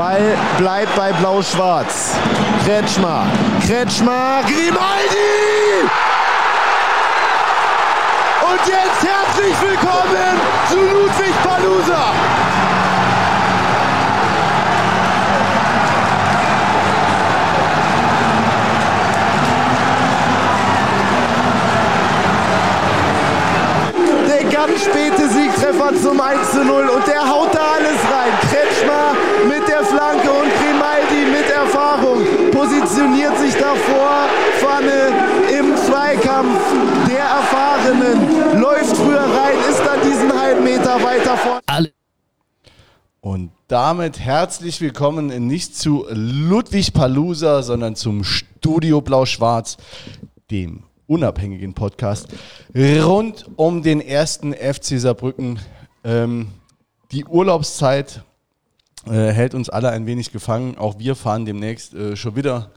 [0.00, 2.16] Ball bleibt bei Blau-Schwarz.
[2.64, 3.26] Kretschmer,
[3.66, 5.84] Kretschmer, Grimaldi!
[8.40, 10.40] Und jetzt herzlich willkommen
[10.70, 12.39] zu Ludwig Palusa!
[24.40, 28.32] Der ganz späte Siegtreffer zum 1 zu 0 und der haut da alles rein.
[28.48, 29.14] Kretschmer
[29.46, 34.30] mit der Flanke und Grimaldi mit Erfahrung positioniert sich davor.
[34.58, 35.12] Pfanne
[35.58, 36.58] im Zweikampf
[37.06, 41.92] der Erfahrenen läuft früher rein, ist dann diesen halben Meter weiter vorne.
[43.20, 49.76] Und damit herzlich willkommen nicht zu Ludwig Palusa, sondern zum Studio Blau-Schwarz,
[50.50, 52.28] dem unabhängigen Podcast
[52.74, 55.58] rund um den ersten FC Saarbrücken.
[56.04, 56.48] Ähm,
[57.10, 58.22] die Urlaubszeit
[59.06, 60.78] äh, hält uns alle ein wenig gefangen.
[60.78, 62.70] Auch wir fahren demnächst äh, schon wieder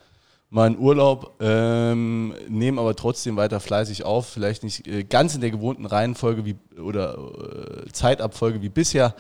[0.50, 4.28] mal in Urlaub, ähm, nehmen aber trotzdem weiter fleißig auf.
[4.28, 9.16] Vielleicht nicht äh, ganz in der gewohnten Reihenfolge wie, oder äh, Zeitabfolge wie bisher,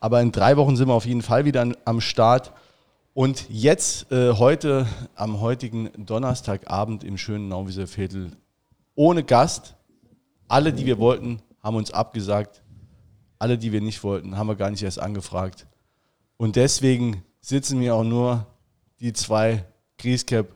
[0.00, 2.52] aber in drei Wochen sind wir auf jeden Fall wieder an, am Start.
[3.14, 8.30] Und jetzt, äh, heute, am heutigen Donnerstagabend im schönen Nauwieser Viertel,
[8.96, 9.76] ohne Gast.
[10.48, 12.62] Alle, die wir wollten, haben uns abgesagt.
[13.38, 15.66] Alle, die wir nicht wollten, haben wir gar nicht erst angefragt.
[16.36, 18.46] Und deswegen sitzen mir auch nur
[18.98, 19.64] die zwei
[19.98, 20.48] Griescap,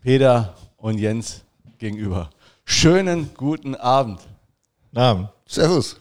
[0.00, 1.44] Peter und Jens
[1.78, 2.30] gegenüber.
[2.64, 4.20] Schönen guten Abend.
[4.94, 5.28] Abend.
[5.46, 5.96] Servus.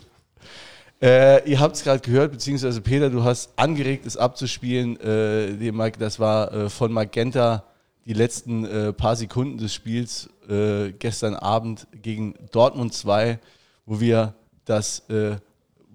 [1.02, 4.99] Äh, ihr habt es gerade gehört, beziehungsweise Peter, du hast angeregt, es abzuspielen.
[4.99, 7.63] Äh, das war äh, von Magenta
[8.05, 13.40] die letzten äh, paar Sekunden des Spiels äh, gestern Abend gegen Dortmund 2,
[13.86, 14.34] wo wir
[14.66, 15.38] das äh,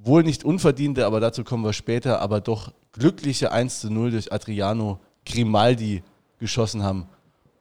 [0.03, 4.33] wohl nicht unverdiente, aber dazu kommen wir später, aber doch glückliche 1 zu 0 durch
[4.33, 6.03] Adriano Grimaldi
[6.39, 7.07] geschossen haben.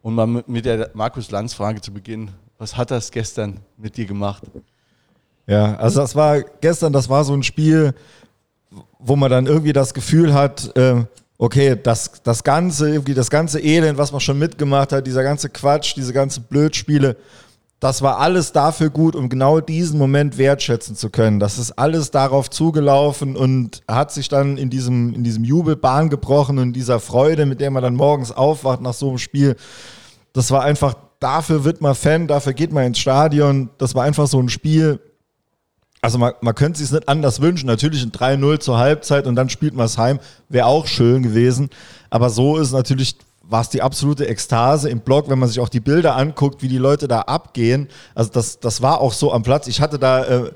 [0.02, 2.32] Und mal mit der Markus Lanz-Frage zu Beginn.
[2.58, 4.44] Was hat das gestern mit dir gemacht?
[5.45, 7.94] Ja, also das war gestern, das war so ein Spiel,
[8.99, 11.04] wo man dann irgendwie das Gefühl hat, äh,
[11.39, 15.50] okay, das, das ganze, irgendwie das ganze Elend, was man schon mitgemacht hat, dieser ganze
[15.50, 17.16] Quatsch, diese ganzen Blödspiele,
[17.80, 21.39] das war alles dafür gut, um genau diesen Moment wertschätzen zu können.
[21.39, 26.10] Das ist alles darauf zugelaufen und hat sich dann in diesem, in diesem Jubel Bahn
[26.10, 29.55] gebrochen und dieser Freude, mit der man dann morgens aufwacht nach so einem Spiel.
[30.33, 33.70] Das war einfach, dafür wird man Fan, dafür geht man ins Stadion.
[33.78, 34.99] Das war einfach so ein Spiel,
[36.02, 37.67] also man, man könnte sich nicht anders wünschen.
[37.67, 40.20] Natürlich ein 3-0 zur Halbzeit und dann spielt man es heim.
[40.48, 41.70] Wäre auch schön gewesen.
[42.10, 45.70] Aber so ist natürlich, war es die absolute Ekstase im Blog, wenn man sich auch
[45.70, 47.89] die Bilder anguckt, wie die Leute da abgehen.
[48.15, 49.67] Also das, das war auch so am Platz.
[49.67, 50.26] Ich hatte da...
[50.26, 50.52] Äh,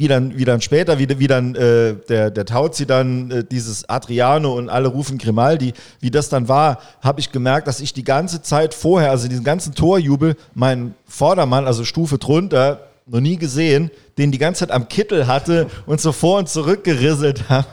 [0.00, 3.88] wie dann, wie dann später, wie, wie dann äh, der, der Tauzi dann äh, dieses
[3.88, 8.04] Adriano und alle rufen Grimaldi, wie das dann war, habe ich gemerkt, dass ich die
[8.04, 13.90] ganze Zeit vorher, also diesen ganzen Torjubel, meinen Vordermann, also Stufe drunter, noch nie gesehen,
[14.18, 17.66] den die ganze Zeit am Kittel hatte und so vor und zurück gerisselt habe.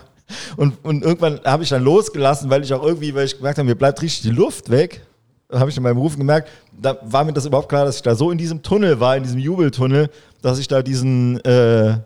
[0.58, 3.68] Und, und irgendwann habe ich dann losgelassen, weil ich auch irgendwie, weil ich gemerkt habe,
[3.68, 5.02] mir bleibt richtig die Luft weg.
[5.52, 8.16] Habe ich in meinem Rufen gemerkt, da war mir das überhaupt klar, dass ich da
[8.16, 10.10] so in diesem Tunnel war, in diesem Jubeltunnel,
[10.42, 12.00] dass ich da diesen, äh,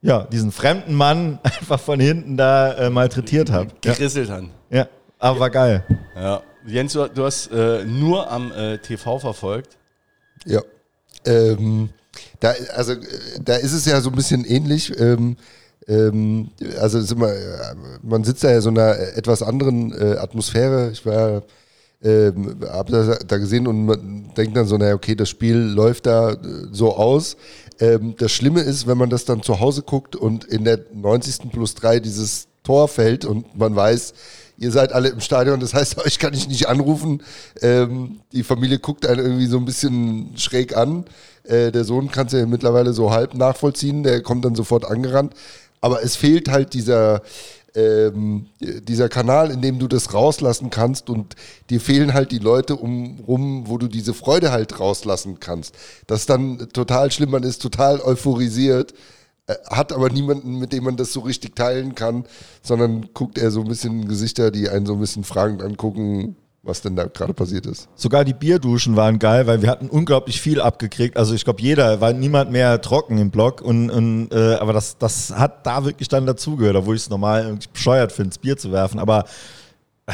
[0.00, 3.70] ja, diesen fremden Mann einfach von hinten da äh, malträtiert habe.
[3.80, 4.50] Gerisselt haben.
[4.70, 4.86] Ja,
[5.18, 5.84] aber war geil.
[6.14, 6.42] Ja.
[6.66, 9.76] Jens, du, du hast äh, nur am äh, TV verfolgt.
[10.44, 10.60] Ja.
[11.24, 11.88] Ähm,
[12.40, 12.98] da, also, äh,
[13.42, 14.92] da ist es ja so ein bisschen ähnlich.
[14.98, 15.36] Ähm,
[15.86, 17.32] ähm, also immer,
[18.02, 20.90] man sitzt da ja so in einer etwas anderen äh, Atmosphäre.
[20.92, 21.42] Ich war
[22.02, 26.06] ähm, habe das da gesehen und man denkt dann so, naja, okay, das Spiel läuft
[26.06, 26.36] da äh,
[26.70, 27.36] so aus.
[27.80, 31.50] Ähm, das Schlimme ist, wenn man das dann zu Hause guckt und in der 90.
[31.50, 34.14] plus 3 dieses Tor fällt und man weiß,
[34.58, 37.22] ihr seid alle im Stadion, das heißt, euch kann ich nicht anrufen.
[37.62, 41.04] Ähm, die Familie guckt einen irgendwie so ein bisschen schräg an.
[41.44, 45.34] Äh, der Sohn kann es ja mittlerweile so halb nachvollziehen, der kommt dann sofort angerannt.
[45.80, 47.22] Aber es fehlt halt dieser,
[47.76, 51.36] ähm, dieser Kanal, in dem du das rauslassen kannst und
[51.70, 55.74] dir fehlen halt die Leute umrum, wo du diese Freude halt rauslassen kannst.
[56.08, 58.92] Das ist dann total schlimm, man ist total euphorisiert,
[59.70, 62.24] hat aber niemanden, mit dem man das so richtig teilen kann,
[62.62, 66.82] sondern guckt eher so ein bisschen Gesichter, die einen so ein bisschen fragend angucken, was
[66.82, 67.88] denn da gerade passiert ist.
[67.94, 71.16] Sogar die Bierduschen waren geil, weil wir hatten unglaublich viel abgekriegt.
[71.16, 73.62] Also ich glaube, jeder, war niemand mehr trocken im Block.
[73.62, 77.58] Und, und äh, aber das, das hat da wirklich dann dazugehört, obwohl ich es normal
[77.72, 78.98] bescheuert finde, das Bier zu werfen.
[78.98, 79.24] Aber
[80.06, 80.12] äh,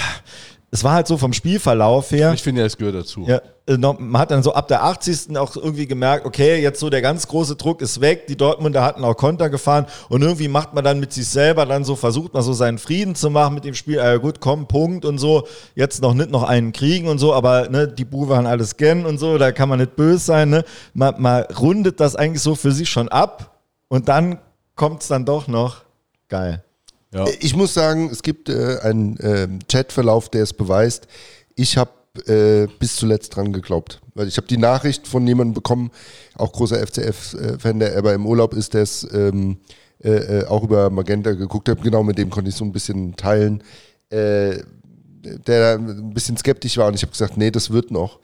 [0.74, 2.32] es war halt so vom Spielverlauf her.
[2.34, 3.24] Ich finde, es gehört dazu.
[3.28, 5.38] Ja, äh, man hat dann so ab der 80.
[5.38, 8.26] auch irgendwie gemerkt, okay, jetzt so der ganz große Druck ist weg.
[8.26, 11.84] Die Dortmunder hatten auch Konter gefahren und irgendwie macht man dann mit sich selber dann
[11.84, 14.00] so, versucht man so seinen Frieden zu machen mit dem Spiel.
[14.00, 15.46] Äh, gut, komm, Punkt und so.
[15.76, 19.06] Jetzt noch nicht noch einen kriegen und so, aber ne, die Buwe haben alles gern
[19.06, 20.50] und so, da kann man nicht böse sein.
[20.50, 20.64] Ne?
[20.92, 24.40] Man, man rundet das eigentlich so für sich schon ab und dann
[24.74, 25.82] kommt es dann doch noch
[26.28, 26.64] geil.
[27.14, 27.26] Ja.
[27.40, 31.06] Ich muss sagen, es gibt äh, einen ähm, Chatverlauf, der es beweist.
[31.55, 31.93] Ich habe
[32.26, 34.00] äh, bis zuletzt dran geglaubt.
[34.14, 35.90] Weil ich habe die Nachricht von jemandem bekommen,
[36.37, 39.58] auch großer FCF-Fan, der aber im Urlaub ist, der es ähm,
[40.02, 41.82] äh, äh, auch über Magenta geguckt hat.
[41.82, 43.62] Genau mit dem konnte ich so ein bisschen teilen.
[44.10, 44.58] Äh,
[45.22, 48.19] der ein bisschen skeptisch war und ich habe gesagt, nee, das wird noch.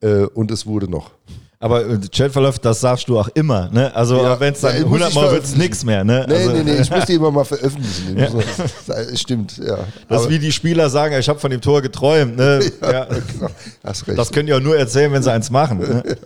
[0.00, 1.10] Äh, und es wurde noch.
[1.60, 3.94] Aber äh, Chatverlauf, das sagst du auch immer, ne?
[3.94, 6.24] Also Ja, wenn es dann ja, muss 100 ich Mal wird es nichts mehr, ne?
[6.28, 8.16] Nee, also, nee, nee, ich muss die immer mal veröffentlichen.
[8.16, 8.44] Ich muss-
[8.86, 9.78] Das stimmt, ja.
[10.08, 12.60] Das ist wie die Spieler sagen, ich habe von dem Tor geträumt, ne?
[12.82, 13.50] Ja, genau.
[14.16, 15.78] Das können die auch nur erzählen, wenn sie eins machen.
[15.78, 16.02] Ne?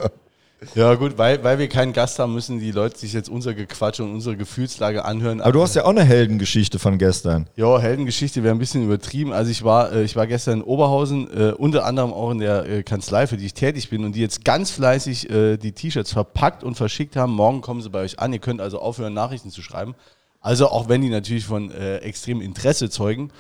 [0.75, 4.00] Ja, gut, weil, weil wir keinen Gast haben, müssen die Leute sich jetzt unser Gequatsch
[4.00, 5.41] und unsere Gefühlslage anhören.
[5.41, 7.49] Aber du hast ja auch eine Heldengeschichte von gestern.
[7.56, 9.32] Ja, Heldengeschichte wäre ein bisschen übertrieben.
[9.32, 12.69] Also ich war, äh, ich war gestern in Oberhausen, äh, unter anderem auch in der
[12.69, 16.65] äh, Kanzlei, für die ich tätig bin und die jetzt ganz fleißig die T-Shirts verpackt
[16.65, 17.32] und verschickt haben.
[17.32, 18.32] Morgen kommen sie bei euch an.
[18.32, 19.94] Ihr könnt also aufhören, Nachrichten zu schreiben.
[20.41, 23.31] Also auch wenn die natürlich von äh, extremem Interesse zeugen.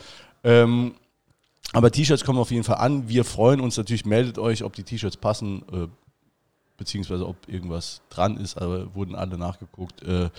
[0.44, 0.94] Ähm,
[1.72, 3.08] aber T-Shirts kommen auf jeden Fall an.
[3.08, 4.04] Wir freuen uns natürlich.
[4.04, 5.88] Meldet euch, ob die T-Shirts passen, äh,
[6.82, 8.60] beziehungsweise ob irgendwas dran ist.
[8.60, 10.02] Aber wurden alle nachgeguckt.
[10.02, 10.30] Äh,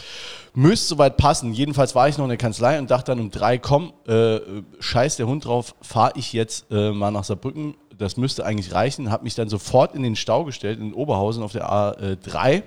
[0.54, 1.54] müsste soweit passen.
[1.54, 4.40] Jedenfalls war ich noch in der Kanzlei und dachte dann um drei, komm, äh,
[4.80, 7.76] scheiß der Hund drauf, fahre ich jetzt äh, mal nach Saarbrücken.
[7.98, 9.10] Das müsste eigentlich reichen.
[9.10, 12.64] Habe mich dann sofort in den Stau gestellt, in Oberhausen auf der A3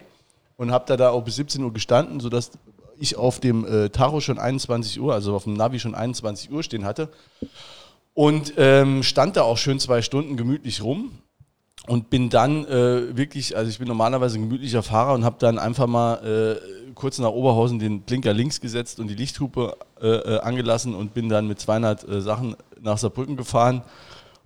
[0.57, 2.53] und habe da, da auch bis 17 Uhr gestanden, sodass
[2.99, 6.63] ich auf dem äh, Tacho schon 21 Uhr, also auf dem Navi schon 21 Uhr
[6.63, 7.11] stehen hatte.
[8.15, 11.11] Und ähm, stand da auch schön zwei Stunden gemütlich rum
[11.87, 15.59] und bin dann äh, wirklich, also ich bin normalerweise ein gemütlicher Fahrer und habe dann
[15.59, 20.41] einfach mal äh, kurz nach Oberhausen den Blinker links gesetzt und die Lichthupe äh, äh,
[20.41, 23.83] angelassen und bin dann mit 200 äh, Sachen nach Saarbrücken gefahren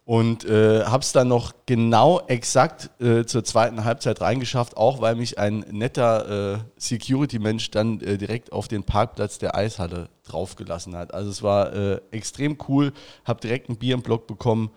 [0.05, 5.15] und äh, habe es dann noch genau exakt äh, zur zweiten Halbzeit reingeschafft, auch weil
[5.15, 11.15] mich ein netter Security-Mensch dann direkt auf den Parkplatz der Eishalle draufgelassen hat.
[11.15, 11.73] Also es war
[12.13, 12.93] extrem cool,
[13.25, 14.71] habe direkt ein Bier im Block bekommen.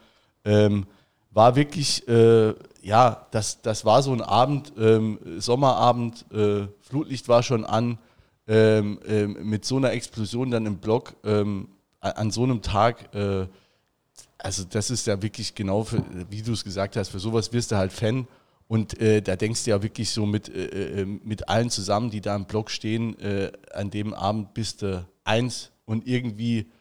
[0.46, 0.86] Ähm,
[1.34, 7.44] war wirklich, äh, ja, das, das war so ein Abend, ähm, Sommerabend, äh, Flutlicht war
[7.44, 7.98] schon an,
[8.48, 11.70] ähm, ähm, mit so einer Explosion dann im Block ähm,
[12.02, 13.48] an so einem Tag, äh,
[14.38, 17.72] also das ist ja wirklich genau, für, wie du es gesagt hast, für sowas wirst
[17.72, 18.28] du halt Fan.
[18.68, 22.22] Und äh, da denkst du ja wirklich so mit, äh, äh, mit allen zusammen, die
[22.22, 26.72] da im Block stehen, äh, an dem Abend bist du eins und irgendwie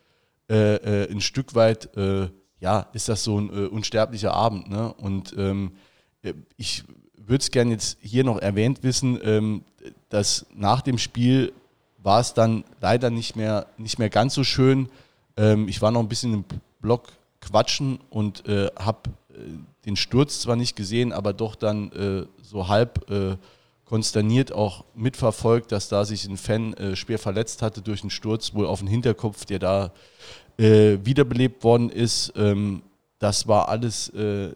[0.49, 2.29] äh, äh, ein Stück weit, äh,
[2.63, 4.71] ja, ist das so ein äh, unsterblicher Abend.
[4.71, 4.93] Ne?
[4.95, 5.73] Und ähm,
[6.23, 6.85] äh, ich
[7.17, 9.65] würde es gerne jetzt hier noch erwähnt wissen, ähm,
[10.09, 11.53] dass nach dem Spiel
[11.99, 14.89] war es dann leider nicht mehr, nicht mehr ganz so schön.
[15.37, 16.45] Ähm, ich war noch ein bisschen im
[16.81, 17.09] Block
[17.41, 19.39] quatschen und äh, habe äh,
[19.85, 23.37] den Sturz zwar nicht gesehen, aber doch dann äh, so halb äh,
[23.85, 28.65] konsterniert auch mitverfolgt, dass da sich ein Fan schwer verletzt hatte durch einen Sturz, wohl
[28.65, 29.93] auf den Hinterkopf, der da
[30.59, 32.33] äh, wiederbelebt worden ist.
[32.37, 32.83] Ähm,
[33.19, 34.53] das war alles äh,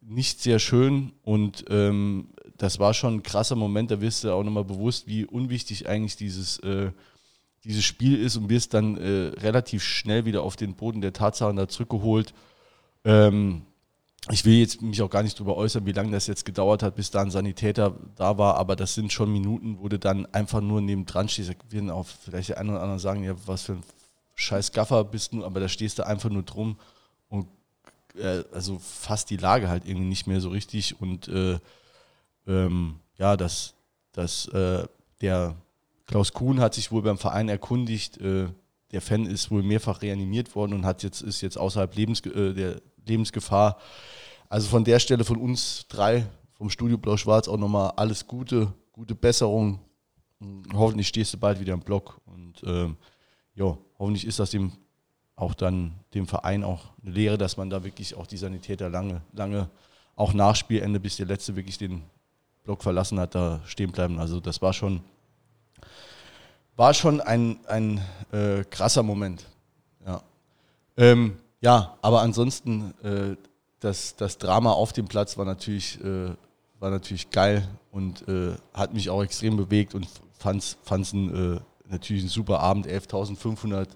[0.00, 2.28] nicht sehr schön und ähm,
[2.58, 6.16] das war schon ein krasser Moment, da wirst du auch nochmal bewusst, wie unwichtig eigentlich
[6.16, 6.90] dieses, äh,
[7.64, 11.56] dieses Spiel ist und wirst dann äh, relativ schnell wieder auf den Boden der Tatsachen
[11.56, 12.34] da zurückgeholt.
[13.04, 13.62] Ähm,
[14.30, 16.94] ich will jetzt mich auch gar nicht darüber äußern, wie lange das jetzt gedauert hat,
[16.94, 20.60] bis da ein Sanitäter da war, aber das sind schon Minuten, wo du dann einfach
[20.60, 21.50] nur neben dran stehst.
[21.50, 23.82] Da werden auch vielleicht der eine oder andere sagen, ja, was für ein
[24.42, 26.76] scheiß Gaffer bist du, aber da stehst du einfach nur drum
[27.28, 27.46] und
[28.16, 31.58] äh, also fast die Lage halt irgendwie nicht mehr so richtig und äh,
[32.46, 33.74] ähm, ja, das,
[34.12, 34.86] das, äh,
[35.20, 35.54] der
[36.06, 38.48] Klaus Kuhn hat sich wohl beim Verein erkundigt, äh,
[38.90, 42.52] der Fan ist wohl mehrfach reanimiert worden und hat jetzt, ist jetzt außerhalb Lebens, äh,
[42.52, 43.78] der Lebensgefahr.
[44.48, 49.14] Also von der Stelle von uns drei, vom Studio Blau-Schwarz auch nochmal alles Gute, gute
[49.14, 49.80] Besserung.
[50.74, 52.96] Hoffentlich stehst du bald wieder im Block und ähm,
[53.54, 54.72] ja, hoffentlich ist das dem
[55.36, 59.22] auch dann dem Verein auch eine Lehre, dass man da wirklich auch die Sanitäter lange,
[59.32, 59.68] lange
[60.14, 62.02] auch nach Spielende, bis der Letzte wirklich den
[62.64, 64.18] Block verlassen hat, da stehen bleiben.
[64.18, 65.00] Also das war schon,
[66.76, 69.44] war schon ein, ein äh, krasser Moment.
[70.06, 70.22] Ja.
[70.96, 73.36] Ähm, ja, aber ansonsten, äh,
[73.80, 76.30] das, das Drama auf dem Platz war natürlich, äh,
[76.78, 80.06] war natürlich geil und äh, hat mich auch extrem bewegt und
[80.38, 81.60] fand es ein, äh,
[81.92, 82.86] natürlich ein super Abend.
[82.86, 83.86] 11.500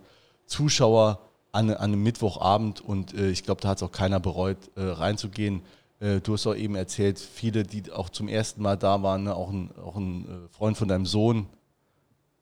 [0.46, 1.20] Zuschauer,
[1.52, 4.82] an, an einem Mittwochabend und äh, ich glaube, da hat es auch keiner bereut, äh,
[4.82, 5.62] reinzugehen.
[6.00, 9.34] Äh, du hast auch eben erzählt, viele, die auch zum ersten Mal da waren, ne?
[9.34, 11.46] auch ein, auch ein äh, Freund von deinem Sohn.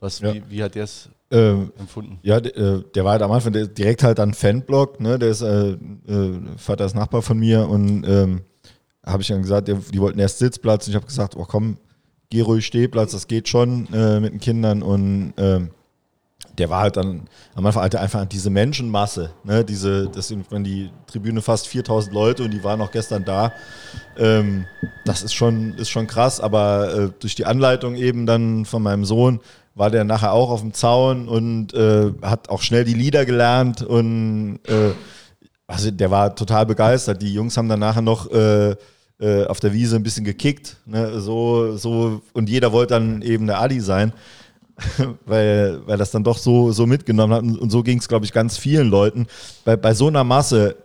[0.00, 0.34] Was, Ja.
[0.34, 2.18] wie, wie hat der es Ähm, empfunden?
[2.22, 5.18] Ja, d- äh, der war halt am Anfang der- direkt halt an Fanblock, ne?
[5.18, 5.76] Der ist äh,
[6.56, 8.42] Vater ist Nachbar von mir und ähm,
[9.06, 11.78] habe ich dann gesagt, die, die wollten erst Sitzplatz und ich habe gesagt, oh komm,
[12.30, 15.70] geh ruhig Stehplatz, das geht schon äh, mit den Kindern und ähm,
[16.58, 17.22] der war halt dann
[17.54, 19.64] am Anfang halt einfach diese Menschenmasse, ne?
[19.64, 23.52] Diese, das sind die Tribüne fast 4000 Leute und die waren auch gestern da.
[24.16, 24.66] Ähm,
[25.04, 29.04] das ist schon, ist schon krass, aber äh, durch die Anleitung eben dann von meinem
[29.04, 29.40] Sohn
[29.74, 33.82] war der nachher auch auf dem Zaun und äh, hat auch schnell die Lieder gelernt
[33.82, 34.92] und äh,
[35.66, 37.22] also der war total begeistert.
[37.22, 38.30] Die Jungs haben dann nachher noch
[39.24, 41.20] äh, auf der Wiese ein bisschen gekickt, ne?
[41.20, 44.12] so, so und jeder wollte dann eben der Adi sein
[45.26, 47.42] weil, weil das dann doch so, so mitgenommen hat.
[47.42, 49.26] Und, und so ging es, glaube ich, ganz vielen Leuten.
[49.64, 50.76] Bei, bei so einer Masse,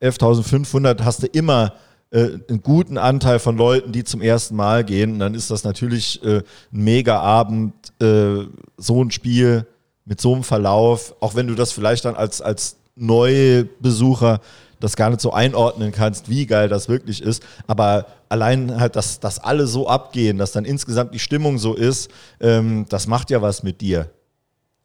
[0.00, 1.74] 11.500, hast du immer
[2.10, 5.12] äh, einen guten Anteil von Leuten, die zum ersten Mal gehen.
[5.12, 9.66] Und dann ist das natürlich äh, ein mega Abend, äh, so ein Spiel
[10.04, 14.40] mit so einem Verlauf, auch wenn du das vielleicht dann als, als neue Besucher
[14.82, 17.42] das gar nicht so einordnen kannst, wie geil das wirklich ist.
[17.66, 22.10] Aber allein halt, dass, dass alle so abgehen, dass dann insgesamt die Stimmung so ist,
[22.40, 24.10] ähm, das macht ja was mit dir.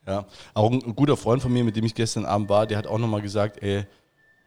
[0.05, 2.87] Ja, auch ein, guter Freund von mir, mit dem ich gestern Abend war, der hat
[2.87, 3.85] auch nochmal gesagt, ey,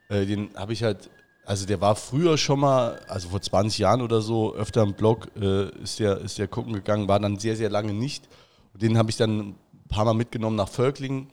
[0.09, 1.11] äh, den habe ich halt,
[1.45, 5.29] also der war früher schon mal, also vor 20 Jahren oder so, öfter im Blog
[5.39, 8.29] äh, ist, der, ist der gucken gegangen, war dann sehr, sehr lange nicht.
[8.75, 9.55] Den habe ich dann ein
[9.89, 11.27] paar Mal mitgenommen nach Völklingen.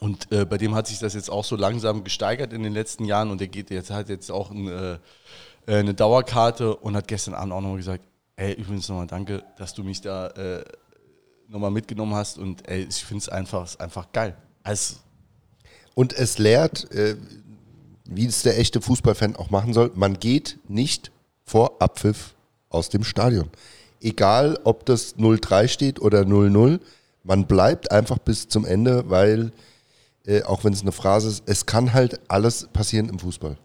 [0.00, 3.04] Und äh, bei dem hat sich das jetzt auch so langsam gesteigert in den letzten
[3.04, 4.98] Jahren und der geht jetzt hat jetzt auch ein, äh, äh,
[5.66, 8.04] eine Dauerkarte und hat gestern Abend auch nochmal gesagt,
[8.36, 10.64] ey, übrigens nochmal danke, dass du mich da äh,
[11.48, 14.36] nochmal mitgenommen hast und ey, ich finde es einfach, einfach geil.
[14.62, 14.96] Also,
[15.94, 17.16] Und es lehrt, äh,
[18.04, 21.10] wie es der echte Fußballfan auch machen soll, man geht nicht
[21.44, 22.34] vor Abpfiff
[22.68, 23.50] aus dem Stadion.
[24.00, 26.80] Egal, ob das 0-3 steht oder 0-0,
[27.24, 29.52] man bleibt einfach bis zum Ende, weil,
[30.28, 33.56] äh, auch wenn es eine Phrase ist, es kann halt alles passieren im Fußball.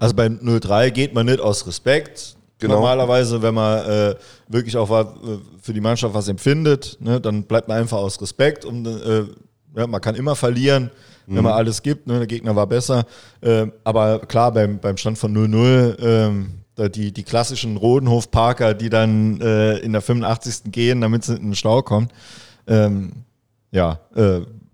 [0.00, 2.36] Also bei 0-3 geht man nicht aus Respekt.
[2.58, 2.76] Genau.
[2.76, 4.14] Normalerweise, wenn man äh,
[4.48, 8.20] wirklich auch was, äh, für die Mannschaft was empfindet, ne, dann bleibt man einfach aus
[8.20, 8.64] Respekt.
[8.64, 9.24] Und, äh,
[9.76, 10.90] ja, man kann immer verlieren,
[11.26, 12.06] wenn man alles gibt.
[12.06, 13.04] Ne, der Gegner war besser.
[13.42, 16.54] Äh, aber klar, beim, beim Stand von 0-0, ähm,
[16.94, 20.72] die, die klassischen Rodenhof-Parker, die dann äh, in der 85.
[20.72, 22.08] gehen, damit sie in den Stau kommen.
[22.66, 23.12] Ähm,
[23.70, 24.00] ja,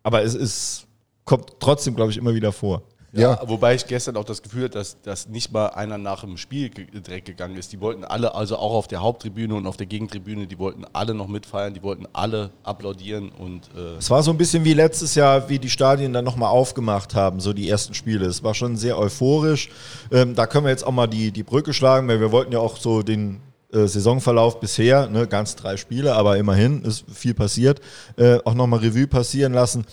[0.04, 0.83] aber es ist,
[1.24, 2.82] kommt trotzdem, glaube ich, immer wieder vor.
[3.12, 3.20] ja.
[3.20, 3.40] Ja.
[3.46, 6.68] Wobei ich gestern auch das Gefühl hatte, dass, dass nicht mal einer nach dem Spiel
[6.68, 7.72] direkt gegangen ist.
[7.72, 11.14] Die wollten alle, also auch auf der Haupttribüne und auf der Gegentribüne, die wollten alle
[11.14, 15.14] noch mitfeiern, die wollten alle applaudieren und äh, Es war so ein bisschen wie letztes
[15.14, 18.26] Jahr, wie die Stadien dann nochmal aufgemacht haben, so die ersten Spiele.
[18.26, 19.70] Es war schon sehr euphorisch.
[20.10, 22.58] Ähm, da können wir jetzt auch mal die, die Brücke schlagen, weil wir wollten ja
[22.58, 23.40] auch so den
[23.72, 27.80] äh, Saisonverlauf bisher, ne, ganz drei Spiele, aber immerhin ist viel passiert,
[28.16, 29.84] äh, auch nochmal Revue passieren lassen.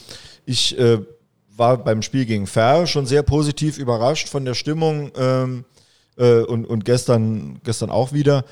[0.45, 1.00] Ich äh,
[1.61, 5.63] war beim Spiel gegen Ferl schon sehr positiv überrascht von der Stimmung ähm,
[6.17, 8.45] äh, und, und gestern, gestern auch wieder.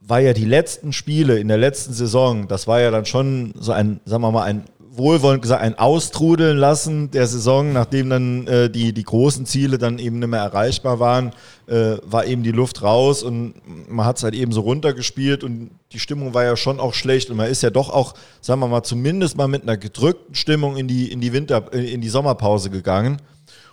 [0.00, 3.72] War ja die letzten Spiele in der letzten Saison, das war ja dann schon so
[3.72, 4.64] ein, sagen wir mal, ein
[4.98, 9.98] wohlwollend gesagt, ein Austrudeln lassen der Saison, nachdem dann äh, die, die großen Ziele dann
[9.98, 11.32] eben nicht mehr erreichbar waren,
[11.66, 13.54] äh, war eben die Luft raus und
[13.88, 17.30] man hat es halt eben so runtergespielt und die Stimmung war ja schon auch schlecht
[17.30, 20.76] und man ist ja doch auch, sagen wir mal, zumindest mal mit einer gedrückten Stimmung
[20.76, 23.22] in die, in die Winter, äh, in die Sommerpause gegangen.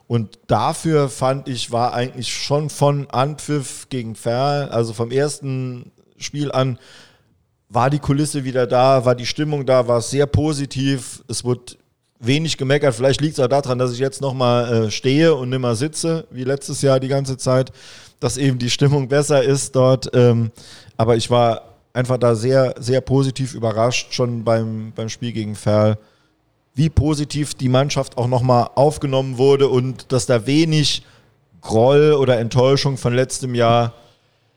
[0.08, 6.52] Und dafür fand ich, war eigentlich schon von Anpfiff gegen Ferl, also vom ersten Spiel
[6.52, 6.78] an,
[7.70, 11.24] war die Kulisse wieder da, war die Stimmung da, war sehr positiv.
[11.28, 11.76] Es wurde
[12.20, 12.96] wenig gemeckert.
[12.96, 16.26] Vielleicht liegt es auch daran, dass ich jetzt nochmal äh, stehe und nicht mehr sitze,
[16.32, 17.72] wie letztes Jahr die ganze Zeit,
[18.20, 20.10] dass eben die Stimmung besser ist dort.
[20.14, 20.52] Ähm,
[20.98, 25.98] aber ich war einfach da sehr, sehr positiv überrascht, schon beim, beim Spiel gegen Ferl,
[26.74, 31.04] wie positiv die Mannschaft auch nochmal aufgenommen wurde und dass da wenig
[31.62, 33.94] Groll oder Enttäuschung von letztem Jahr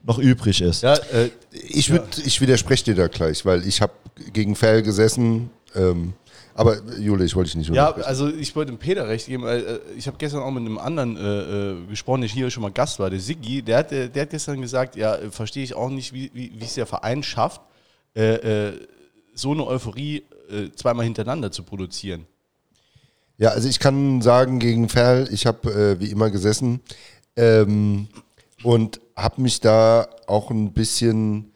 [0.03, 0.83] noch übrig ist.
[0.83, 3.93] ja, äh, Ich, würd, ich widerspreche dir da gleich, weil ich habe
[4.33, 5.49] gegen Fell gesessen.
[5.75, 6.13] Ähm,
[6.55, 9.43] aber Jule, ich wollte dich nicht Ja, also ich wollte dem Peter recht geben.
[9.43, 12.63] weil, äh, Ich habe gestern auch mit einem anderen äh, äh, gesprochen, der hier schon
[12.63, 13.61] mal Gast war, der Siggi.
[13.61, 16.65] Der hat, äh, der hat gestern gesagt, ja, verstehe ich auch nicht, wie, wie, wie
[16.65, 17.61] es der Verein schafft,
[18.15, 18.73] äh, äh,
[19.33, 22.25] so eine Euphorie äh, zweimal hintereinander zu produzieren.
[23.37, 26.81] Ja, also ich kann sagen, gegen Ferl, ich habe äh, wie immer gesessen
[27.37, 28.09] ähm,
[28.63, 31.53] und habe mich da auch ein bisschen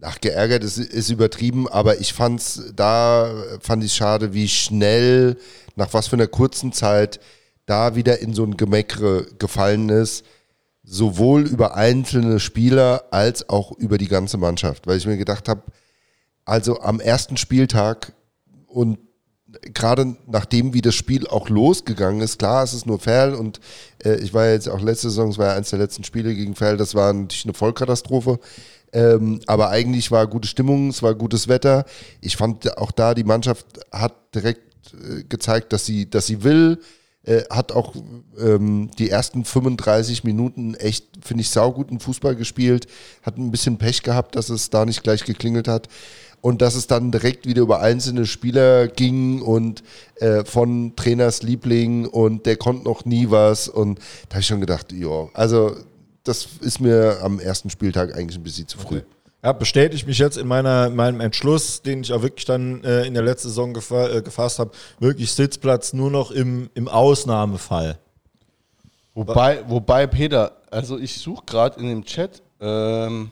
[0.00, 5.36] Ach, geärgert ist, ist übertrieben, aber ich fand's, da fand ich schade, wie schnell,
[5.74, 7.18] nach was für einer kurzen Zeit,
[7.66, 10.24] da wieder in so ein Gemeckere gefallen ist,
[10.84, 14.86] sowohl über einzelne Spieler als auch über die ganze Mannschaft.
[14.86, 15.62] Weil ich mir gedacht habe,
[16.44, 18.12] also am ersten Spieltag
[18.68, 18.98] und
[19.74, 23.60] gerade nachdem wie das Spiel auch losgegangen ist, klar, es ist nur Ferl und
[24.04, 26.54] äh, ich war jetzt auch letzte Saison, es war ja eines der letzten Spiele gegen
[26.54, 28.38] Ferl, das war natürlich eine Vollkatastrophe.
[28.92, 31.84] Ähm, aber eigentlich war gute Stimmung, es war gutes Wetter.
[32.22, 36.80] Ich fand auch da, die Mannschaft hat direkt äh, gezeigt, dass sie, dass sie will,
[37.24, 37.94] äh, hat auch
[38.38, 42.86] ähm, die ersten 35 Minuten echt, finde ich, sauguten Fußball gespielt,
[43.22, 45.88] hat ein bisschen Pech gehabt, dass es da nicht gleich geklingelt hat
[46.40, 49.82] und dass es dann direkt wieder über einzelne Spieler ging und
[50.16, 54.60] äh, von Trainers Liebling und der konnte noch nie was und da habe ich schon
[54.60, 55.76] gedacht, ja, also
[56.24, 58.98] das ist mir am ersten Spieltag eigentlich ein bisschen zu früh.
[58.98, 59.06] Okay.
[59.42, 63.14] Ja, bestätige mich jetzt in meiner, meinem Entschluss, den ich auch wirklich dann äh, in
[63.14, 67.98] der letzten Saison gefa äh, gefasst habe, wirklich Sitzplatz nur noch im, im Ausnahmefall.
[69.14, 73.30] Wobei, wobei, Peter, also ich suche gerade in dem Chat, ähm,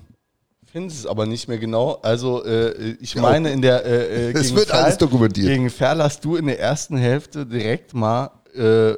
[0.76, 1.98] finde es aber nicht mehr genau.
[2.02, 5.48] Also äh, ich meine in der äh, äh, Es wird alles dokumentiert.
[5.48, 8.90] Gegen Ferl hast du in der ersten Hälfte direkt mal äh,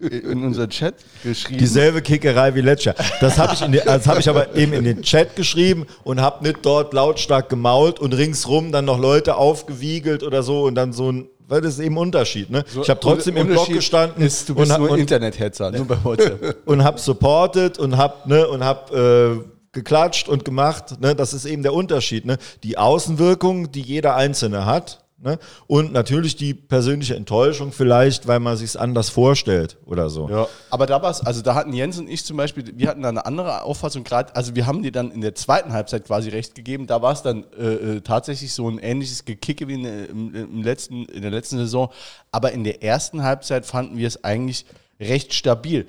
[0.00, 1.58] in unser Chat geschrieben.
[1.60, 2.96] Dieselbe Kickerei wie letztes Jahr.
[3.20, 6.20] Das habe ich, in die- das hab ich aber eben in den Chat geschrieben und
[6.20, 10.92] habe nicht dort lautstark gemault und ringsrum dann noch Leute aufgewiegelt oder so und dann
[10.92, 12.50] so ein, weil das ist eben ein Unterschied.
[12.50, 12.64] Ne?
[12.82, 16.02] ich habe trotzdem im Blog gestanden Ist, du bist und, nur und, Internethetzer, nur bei
[16.02, 16.56] WhatsApp.
[16.66, 19.36] und habe supported und habe ne, und hab, äh,
[19.76, 21.00] geklatscht und gemacht.
[21.00, 21.14] Ne?
[21.14, 22.24] Das ist eben der Unterschied.
[22.24, 22.38] Ne?
[22.64, 25.04] Die Außenwirkung, die jeder Einzelne hat.
[25.18, 25.38] Ne?
[25.66, 30.28] Und natürlich die persönliche Enttäuschung vielleicht, weil man sich es anders vorstellt oder so.
[30.28, 33.00] Ja, aber da war es, also da hatten Jens und ich zum Beispiel, wir hatten
[33.00, 36.28] da eine andere Auffassung gerade, also wir haben dir dann in der zweiten Halbzeit quasi
[36.28, 39.84] recht gegeben, da war es dann äh, äh, tatsächlich so ein ähnliches Gekicke wie in,
[39.86, 41.90] im, im letzten, in der letzten Saison,
[42.30, 44.66] aber in der ersten Halbzeit fanden wir es eigentlich
[45.00, 45.86] recht stabil.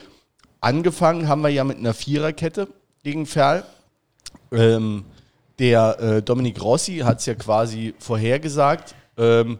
[0.62, 2.70] Angefangen haben wir ja mit einer Viererkette
[3.04, 3.64] gegen Ferl.
[4.52, 5.06] Ähm,
[5.60, 8.96] der äh, Dominik Rossi hat es ja quasi vorhergesagt.
[9.18, 9.60] Ähm,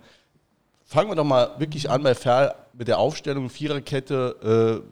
[0.86, 4.84] fangen wir doch mal wirklich an bei Ferl mit der Aufstellung Viererkette.
[4.84, 4.88] Äh,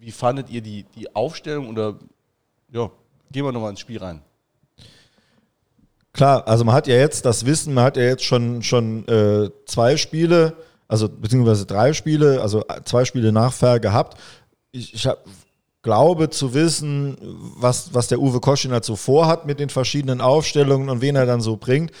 [0.00, 1.96] wie fandet ihr die, die Aufstellung oder
[2.72, 2.90] ja,
[3.30, 4.22] gehen wir nochmal ins Spiel rein.
[6.12, 9.50] Klar, also man hat ja jetzt das Wissen, man hat ja jetzt schon, schon äh,
[9.66, 10.56] zwei Spiele,
[10.88, 14.18] also beziehungsweise drei Spiele, also zwei Spiele nach Fair gehabt.
[14.72, 15.24] Ich, ich hab,
[15.82, 21.00] glaube zu wissen, was, was der Uwe Koschinat so vorhat mit den verschiedenen Aufstellungen und
[21.00, 21.92] wen er dann so bringt.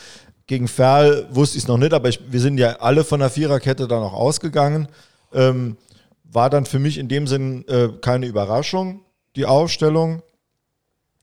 [0.46, 3.30] Gegen Ferl wusste ich es noch nicht, aber ich, wir sind ja alle von der
[3.30, 4.88] Viererkette dann auch ausgegangen.
[5.32, 5.76] Ähm,
[6.24, 9.02] war dann für mich in dem Sinn äh, keine Überraschung,
[9.36, 10.22] die Aufstellung.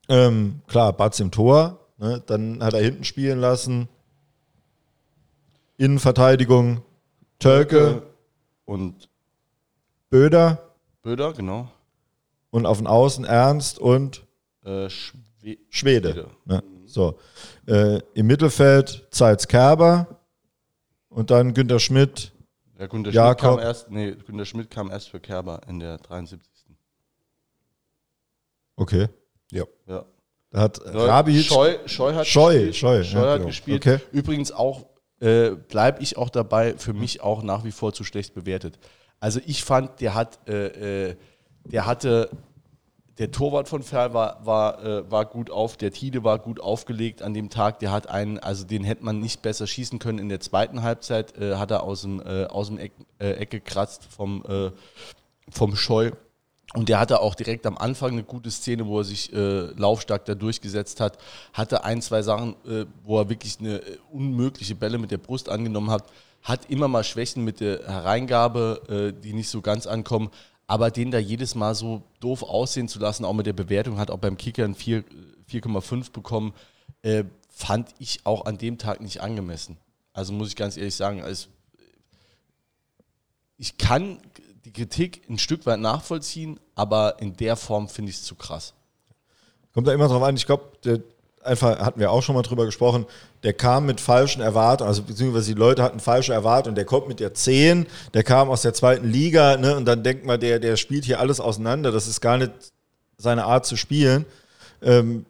[0.08, 1.80] Ähm, klar, Batz im Tor.
[1.98, 2.22] Ne?
[2.26, 3.88] Dann hat er hinten spielen lassen.
[5.76, 6.82] Innenverteidigung,
[7.38, 8.02] Tölke,
[8.64, 9.08] Und
[10.08, 10.66] Böder
[11.02, 11.68] Böder, genau.
[12.56, 14.24] Und auf den Außen Ernst und
[14.64, 15.18] Äh, Schwe
[15.68, 16.12] Schwede.
[16.12, 16.30] Schwede.
[16.46, 16.62] Ne?
[16.86, 17.18] So.
[17.66, 20.20] Äh, Im Mittelfeld Zeitz Kerber
[21.10, 22.32] und dann Günter Schmidt.
[22.78, 23.38] ja, Günter Schmidt Jakob.
[23.38, 26.42] kam erst, nee, Günter Schmidt kam erst für Kerber in der 73.
[28.76, 29.08] Okay.
[29.52, 29.64] Ja.
[29.86, 30.04] Ja.
[30.50, 31.44] Da hat Rabic.
[31.44, 32.76] Scheu, Scheu hat Scheu, gespielt.
[32.76, 33.46] Scheu, Scheu ja, hat genau.
[33.48, 33.86] gespielt.
[33.86, 34.00] Okay.
[34.12, 34.86] Übrigens auch,
[35.20, 38.78] äh, bleibe ich auch dabei, für mich auch nach wie vor zu schlecht bewertet.
[39.20, 41.16] Also ich fand, der hat, äh, äh,
[41.70, 42.30] der hatte,
[43.18, 47.22] der Torwart von Ferl war, war, äh, war gut auf, der Tide war gut aufgelegt
[47.22, 50.18] an dem Tag, der hat einen, also den hätte man nicht besser schießen können.
[50.18, 53.50] In der zweiten Halbzeit äh, hat er aus dem, äh, aus dem Eck, äh, Eck
[53.50, 54.70] gekratzt vom, äh,
[55.50, 56.10] vom Scheu.
[56.74, 60.24] Und der hatte auch direkt am Anfang eine gute Szene, wo er sich äh, laufstark
[60.26, 61.16] da durchgesetzt hat.
[61.52, 65.48] Hatte ein, zwei Sachen, äh, wo er wirklich eine äh, unmögliche Bälle mit der Brust
[65.48, 66.04] angenommen hat.
[66.42, 70.30] Hat immer mal Schwächen mit der Hereingabe, äh, die nicht so ganz ankommen.
[70.66, 74.10] Aber den da jedes Mal so doof aussehen zu lassen, auch mit der Bewertung, hat
[74.10, 75.04] auch beim Kicker ein 4
[75.48, 76.54] 4,5 bekommen,
[77.02, 79.76] äh, fand ich auch an dem Tag nicht angemessen.
[80.12, 81.48] Also muss ich ganz ehrlich sagen, als
[83.58, 84.18] ich kann
[84.64, 88.74] die Kritik ein Stück weit nachvollziehen, aber in der Form finde ich es zu krass.
[89.72, 90.72] Kommt da immer drauf an, ich glaube,
[91.46, 93.06] einfach hatten wir auch schon mal drüber gesprochen,
[93.42, 97.20] der kam mit falschen Erwartungen, also beziehungsweise die Leute hatten falsche Erwartungen, der kommt mit
[97.20, 100.76] der 10, der kam aus der zweiten Liga, ne, und dann denkt man, der, der
[100.76, 102.52] spielt hier alles auseinander, das ist gar nicht
[103.16, 104.26] seine Art zu spielen.
[104.82, 105.24] Ähm,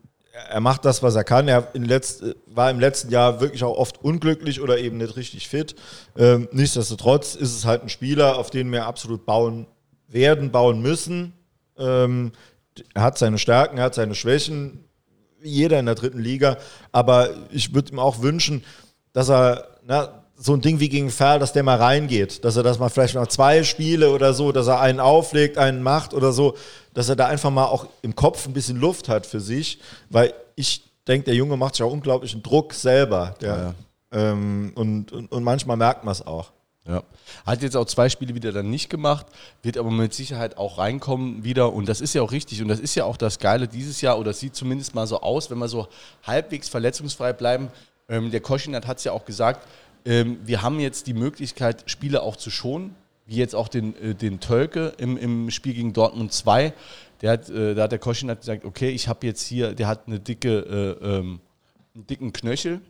[0.50, 1.48] er macht das, was er kann.
[1.48, 5.74] Er letzt, war im letzten Jahr wirklich auch oft unglücklich oder eben nicht richtig fit.
[6.16, 9.66] Ähm, nichtsdestotrotz ist es halt ein Spieler, auf den wir absolut bauen
[10.08, 11.32] werden, bauen müssen.
[11.78, 12.32] Ähm,
[12.94, 14.84] er hat seine Stärken, er hat seine Schwächen.
[15.46, 16.58] Jeder in der dritten Liga.
[16.92, 18.64] Aber ich würde ihm auch wünschen,
[19.12, 22.62] dass er na, so ein Ding wie gegen Ferl, dass der mal reingeht, dass er
[22.62, 26.32] das mal vielleicht noch zwei Spiele oder so, dass er einen auflegt, einen macht oder
[26.32, 26.56] so,
[26.92, 29.80] dass er da einfach mal auch im Kopf ein bisschen Luft hat für sich,
[30.10, 33.34] weil ich denke, der Junge macht sich auch unglaublichen Druck selber.
[33.40, 33.74] Der,
[34.12, 34.30] ja.
[34.30, 36.52] ähm, und, und, und manchmal merkt man es auch.
[36.88, 37.02] Ja.
[37.44, 39.26] Hat jetzt auch zwei Spiele wieder dann nicht gemacht,
[39.62, 41.72] wird aber mit Sicherheit auch reinkommen wieder.
[41.72, 42.62] Und das ist ja auch richtig.
[42.62, 45.50] Und das ist ja auch das Geile dieses Jahr, oder sieht zumindest mal so aus,
[45.50, 45.88] wenn wir so
[46.22, 47.68] halbwegs verletzungsfrei bleiben.
[48.08, 49.66] Ähm, der Koschinat hat es ja auch gesagt,
[50.04, 52.94] ähm, wir haben jetzt die Möglichkeit, Spiele auch zu schonen,
[53.26, 56.72] wie jetzt auch den, äh, den Tölke im, im Spiel gegen Dortmund 2.
[57.22, 60.06] Der hat, äh, da hat der Koschinat gesagt, okay, ich habe jetzt hier, der hat
[60.06, 61.40] eine dicke, äh, ähm,
[61.94, 62.80] einen dicken Knöchel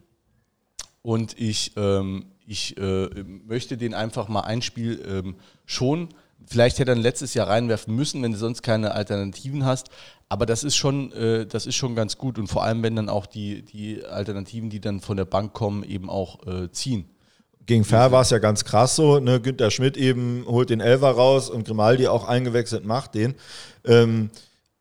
[1.03, 3.09] und ich ähm, ich äh,
[3.47, 6.09] möchte den einfach mal ein Spiel ähm, schon.
[6.47, 9.89] Vielleicht hätte er letztes Jahr reinwerfen müssen, wenn du sonst keine Alternativen hast.
[10.29, 12.39] Aber das ist schon, äh, das ist schon ganz gut.
[12.39, 15.83] Und vor allem, wenn dann auch die, die Alternativen, die dann von der Bank kommen,
[15.83, 17.11] eben auch äh, ziehen.
[17.67, 19.19] Gegen Fair war es ja ganz krass so.
[19.19, 19.41] Ne?
[19.41, 23.35] Günther Schmidt eben holt den Elfer raus und Grimaldi auch eingewechselt macht den.
[23.85, 24.31] Ähm,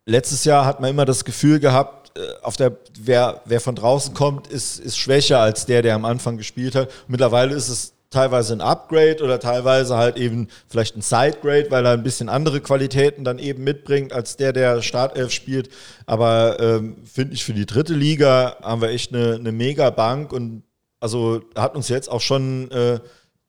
[0.04, 2.05] letztes Jahr hat man immer das Gefühl gehabt,
[2.42, 6.36] auf der, wer, wer von draußen kommt, ist, ist schwächer als der, der am Anfang
[6.36, 6.90] gespielt hat.
[7.08, 11.92] Mittlerweile ist es teilweise ein Upgrade oder teilweise halt eben vielleicht ein Sidegrade, weil er
[11.92, 15.68] ein bisschen andere Qualitäten dann eben mitbringt als der, der Startelf spielt.
[16.06, 20.32] Aber ähm, finde ich für die dritte Liga haben wir echt eine, eine mega Bank
[20.32, 20.62] und
[21.00, 23.00] also hat uns jetzt auch schon äh,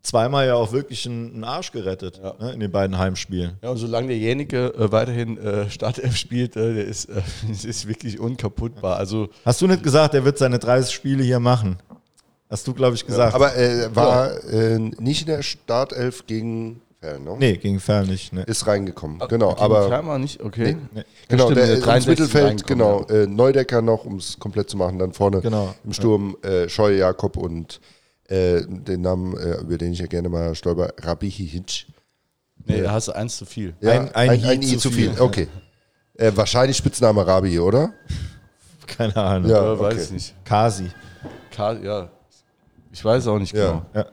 [0.07, 2.33] zweimal ja auch wirklich einen, Arsch gerettet ja.
[2.39, 3.57] ne, in den beiden Heimspielen.
[3.61, 7.87] Ja, und solange der Jenike äh, weiterhin äh, Startelf spielt, äh, der ist, äh, ist
[7.87, 8.97] wirklich unkaputtbar.
[8.97, 11.77] Also, Hast du nicht gesagt, er wird seine 30 Spiele hier machen?
[12.49, 13.33] Hast du, glaube ich, gesagt.
[13.33, 14.79] Ja, aber er war ja.
[14.79, 17.35] nicht in der Startelf gegen Fern, ne?
[17.37, 18.31] Nee, gegen Fern nicht.
[18.31, 18.43] Ne.
[18.43, 19.55] Ist reingekommen, Ach, genau.
[19.57, 20.75] aber Fern war nicht, okay.
[20.75, 20.87] Nee.
[20.95, 21.03] Nee.
[21.27, 23.03] Genau, stimmt, der, der ins Mittelfeld, genau.
[23.09, 24.97] Äh, Neudecker noch, um es komplett zu machen.
[24.97, 25.75] Dann vorne genau.
[25.83, 27.81] im Sturm äh, Scheu, Jakob und
[28.27, 31.87] äh, den Namen, äh, über den ich ja gerne mal stolper, Rabbi Hitch.
[32.65, 33.73] Nee, da hast du eins zu viel.
[33.79, 35.11] Ja, ein, ein, ein, ein I zu, zu viel.
[35.11, 35.21] viel.
[35.21, 35.47] Okay.
[36.15, 37.93] Äh, wahrscheinlich Spitzname Rabi, oder?
[38.87, 39.49] Keine Ahnung.
[39.49, 39.81] Ja, okay.
[39.81, 40.33] weiß ich nicht.
[40.43, 40.89] Kasi.
[41.55, 42.09] Kasi, ja.
[42.91, 43.85] Ich weiß auch nicht genau.
[43.93, 44.05] Ja, ja.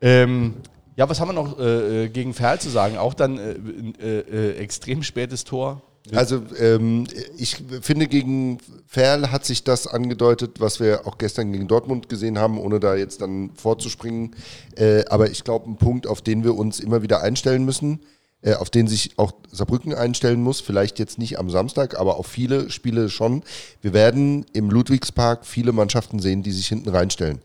[0.00, 0.54] Ähm,
[0.96, 2.98] ja was haben wir noch äh, äh gegen Ferl zu sagen?
[2.98, 5.82] Auch dann äh, äh, extrem spätes Tor.
[6.12, 7.06] Also ähm,
[7.38, 12.38] ich finde, gegen Ferl hat sich das angedeutet, was wir auch gestern gegen Dortmund gesehen
[12.38, 14.36] haben, ohne da jetzt dann vorzuspringen.
[14.76, 18.00] Äh, aber ich glaube, ein Punkt, auf den wir uns immer wieder einstellen müssen,
[18.42, 22.26] äh, auf den sich auch Saarbrücken einstellen muss, vielleicht jetzt nicht am Samstag, aber auf
[22.26, 23.42] viele Spiele schon.
[23.80, 27.40] Wir werden im Ludwigspark viele Mannschaften sehen, die sich hinten reinstellen.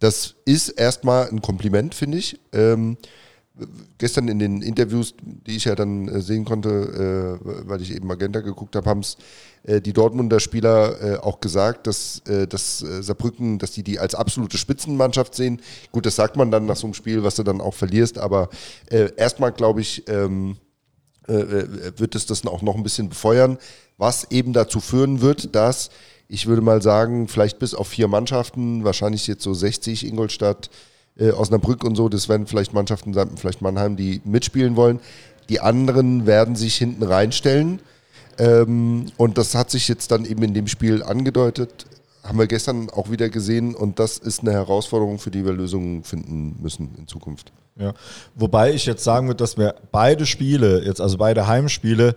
[0.00, 2.40] Das ist erstmal ein Kompliment, finde ich.
[2.52, 2.96] Ähm,
[3.98, 8.06] gestern in den Interviews, die ich ja dann äh, sehen konnte, äh, weil ich eben
[8.06, 9.18] Magenta geguckt habe, haben es
[9.64, 15.34] äh, die Dortmunder Spieler auch gesagt, dass, dass Saarbrücken, dass die die als absolute Spitzenmannschaft
[15.34, 15.60] sehen.
[15.90, 18.48] Gut, das sagt man dann nach so einem Spiel, was du dann auch verlierst, aber
[19.16, 20.56] erstmal glaube ich, ähm,
[21.26, 23.58] wird es das auch noch ein bisschen befeuern,
[23.98, 25.90] was eben dazu führen wird, dass
[26.28, 30.70] ich würde mal sagen, vielleicht bis auf vier Mannschaften, wahrscheinlich jetzt so 60 Ingolstadt,
[31.18, 35.00] äh, Osnabrück und so, das werden vielleicht Mannschaften sein, vielleicht Mannheim, die mitspielen wollen.
[35.48, 37.80] Die anderen werden sich hinten reinstellen.
[38.38, 41.86] Ähm, und das hat sich jetzt dann eben in dem Spiel angedeutet.
[42.22, 46.04] Haben wir gestern auch wieder gesehen und das ist eine Herausforderung, für die wir Lösungen
[46.04, 47.52] finden müssen in Zukunft.
[47.76, 47.94] Ja.
[48.34, 52.14] Wobei ich jetzt sagen würde, dass wir beide Spiele, jetzt also beide Heimspiele,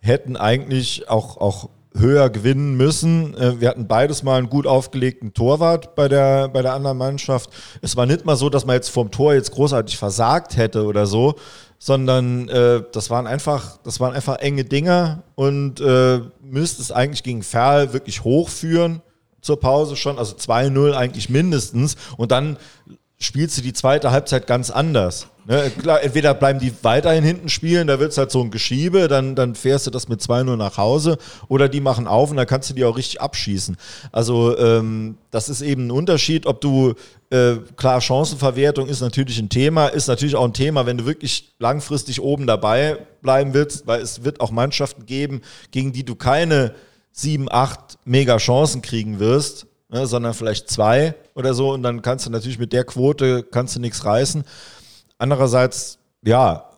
[0.00, 3.36] hätten eigentlich auch, auch höher gewinnen müssen.
[3.36, 7.50] Äh, wir hatten beides mal einen gut aufgelegten Torwart bei der, bei der anderen Mannschaft.
[7.82, 11.06] Es war nicht mal so, dass man jetzt vom Tor jetzt großartig versagt hätte oder
[11.06, 11.34] so,
[11.78, 17.22] sondern äh, das waren einfach, das waren einfach enge Dinger und äh, müsste es eigentlich
[17.22, 19.02] gegen Ferl wirklich hochführen
[19.40, 22.56] zur Pause schon, also 2-0 eigentlich mindestens und dann
[23.18, 25.28] spielst du die zweite Halbzeit ganz anders.
[25.48, 29.06] Ne, klar, entweder bleiben die weiterhin hinten spielen, da wird es halt so ein Geschiebe,
[29.06, 32.48] dann, dann fährst du das mit 2-0 nach Hause, oder die machen auf und dann
[32.48, 33.76] kannst du die auch richtig abschießen.
[34.10, 36.94] Also ähm, das ist eben ein Unterschied, ob du,
[37.30, 41.54] äh, klar, Chancenverwertung ist natürlich ein Thema, ist natürlich auch ein Thema, wenn du wirklich
[41.60, 46.74] langfristig oben dabei bleiben willst, weil es wird auch Mannschaften geben, gegen die du keine
[47.12, 52.26] sieben, acht mega Chancen kriegen wirst, ne, sondern vielleicht zwei oder so und dann kannst
[52.26, 54.44] du natürlich mit der Quote kannst du nichts reißen.
[55.18, 56.70] Andererseits, ja,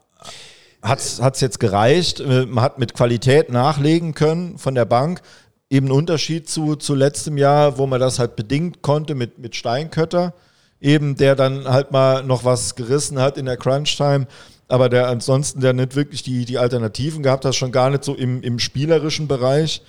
[0.82, 2.20] hat es jetzt gereicht.
[2.20, 5.22] Äh, man hat mit Qualität nachlegen können von der Bank.
[5.70, 9.54] Eben ein Unterschied zu, zu letztem Jahr, wo man das halt bedingt konnte mit, mit
[9.54, 10.32] Steinkötter,
[10.80, 14.26] eben der dann halt mal noch was gerissen hat in der Crunch-Time,
[14.68, 18.14] aber der ansonsten der nicht wirklich die, die Alternativen gehabt hat, schon gar nicht so
[18.14, 19.82] im, im spielerischen Bereich.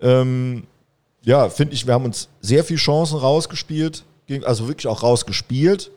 [0.00, 0.66] Ähm,
[1.22, 4.04] ja, finde ich, wir haben uns sehr viele Chancen rausgespielt,
[4.44, 5.92] also wirklich auch rausgespielt.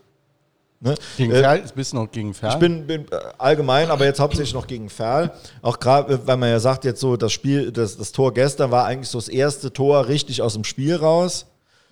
[0.85, 0.95] Ne?
[1.17, 1.63] Gegen Äh, Ferl?
[1.73, 2.53] Bist du noch gegen Ferl?
[2.53, 5.31] Ich bin, bin äh, allgemein, aber jetzt hauptsächlich noch gegen Ferl.
[5.63, 8.85] Auch gerade, weil man ja sagt, jetzt so, das Spiel, das, das Tor gestern war
[8.85, 11.47] eigentlich so das erste Tor richtig aus dem Spiel raus.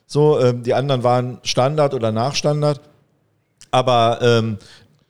[0.06, 2.82] So, ähm, die anderen waren Standard oder Nachstandard.
[3.71, 4.58] Aber ähm,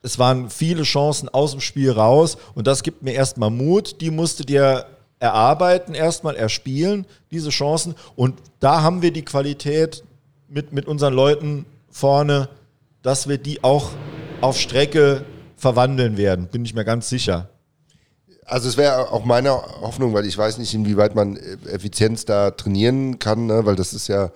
[0.01, 3.99] es waren viele Chancen aus dem Spiel raus und das gibt mir erstmal Mut.
[3.99, 4.85] Die musste dir
[5.19, 7.95] erarbeiten, erstmal erspielen, diese Chancen.
[8.15, 10.03] Und da haben wir die Qualität
[10.47, 12.47] mit, mit unseren Leuten vorne,
[13.03, 13.91] dass wir die auch
[14.41, 17.49] auf Strecke verwandeln werden, bin ich mir ganz sicher.
[18.45, 22.51] Also es wäre auch meine Hoffnung, weil ich weiß nicht, inwieweit man äh, Effizienz da
[22.51, 23.65] trainieren kann, ne?
[23.65, 24.31] weil das ist ja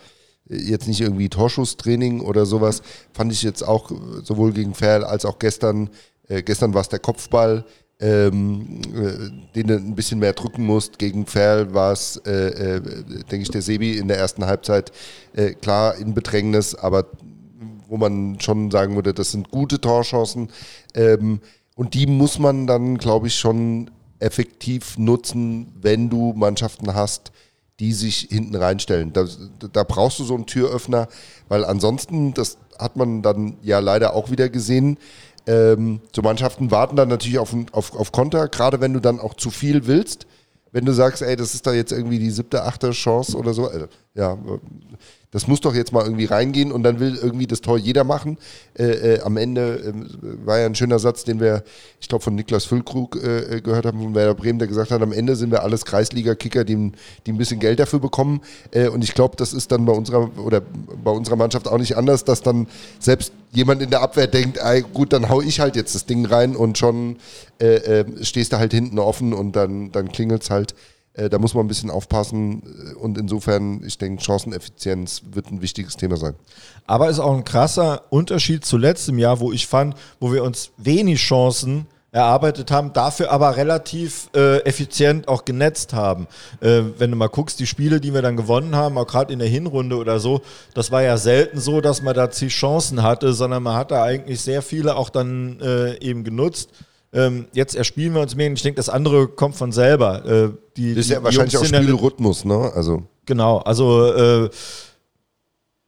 [0.50, 2.82] äh, jetzt nicht irgendwie Torschusstraining oder sowas.
[3.14, 5.90] Fand ich jetzt auch äh, sowohl gegen Ferl als auch gestern.
[6.30, 7.66] Äh, gestern war es der Kopfball,
[8.00, 11.00] ähm, äh, den du ein bisschen mehr drücken musst.
[11.00, 14.92] Gegen Ferl war es, äh, denke ich, der Sebi in der ersten Halbzeit
[15.62, 17.08] klar in Bedrängnis, aber
[17.88, 20.50] wo man schon sagen würde, das sind gute Torchancen.
[20.94, 21.40] Ähm,
[21.76, 27.32] und die muss man dann, glaube ich, schon effektiv nutzen, wenn du Mannschaften hast,
[27.80, 29.14] die sich hinten reinstellen.
[29.14, 29.26] Da,
[29.72, 31.08] da brauchst du so einen Türöffner,
[31.48, 34.98] weil ansonsten, das hat man dann ja leider auch wieder gesehen,
[35.46, 39.34] ähm, so Mannschaften warten dann natürlich auf, auf, auf Konter, gerade wenn du dann auch
[39.34, 40.28] zu viel willst.
[40.72, 43.70] Wenn du sagst, ey, das ist da jetzt irgendwie die siebte, achte Chance oder so,
[43.70, 44.38] äh, ja, äh,
[45.32, 48.38] das muss doch jetzt mal irgendwie reingehen und dann will irgendwie das Tor jeder machen.
[48.78, 51.64] Äh, äh, am Ende äh, war ja ein schöner Satz, den wir,
[52.00, 55.12] ich glaube, von Niklas Füllkrug äh, gehört haben von Werder Bremen, der gesagt hat, am
[55.12, 56.94] Ende sind wir alles Kreisliga-Kicker, die,
[57.26, 58.42] die ein bisschen Geld dafür bekommen.
[58.72, 61.98] Äh, und ich glaube, das ist dann bei unserer oder bei unserer Mannschaft auch nicht
[61.98, 62.68] anders, dass dann
[63.00, 66.26] selbst jemand in der Abwehr denkt, ey, gut, dann hau ich halt jetzt das Ding
[66.26, 67.18] rein und schon
[67.60, 70.74] äh, äh, stehst du halt hinten offen und dann, dann klingelt es halt.
[71.18, 75.98] Äh, da muss man ein bisschen aufpassen und insofern, ich denke, Chanceneffizienz wird ein wichtiges
[75.98, 76.36] Thema sein.
[76.86, 80.72] Aber ist auch ein krasser Unterschied zu letztem Jahr, wo ich fand, wo wir uns
[80.78, 86.28] wenig Chancen erarbeitet haben, dafür aber relativ äh, effizient auch genetzt haben.
[86.62, 89.40] Äh, wenn du mal guckst, die Spiele, die wir dann gewonnen haben, auch gerade in
[89.40, 90.42] der Hinrunde oder so,
[90.74, 94.04] das war ja selten so, dass man da zig Chancen hatte, sondern man hat da
[94.04, 96.70] eigentlich sehr viele auch dann äh, eben genutzt.
[97.18, 98.52] Ähm, jetzt erspielen wir uns mehr.
[98.52, 100.26] Ich denke, das andere kommt von selber.
[100.26, 102.72] Äh, die, Das ist ja wahrscheinlich auch Jungs ja- Spielrhythmus, ne?
[102.76, 104.50] Also Genau, also äh,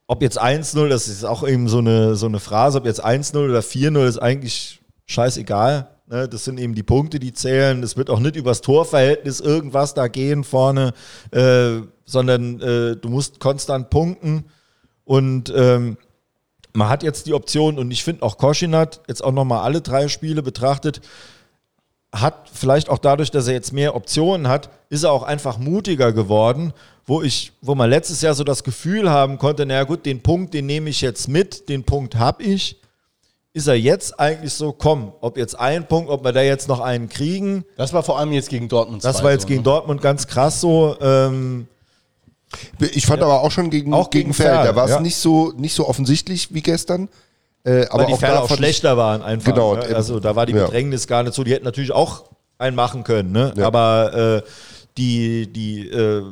[0.08, 3.38] ob jetzt 1-0, das ist auch eben so eine, so eine Phrase, ob jetzt 1-0
[3.50, 5.88] oder 4-0 ist eigentlich scheißegal.
[6.08, 6.28] Ne?
[6.28, 7.84] Das sind eben die Punkte, die zählen.
[7.84, 10.94] Es wird auch nicht übers Torverhältnis irgendwas da gehen vorne,
[11.32, 14.46] äh, sondern äh, du musst konstant punkten.
[15.06, 15.98] Und ähm,
[16.80, 20.08] man hat jetzt die Option, und ich finde auch Koschinat, jetzt auch nochmal alle drei
[20.08, 21.02] Spiele betrachtet,
[22.12, 26.14] hat vielleicht auch dadurch, dass er jetzt mehr Optionen hat, ist er auch einfach mutiger
[26.14, 26.74] geworden,
[27.06, 30.54] wo ich, wo man letztes Jahr so das Gefühl haben konnte, naja gut, den Punkt,
[30.54, 32.78] den nehme ich jetzt mit, den Punkt habe ich.
[33.52, 36.80] Ist er jetzt eigentlich so, komm, ob jetzt ein Punkt, ob wir da jetzt noch
[36.80, 39.04] einen kriegen, Das war vor allem jetzt gegen Dortmund.
[39.04, 39.66] das war jetzt so, gegen ne?
[39.66, 40.96] Dortmund ganz krass so.
[41.02, 41.68] Ähm,
[42.80, 45.00] Ich fand aber auch schon gegen, Auch gegen, gegen Ferl, da war es ja.
[45.00, 47.10] nicht, so, nicht so offensichtlich wie gestern.
[47.64, 49.54] Äh, aber weil die auch auch schlechter waren einfach.
[49.54, 49.84] Genau, ne?
[49.96, 50.66] Also da war die Ja.
[50.66, 51.44] Bedrängnis gar nicht so.
[51.44, 52.24] Die hätten natürlich auch
[52.58, 53.54] einen machen können, ne?
[53.56, 53.68] Ja.
[53.68, 54.50] Aber äh,
[54.98, 56.24] die, die, äh,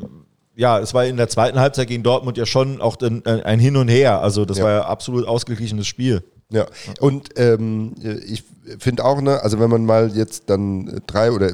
[0.56, 3.78] ja, es war in der zweiten Halbzeit gegen Dortmund ja schon auch ein, ein Hin
[3.78, 4.22] und Her.
[4.22, 4.64] Also das Ja.
[4.64, 6.24] war ja absolut ausgeglichenes Spiel.
[6.50, 6.66] Ja,
[7.02, 7.94] und ähm,
[8.26, 8.44] ich
[8.80, 11.54] finde auch, ne, also wenn man mal jetzt dann äh, drei oder äh,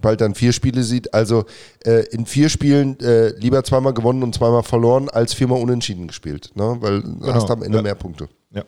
[0.00, 1.46] bald dann vier Spiele sieht, also
[1.84, 6.50] äh, in vier Spielen äh, lieber zweimal gewonnen und zweimal verloren, als viermal unentschieden gespielt,
[6.54, 7.82] ne, weil du hast am Ende ja.
[7.82, 8.28] mehr Punkte.
[8.50, 8.64] Ja.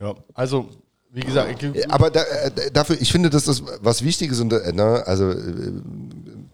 [0.00, 0.68] Ja, also,
[1.10, 4.72] wie gesagt, Äh, Aber da, äh, dafür, ich finde, dass das was Wichtiges und äh,
[4.72, 5.72] ne, also äh,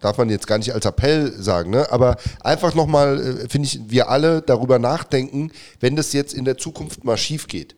[0.00, 1.90] darf man jetzt gar nicht als Appell sagen, ne?
[1.90, 6.58] Aber einfach nochmal, äh, finde ich, wir alle darüber nachdenken, wenn das jetzt in der
[6.58, 7.76] Zukunft mal schief geht.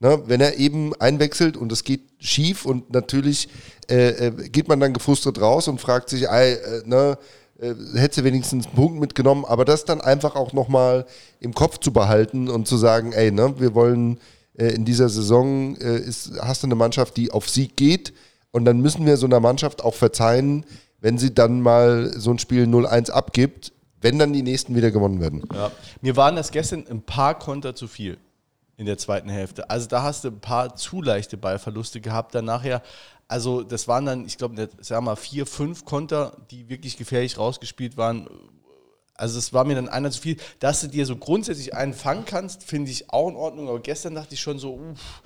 [0.00, 0.22] Ne?
[0.26, 3.48] Wenn er eben einwechselt und es geht schief und natürlich
[3.90, 7.18] äh, äh, geht man dann gefrustet raus und fragt sich, ey, äh, ne,
[7.60, 11.04] äh, hätte wenigstens einen Punkt mitgenommen, aber das dann einfach auch nochmal
[11.38, 14.18] im Kopf zu behalten und zu sagen, ey, ne, wir wollen
[14.56, 18.14] äh, in dieser Saison, ist, hast du eine Mannschaft, die auf Sieg geht
[18.52, 20.64] und dann müssen wir so einer Mannschaft auch verzeihen,
[21.00, 25.20] wenn sie dann mal so ein Spiel 0-1 abgibt, wenn dann die nächsten wieder gewonnen
[25.20, 25.42] werden.
[25.54, 25.70] Ja.
[26.00, 28.18] Mir waren das gestern ein paar Konter zu viel
[28.76, 29.68] in der zweiten Hälfte.
[29.68, 32.82] Also da hast du ein paar zu leichte Ballverluste gehabt dann nachher.
[33.28, 37.96] Also das waren dann, ich glaube, sag mal vier, fünf Konter, die wirklich gefährlich rausgespielt
[37.96, 38.26] waren.
[39.14, 40.36] Also es war mir dann einer zu viel.
[40.60, 43.68] Dass du dir so grundsätzlich einen fangen kannst, finde ich auch in Ordnung.
[43.68, 45.22] Aber gestern dachte ich schon so, uff,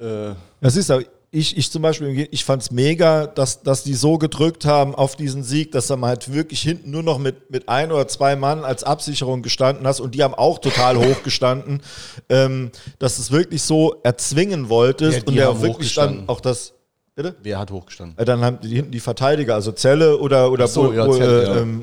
[0.00, 1.04] äh, Das ist, aber-
[1.36, 5.16] ich, ich zum Beispiel, ich fand es mega, dass, dass die so gedrückt haben auf
[5.16, 8.36] diesen Sieg, dass du mal halt wirklich hinten nur noch mit, mit ein oder zwei
[8.36, 11.82] Mann als Absicherung gestanden hast und die haben auch total hoch gestanden,
[12.30, 16.40] ähm, dass du es wirklich so erzwingen wolltest Ja, und der auch wirklich dann auch
[16.40, 16.72] das,
[17.14, 17.36] bitte?
[17.42, 18.16] Wer hat hochgestanden?
[18.18, 21.18] Äh, Dann haben die hinten die Verteidiger, also Zelle oder, oder Ach so, ja, Bu-
[21.18, 21.56] Zelle, äh, ja.
[21.58, 21.82] ähm,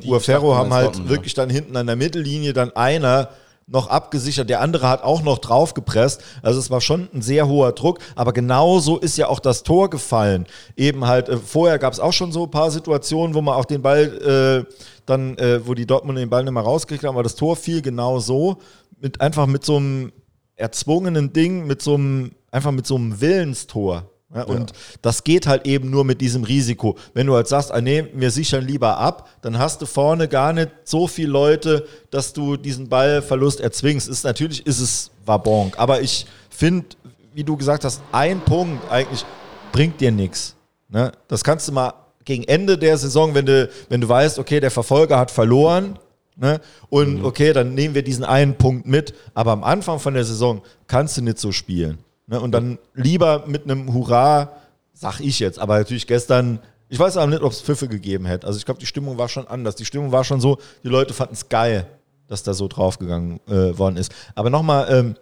[0.56, 3.30] haben halt wirklich dann hinten an der Mittellinie dann einer
[3.68, 6.22] noch abgesichert, der andere hat auch noch draufgepresst.
[6.42, 9.90] Also es war schon ein sehr hoher Druck, aber genauso ist ja auch das Tor
[9.90, 10.46] gefallen.
[10.76, 13.66] Eben halt, äh, vorher gab es auch schon so ein paar Situationen, wo man auch
[13.66, 14.74] den Ball äh,
[15.06, 17.82] dann, äh, wo die Dortmund den Ball nicht mehr rausgekriegt haben, aber das Tor fiel
[17.82, 18.58] genau so,
[19.00, 20.12] mit, einfach mit so einem
[20.56, 24.10] erzwungenen Ding, mit so einem, einfach mit so einem Willenstor.
[24.36, 26.98] Ja, und das geht halt eben nur mit diesem Risiko.
[27.14, 30.54] Wenn du halt sagst, ah, nee, wir sichern lieber ab, dann hast du vorne gar
[30.54, 34.10] nicht so viele Leute, dass du diesen Ballverlust erzwingst.
[34.10, 36.88] Ist, natürlich ist es Wabonk, aber ich finde,
[37.34, 39.24] wie du gesagt hast, ein Punkt eigentlich
[39.72, 40.56] bringt dir nichts.
[40.90, 41.12] Ne?
[41.28, 41.94] Das kannst du mal
[42.26, 46.00] gegen Ende der Saison, wenn du, wenn du weißt, okay, der Verfolger hat verloren,
[46.36, 46.60] ne?
[46.90, 50.62] und okay, dann nehmen wir diesen einen Punkt mit, aber am Anfang von der Saison
[50.88, 52.00] kannst du nicht so spielen.
[52.28, 52.40] Ne?
[52.40, 54.52] Und dann lieber mit einem Hurra,
[54.94, 56.60] sag ich jetzt, aber natürlich gestern,
[56.90, 58.48] ich weiß aber nicht, ob es Pfiffe gegeben hätte.
[58.48, 59.76] Also ich glaube, die Stimmung war schon anders.
[59.76, 61.88] Die Stimmung war schon so, die Leute fanden es geil,
[62.28, 64.12] dass da so draufgegangen äh, worden ist.
[64.36, 65.16] Aber nochmal ähm,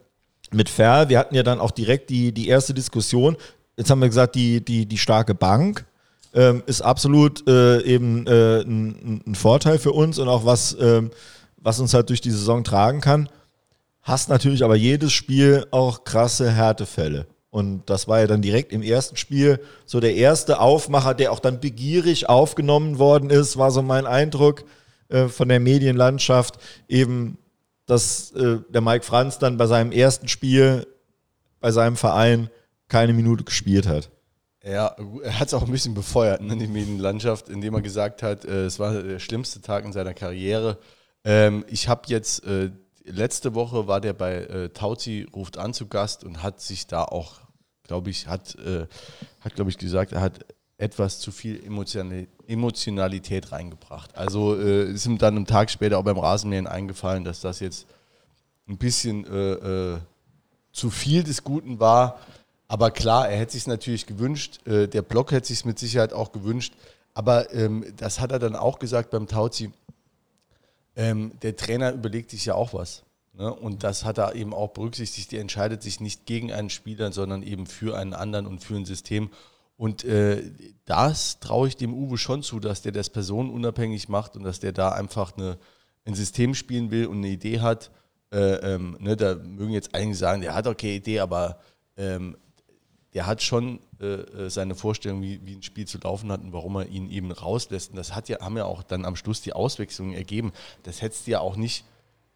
[0.51, 3.37] mit Fer, wir hatten ja dann auch direkt die, die erste Diskussion.
[3.77, 5.85] Jetzt haben wir gesagt, die, die, die starke Bank
[6.33, 11.11] ähm, ist absolut äh, eben äh, ein, ein Vorteil für uns und auch was, ähm,
[11.57, 13.29] was uns halt durch die Saison tragen kann.
[14.01, 17.27] Hast natürlich aber jedes Spiel auch krasse Härtefälle.
[17.49, 21.39] Und das war ja dann direkt im ersten Spiel so der erste Aufmacher, der auch
[21.39, 24.63] dann begierig aufgenommen worden ist, war so mein Eindruck
[25.09, 26.57] äh, von der Medienlandschaft.
[26.87, 27.37] Eben,
[27.85, 30.87] dass äh, der Mike Franz dann bei seinem ersten Spiel
[31.61, 32.49] bei seinem Verein
[32.89, 34.09] keine Minute gespielt hat.
[34.63, 38.45] Ja, er hat es auch ein bisschen befeuert, ne, die Medienlandschaft, indem er gesagt hat,
[38.45, 40.77] äh, es war der schlimmste Tag in seiner Karriere.
[41.23, 42.69] Ähm, ich habe jetzt, äh,
[43.05, 47.03] letzte Woche war der bei äh, Tauzi, ruft an zu Gast und hat sich da
[47.03, 47.41] auch,
[47.83, 48.87] glaube ich, hat, äh,
[49.39, 50.45] hat glaube ich, gesagt, er hat
[50.77, 54.17] etwas zu viel Emotionali- Emotionalität reingebracht.
[54.17, 57.85] Also äh, ist ihm dann einen Tag später auch beim Rasenmähen eingefallen, dass das jetzt
[58.67, 59.51] ein bisschen äh,
[59.93, 59.97] äh,
[60.71, 62.19] zu viel des Guten war.
[62.67, 64.65] Aber klar, er hätte sich natürlich gewünscht.
[64.65, 66.73] Äh, der Block hätte sich mit Sicherheit auch gewünscht.
[67.13, 69.71] Aber ähm, das hat er dann auch gesagt beim Tauzi.
[70.95, 73.03] Ähm, der Trainer überlegt sich ja auch was.
[73.33, 73.53] Ne?
[73.53, 75.33] Und das hat er eben auch berücksichtigt.
[75.33, 78.85] Er entscheidet sich nicht gegen einen Spieler, sondern eben für einen anderen und für ein
[78.85, 79.29] System.
[79.77, 80.43] Und äh,
[80.85, 84.73] das traue ich dem Uwe schon zu, dass der das personenunabhängig macht und dass der
[84.73, 85.57] da einfach eine,
[86.05, 87.89] ein System spielen will und eine Idee hat.
[88.31, 91.59] Äh, ähm, ne, da mögen jetzt einige sagen, der hat keine Idee, aber
[91.97, 92.37] ähm,
[93.13, 96.53] der hat schon äh, äh, seine Vorstellung, wie, wie ein Spiel zu laufen hat und
[96.53, 97.91] warum er ihn eben rauslässt.
[97.91, 100.53] Und das hat ja, haben ja auch dann am Schluss die Auswechslungen ergeben.
[100.83, 101.85] Das hättest du ja auch nicht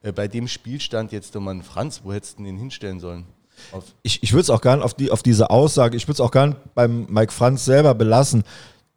[0.01, 3.25] äh, bei dem Spielstand jetzt nochmal einen Franz, wo hättest du den hinstellen sollen?
[3.71, 6.15] Auf, ich, ich würde es auch gar nicht auf, die, auf diese Aussage, ich würde
[6.15, 8.43] es auch gar nicht beim Mike Franz selber belassen,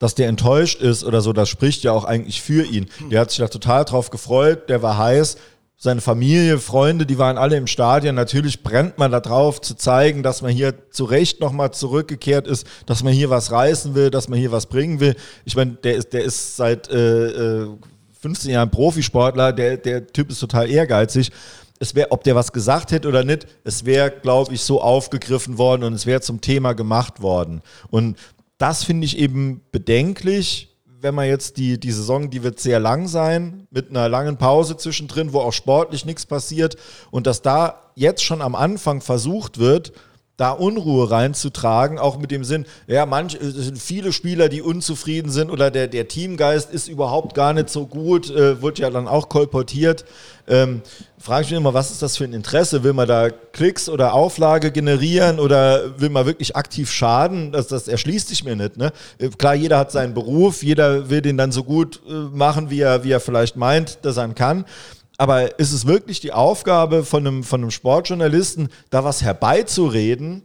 [0.01, 2.89] dass der enttäuscht ist oder so, das spricht ja auch eigentlich für ihn.
[3.11, 5.37] Der hat sich da total drauf gefreut, der war heiß.
[5.81, 8.17] Seine Familie, Freunde, die waren alle im Stadion.
[8.17, 12.67] Natürlich brennt man da drauf, zu zeigen, dass man hier zu Recht nochmal zurückgekehrt ist,
[12.87, 15.15] dass man hier was reißen will, dass man hier was bringen will.
[15.45, 17.69] Ich meine, der ist, der ist seit äh, äh,
[18.21, 21.31] 15 Jahren Profisportler, der, der Typ ist total ehrgeizig
[21.79, 25.59] es wäre, ob der was gesagt hätte oder nicht, es wäre, glaube ich, so aufgegriffen
[25.59, 27.63] worden und es wäre zum Thema gemacht worden.
[27.91, 28.19] Und
[28.59, 33.07] das finde ich eben bedenklich, wenn man jetzt die, die Saison, die wird sehr lang
[33.07, 36.77] sein, mit einer langen Pause zwischendrin, wo auch sportlich nichts passiert
[37.11, 39.93] und dass da jetzt schon am Anfang versucht wird,
[40.39, 45.31] da Unruhe reinzutragen, auch mit dem Sinn, ja, manch, es sind viele Spieler, die unzufrieden
[45.31, 49.09] sind oder der, der Teamgeist ist überhaupt gar nicht so gut, äh, wird ja dann
[49.09, 50.05] auch kolportiert.
[50.47, 50.83] Ähm,
[51.19, 52.85] frage ich mich immer, was ist das für ein Interesse?
[52.85, 57.51] Will man da Klicks oder Auflage generieren oder will man wirklich aktiv schaden?
[57.51, 58.77] Das, das erschließt sich mir nicht.
[58.77, 58.93] Ne?
[59.19, 62.81] Äh, Klar, jeder hat seinen Beruf, jeder will den dann so gut äh, machen, wie
[62.81, 64.65] er, wie er vielleicht meint, dass er ihn kann.
[65.19, 70.45] Aber ist es wirklich die Aufgabe von einem, von einem Sportjournalisten, da was herbeizureden?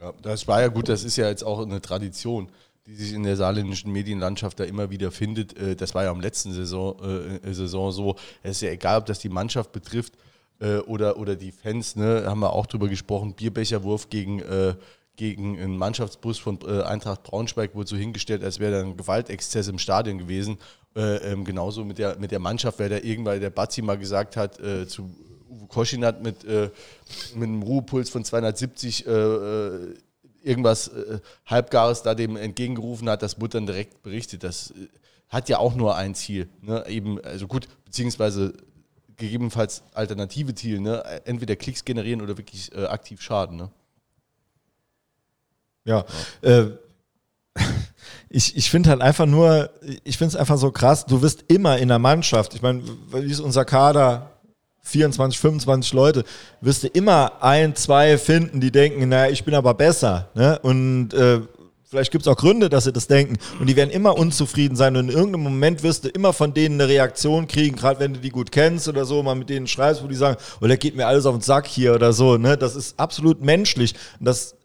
[0.00, 2.48] ja, das war ja gut, das ist ja jetzt auch eine Tradition,
[2.86, 5.56] die sich in der saarländischen Medienlandschaft da immer wieder findet.
[5.58, 6.96] Äh, Das war ja am letzten Saison,
[7.44, 8.16] äh, Saison so.
[8.42, 10.14] Es ist ja egal, ob das die Mannschaft betrifft
[10.60, 14.74] äh, oder, oder die Fans, ne, haben wir auch drüber gesprochen, Bierbecherwurf gegen, äh,
[15.16, 19.68] gegen einen Mannschaftsbus von äh, Eintracht Braunschweig wurde so hingestellt, als wäre da ein Gewaltexzess
[19.68, 20.58] im Stadion gewesen.
[20.96, 24.36] Äh, ähm, genauso mit der, mit der Mannschaft, weil da irgendwann der Bazzi mal gesagt
[24.36, 25.08] hat äh, zu
[25.48, 26.70] Uwe Koschinat mit, äh,
[27.34, 29.94] mit einem Ruhepuls von 270 äh, äh,
[30.42, 34.42] irgendwas äh, Halbgares da dem entgegengerufen hat, das wurde dann direkt berichtet.
[34.42, 34.88] Das äh,
[35.28, 36.48] hat ja auch nur ein Ziel.
[36.60, 36.84] Ne?
[36.88, 38.54] Eben, also gut, beziehungsweise
[39.16, 41.04] gegebenenfalls alternative Ziel, ne?
[41.24, 43.56] entweder Klicks generieren oder wirklich äh, aktiv schaden.
[43.56, 43.70] Ne?
[45.84, 46.04] Ja,
[46.42, 46.70] äh,
[48.32, 49.70] ich, ich finde halt einfach nur,
[50.04, 53.30] ich finde es einfach so krass, du wirst immer in der Mannschaft, ich meine, wie
[53.30, 54.30] ist unser Kader,
[54.82, 56.24] 24, 25 Leute,
[56.60, 60.28] wirst du immer ein, zwei finden, die denken, naja, ich bin aber besser.
[60.34, 60.58] Ne?
[60.62, 61.40] Und äh,
[61.84, 63.36] vielleicht gibt es auch Gründe, dass sie das denken.
[63.60, 64.96] Und die werden immer unzufrieden sein.
[64.96, 68.20] Und in irgendeinem Moment wirst du immer von denen eine Reaktion kriegen, gerade wenn du
[68.20, 70.96] die gut kennst oder so, mal mit denen schreibst, wo die sagen, oh, der geht
[70.96, 72.38] mir alles auf den Sack hier oder so.
[72.38, 72.56] Ne?
[72.56, 73.94] Das ist absolut menschlich.
[74.18, 74.56] Und das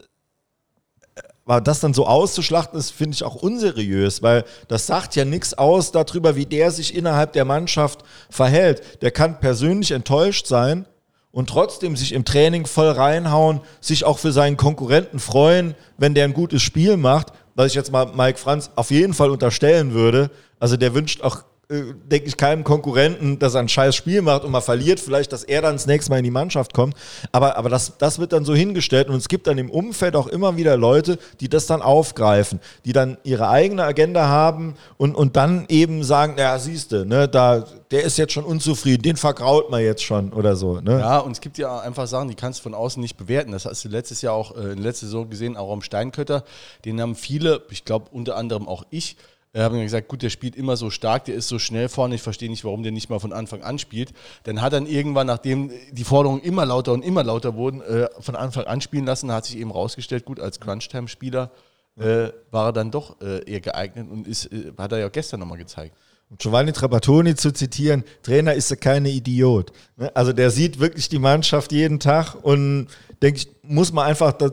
[1.45, 5.53] aber das dann so auszuschlachten, ist, finde ich auch unseriös, weil das sagt ja nichts
[5.53, 9.03] aus darüber, wie der sich innerhalb der Mannschaft verhält.
[9.03, 10.85] Der kann persönlich enttäuscht sein
[11.31, 16.23] und trotzdem sich im Training voll reinhauen, sich auch für seinen Konkurrenten freuen, wenn der
[16.23, 20.31] ein gutes Spiel macht, was ich jetzt mal Mike Franz auf jeden Fall unterstellen würde.
[20.59, 24.51] Also der wünscht auch denke ich, keinem Konkurrenten, dass er ein scheiß Spiel macht und
[24.51, 26.95] mal verliert, vielleicht, dass er dann das nächste Mal in die Mannschaft kommt.
[27.32, 30.28] Aber, aber das, das wird dann so hingestellt und es gibt dann im Umfeld auch
[30.28, 35.36] immer wieder Leute, die das dann aufgreifen, die dann ihre eigene Agenda haben und, und
[35.36, 39.82] dann eben sagen, ja, siehste, ne, da, der ist jetzt schon unzufrieden, den vergraut man
[39.82, 40.80] jetzt schon oder so.
[40.82, 40.99] Ne?
[40.99, 43.51] Ja, und es gibt ja einfach Sachen, die kannst du von außen nicht bewerten.
[43.51, 46.43] Das hast du letztes Jahr auch, äh, letzter Saison gesehen, auch am Steinkötter.
[46.84, 49.18] Den haben viele, ich glaube unter anderem auch ich,
[49.56, 52.22] äh, haben gesagt, gut, der spielt immer so stark, der ist so schnell vorne, ich
[52.22, 54.12] verstehe nicht, warum der nicht mal von Anfang an spielt.
[54.43, 58.36] Dann hat dann irgendwann, nachdem die Forderungen immer lauter und immer lauter wurden, äh, von
[58.36, 61.51] Anfang an spielen lassen, hat sich eben rausgestellt, gut, als Crunch-Time-Spieler
[61.97, 65.39] äh, war er dann doch äh, eher geeignet und ist, äh, hat er ja gestern
[65.39, 65.95] nochmal gezeigt.
[66.30, 69.72] Um Giovanni Trapattoni zu zitieren, Trainer ist er keine Idiot.
[69.95, 70.14] Ne?
[70.16, 72.88] Also der sieht wirklich die Mannschaft jeden Tag und
[73.22, 74.49] denke ich, muss man einfach, da,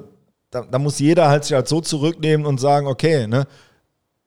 [0.50, 3.48] da, da, muss jeder halt sich halt so zurücknehmen und sagen, okay, ne,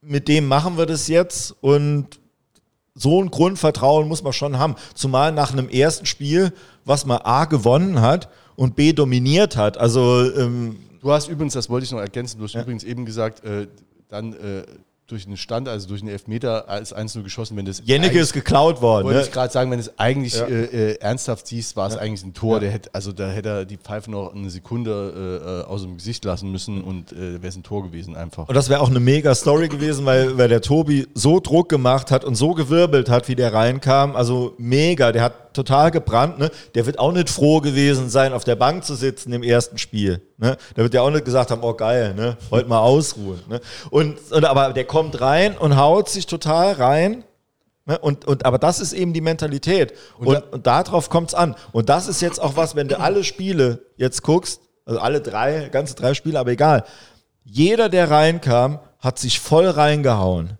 [0.06, 2.20] mit dem machen wir das jetzt und
[2.94, 4.76] so ein Grundvertrauen muss man schon haben.
[4.94, 6.54] Zumal nach einem ersten Spiel,
[6.86, 9.78] was man A gewonnen hat und B dominiert hat.
[9.78, 12.62] Also ähm, du hast übrigens, das wollte ich noch ergänzen, du hast ja.
[12.62, 13.68] übrigens eben gesagt, äh,
[14.08, 14.64] dann äh,
[15.08, 17.56] durch einen Stand, also durch einen Elfmeter als 1 geschossen.
[17.56, 19.06] Wenn das Jennecke ist geklaut worden.
[19.06, 19.26] Wollte ne?
[19.26, 20.48] ich gerade sagen, wenn du es eigentlich ja.
[20.48, 22.02] äh, äh, ernsthaft siehst, war es ja.
[22.02, 22.56] eigentlich ein Tor.
[22.56, 22.60] Ja.
[22.62, 24.92] Der hätte, also da hätte er die Pfeife noch eine Sekunde
[25.46, 28.48] äh, äh aus dem Gesicht lassen müssen und äh, wäre es ein Tor gewesen einfach.
[28.48, 32.10] Und das wäre auch eine mega Story gewesen, weil, weil der Tobi so Druck gemacht
[32.10, 34.16] hat und so gewirbelt hat, wie der reinkam.
[34.16, 36.40] Also mega, der hat total gebrannt.
[36.40, 36.50] Ne?
[36.74, 40.22] Der wird auch nicht froh gewesen sein, auf der Bank zu sitzen im ersten Spiel.
[40.38, 40.58] Ne?
[40.76, 42.38] Der wird ja auch nicht gesagt haben, oh geil, ne?
[42.52, 43.42] heute mal ausruhen.
[43.48, 43.62] Ne?
[43.90, 47.24] Und, und, aber der kommt rein und haut sich total rein.
[47.86, 47.98] Ne?
[48.00, 49.94] Und, und, aber das ist eben die Mentalität.
[50.18, 51.56] Und, und, und darauf kommt es an.
[51.72, 55.70] Und das ist jetzt auch was, wenn du alle Spiele jetzt guckst, also alle drei,
[55.70, 56.84] ganze drei Spiele, aber egal.
[57.44, 60.58] Jeder, der reinkam, hat sich voll reingehauen.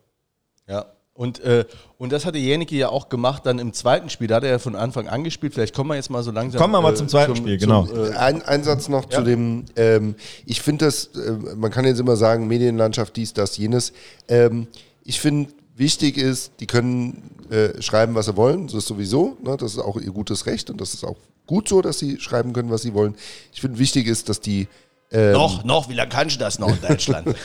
[1.16, 1.64] Und, äh,
[1.98, 4.28] und das hatte Jänicke ja auch gemacht dann im zweiten Spiel.
[4.28, 5.54] Da hat er ja von Anfang an gespielt.
[5.54, 6.60] Vielleicht kommen wir jetzt mal so langsam.
[6.60, 7.86] Kommen wir mal äh, zum zweiten zum, Spiel, genau.
[7.86, 9.20] Zum, äh, ein, ein Satz noch ja.
[9.20, 13.56] zu dem, ähm, ich finde das, äh, man kann jetzt immer sagen, Medienlandschaft, dies, das,
[13.56, 13.94] jenes.
[14.28, 14.68] Ähm,
[15.06, 18.68] ich finde, wichtig ist, die können äh, schreiben, was sie wollen.
[18.68, 19.56] Das ist sowieso, ne?
[19.58, 21.16] das ist auch ihr gutes Recht und das ist auch
[21.48, 23.16] gut so, dass sie schreiben können, was sie wollen.
[23.54, 24.68] Ich finde, wichtig ist, dass die
[25.12, 27.36] ähm, noch, noch, wie lange kannst du das noch in Deutschland?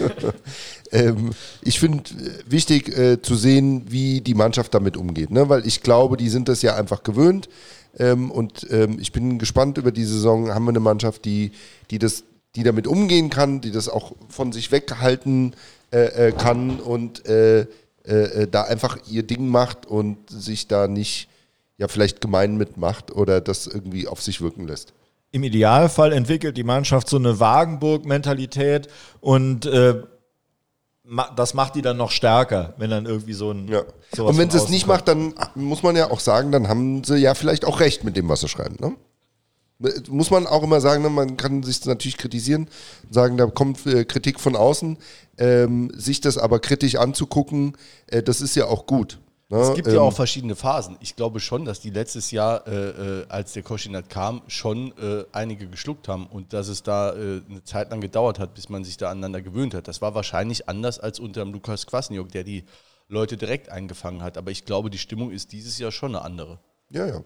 [0.92, 1.30] ähm,
[1.62, 5.48] ich finde äh, wichtig äh, zu sehen, wie die Mannschaft damit umgeht, ne?
[5.48, 7.48] weil ich glaube, die sind das ja einfach gewöhnt.
[7.98, 10.54] Ähm, und ähm, ich bin gespannt über die Saison.
[10.54, 11.52] Haben wir eine Mannschaft, die,
[11.90, 12.24] die, das,
[12.56, 15.54] die damit umgehen kann, die das auch von sich weghalten
[15.92, 17.66] äh, äh, kann und äh,
[18.04, 21.28] äh, da einfach ihr Ding macht und sich da nicht
[21.78, 24.92] ja vielleicht gemein mitmacht oder das irgendwie auf sich wirken lässt
[25.32, 28.88] im Idealfall entwickelt die Mannschaft so eine Wagenburg-Mentalität
[29.20, 30.02] und äh,
[31.36, 33.68] das macht die dann noch stärker, wenn dann irgendwie so ein.
[33.68, 33.82] Ja.
[34.22, 37.16] Und wenn sie es nicht macht, dann muss man ja auch sagen, dann haben sie
[37.16, 38.76] ja vielleicht auch recht mit dem, was sie schreiben.
[38.80, 38.94] Ne?
[40.08, 41.10] Muss man auch immer sagen, ne?
[41.10, 42.68] man kann sich natürlich kritisieren,
[43.10, 44.98] sagen, da kommt äh, Kritik von außen.
[45.38, 47.76] Ähm, sich das aber kritisch anzugucken,
[48.06, 49.18] äh, das ist ja auch gut.
[49.50, 49.58] Ne?
[49.58, 50.96] Es gibt ähm, ja auch verschiedene Phasen.
[51.00, 52.72] Ich glaube schon, dass die letztes Jahr, äh,
[53.20, 57.40] äh, als der Koschinat kam, schon äh, einige geschluckt haben und dass es da äh,
[57.48, 59.88] eine Zeit lang gedauert hat, bis man sich da aneinander gewöhnt hat.
[59.88, 62.64] Das war wahrscheinlich anders als unter dem Lukas Kwasniok, der die
[63.08, 64.38] Leute direkt eingefangen hat.
[64.38, 66.60] Aber ich glaube, die Stimmung ist dieses Jahr schon eine andere.
[66.90, 67.24] Ja, ja.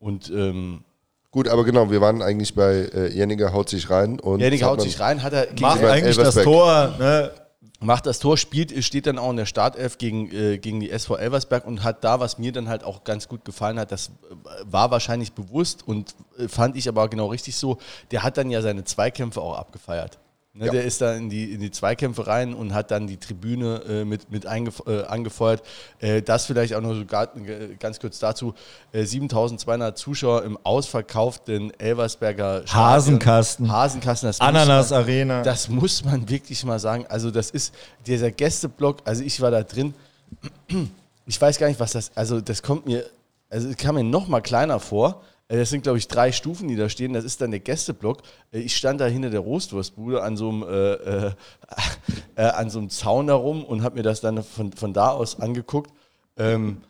[0.00, 0.84] Und ähm,
[1.30, 4.40] Gut, aber genau, wir waren eigentlich bei äh, Jenniger haut sich rein und.
[4.40, 7.30] Jenniger haut sich rein, hat er macht eigentlich das Tor, ne?
[7.80, 11.16] Macht das Tor, spielt, steht dann auch in der Startelf gegen, äh, gegen die SV
[11.16, 14.34] Elversberg und hat da, was mir dann halt auch ganz gut gefallen hat, das äh,
[14.64, 17.78] war wahrscheinlich bewusst und äh, fand ich aber genau richtig so,
[18.10, 20.18] der hat dann ja seine Zweikämpfe auch abgefeiert.
[20.58, 20.72] Ne, Ja.
[20.72, 24.04] Der ist da in die, in die Zweikämpfe rein und hat dann die Tribüne äh,
[24.06, 24.48] mit, mit äh,
[25.06, 25.62] angefeuert.
[25.98, 28.54] Äh, das vielleicht auch noch so gar, äh, ganz kurz dazu.
[28.92, 32.84] Äh, 7200 Zuschauer im ausverkauften Elversberger Stadion.
[32.86, 33.70] Hasenkasten.
[33.72, 34.30] Hasenkasten.
[34.40, 35.42] Ananas man- Arena.
[35.42, 37.04] Das muss man wirklich mal sagen.
[37.08, 37.74] Also das ist
[38.06, 39.94] dieser Gästeblock, also ich war da drin.
[41.26, 43.04] Ich weiß gar nicht, was das, also das kommt mir,
[43.50, 45.22] also es kam mir noch mal kleiner vor.
[45.48, 47.12] Äh, Das sind, glaube ich, drei Stufen, die da stehen.
[47.12, 48.22] Das ist dann der Gästeblock.
[48.52, 51.32] Äh, Ich stand da hinter der Roastwurstbude an so einem, äh, äh,
[52.36, 55.40] äh, an so einem Zaun darum und habe mir das dann von, von da aus
[55.40, 55.92] angeguckt.
[56.36, 56.82] Ähm,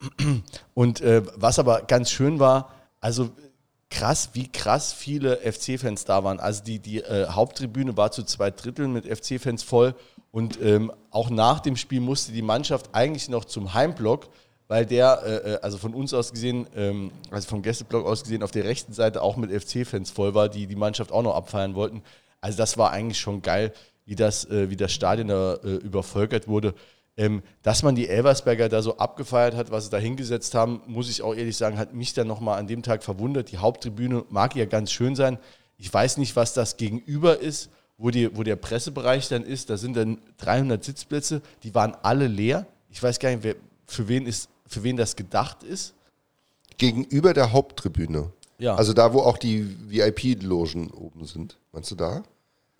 [0.74, 3.30] und äh, was aber ganz schön war, also
[3.90, 6.40] krass, wie krass viele FC-Fans da waren.
[6.40, 9.94] Also die, die Haupttribüne war zu zwei Dritteln mit FC-Fans voll
[10.30, 14.28] und ähm, auch nach dem Spiel musste die Mannschaft eigentlich noch zum Heimblock,
[14.68, 18.42] weil der, äh, äh, also von uns aus gesehen, ähm, also vom Gästeblock aus gesehen,
[18.42, 21.74] auf der rechten Seite auch mit FC-Fans voll war, die die Mannschaft auch noch abfeiern
[21.74, 22.02] wollten.
[22.40, 23.72] Also das war eigentlich schon geil,
[24.04, 26.74] wie das, äh, wie das Stadion da äh, übervölkert wurde.
[27.16, 31.10] Ähm, dass man die Elversberger da so abgefeiert hat, was sie da hingesetzt haben, muss
[31.10, 33.50] ich auch ehrlich sagen, hat mich dann nochmal an dem Tag verwundert.
[33.50, 35.38] Die Haupttribüne mag ja ganz schön sein.
[35.78, 39.68] Ich weiß nicht, was das gegenüber ist, wo, die, wo der Pressebereich dann ist.
[39.68, 42.66] Da sind dann 300 Sitzplätze, die waren alle leer.
[42.90, 43.56] Ich weiß gar nicht, wer,
[43.86, 45.94] für, wen ist, für wen das gedacht ist.
[46.76, 48.30] Gegenüber der Haupttribüne.
[48.58, 48.74] Ja.
[48.74, 51.58] Also da, wo auch die VIP-Logen oben sind.
[51.72, 52.22] Meinst du da?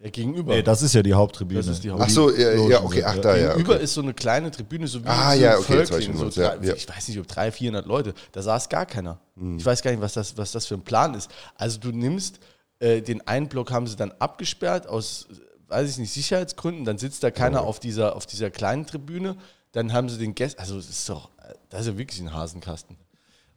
[0.00, 0.54] Ja, gegenüber.
[0.54, 1.60] Nee, das ist ja die Haupttribüne.
[1.60, 3.48] Das ist die Wo Ach so, ja, ja okay, ach da, ja.
[3.48, 3.84] Gegenüber Okay.
[3.84, 6.42] ist so eine kleine Tribüne, so wie Ah, so ja, okay, Völkling, ich, so drei,
[6.42, 6.74] ja, ja.
[6.74, 8.14] Ich weiß nicht, ob 300, 400 Leute.
[8.30, 9.18] Da saß gar keiner.
[9.36, 9.58] Hm.
[9.58, 11.28] Ich weiß gar nicht, was das, was das für ein Plan ist.
[11.56, 12.38] Also du nimmst,
[12.78, 15.26] äh, den einen Block haben sie dann abgesperrt aus,
[15.66, 16.84] weiß ich nicht, Sicherheitsgründen.
[16.84, 19.36] Dann sitzt da keiner auf, dieser, auf dieser kleinen Tribüne.
[19.72, 21.28] Dann haben sie den Gästen, also das ist doch,
[21.70, 22.96] das ist ja wirklich ein Hasenkasten.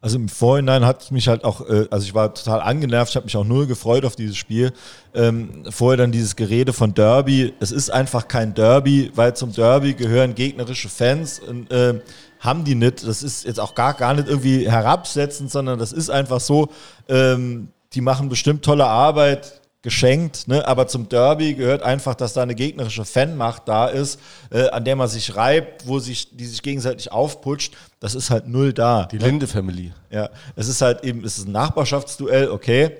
[0.03, 3.15] Also im Vorhinein hat es mich halt auch, äh, also ich war total angenervt, ich
[3.15, 4.73] habe mich auch null gefreut auf dieses Spiel.
[5.13, 7.53] Ähm, vorher dann dieses Gerede von Derby.
[7.59, 11.39] Es ist einfach kein Derby, weil zum Derby gehören gegnerische Fans.
[11.39, 12.01] Und, äh,
[12.41, 13.07] haben die nicht.
[13.07, 16.69] Das ist jetzt auch gar, gar nicht irgendwie herabsetzend, sondern das ist einfach so,
[17.07, 20.67] ähm, die machen bestimmt tolle Arbeit, geschenkt, ne?
[20.67, 24.19] aber zum Derby gehört einfach, dass da eine gegnerische Fanmacht da ist,
[24.51, 27.73] äh, an der man sich reibt, wo sich, die sich gegenseitig aufputscht.
[27.99, 29.05] Das ist halt null da.
[29.05, 29.91] Die Linde Family.
[30.11, 32.97] Ja, es ist halt eben, es ist ein Nachbarschaftsduell, okay.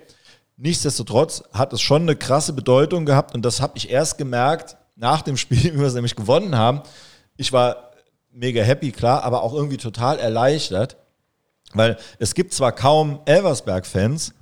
[0.58, 5.22] Nichtsdestotrotz hat es schon eine krasse Bedeutung gehabt und das habe ich erst gemerkt nach
[5.22, 6.82] dem Spiel, wie wir es nämlich gewonnen haben.
[7.38, 7.92] Ich war
[8.32, 10.98] mega happy, klar, aber auch irgendwie total erleichtert,
[11.74, 14.34] weil es gibt zwar kaum Elversberg-Fans,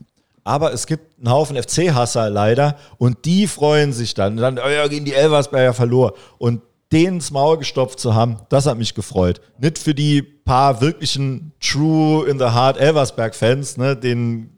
[0.44, 4.38] aber es gibt einen Haufen FC-Hasser leider und die freuen sich dann.
[4.38, 6.14] Dann, oh ja, gegen die Elversberger verlor.
[6.38, 6.62] Und
[6.92, 9.42] denen ins Maul gestopft zu haben, das hat mich gefreut.
[9.60, 14.58] Nicht für die paar wirklichen True in the Heart Elversberg-Fans, ne, denen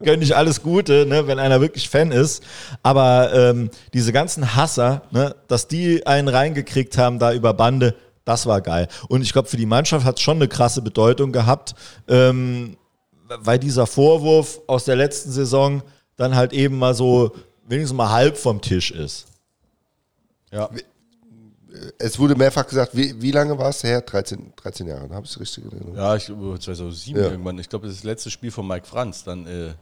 [0.00, 2.42] gönne ich alles Gute, ne, wenn einer wirklich Fan ist.
[2.82, 8.46] Aber ähm, diese ganzen Hasser, ne, dass die einen reingekriegt haben da über Bande, das
[8.46, 8.88] war geil.
[9.08, 11.74] Und ich glaube, für die Mannschaft hat es schon eine krasse Bedeutung gehabt,
[12.08, 12.76] ähm,
[13.40, 15.82] weil dieser Vorwurf aus der letzten Saison
[16.16, 17.32] dann halt eben mal so
[17.66, 19.26] wenigstens mal halb vom Tisch ist.
[20.50, 20.68] Ja.
[21.98, 24.00] Es wurde mehrfach gesagt, wie, wie lange war es her?
[24.00, 25.96] 13, 13 Jahre, habe ich es richtig erinnert?
[25.96, 27.30] Ja, ich glaube 2007 Ja.
[27.30, 27.58] irgendwann.
[27.58, 29.22] Ich glaube, das ist das letzte Spiel von Mike Franz.
[29.22, 29.74] Dann, äh,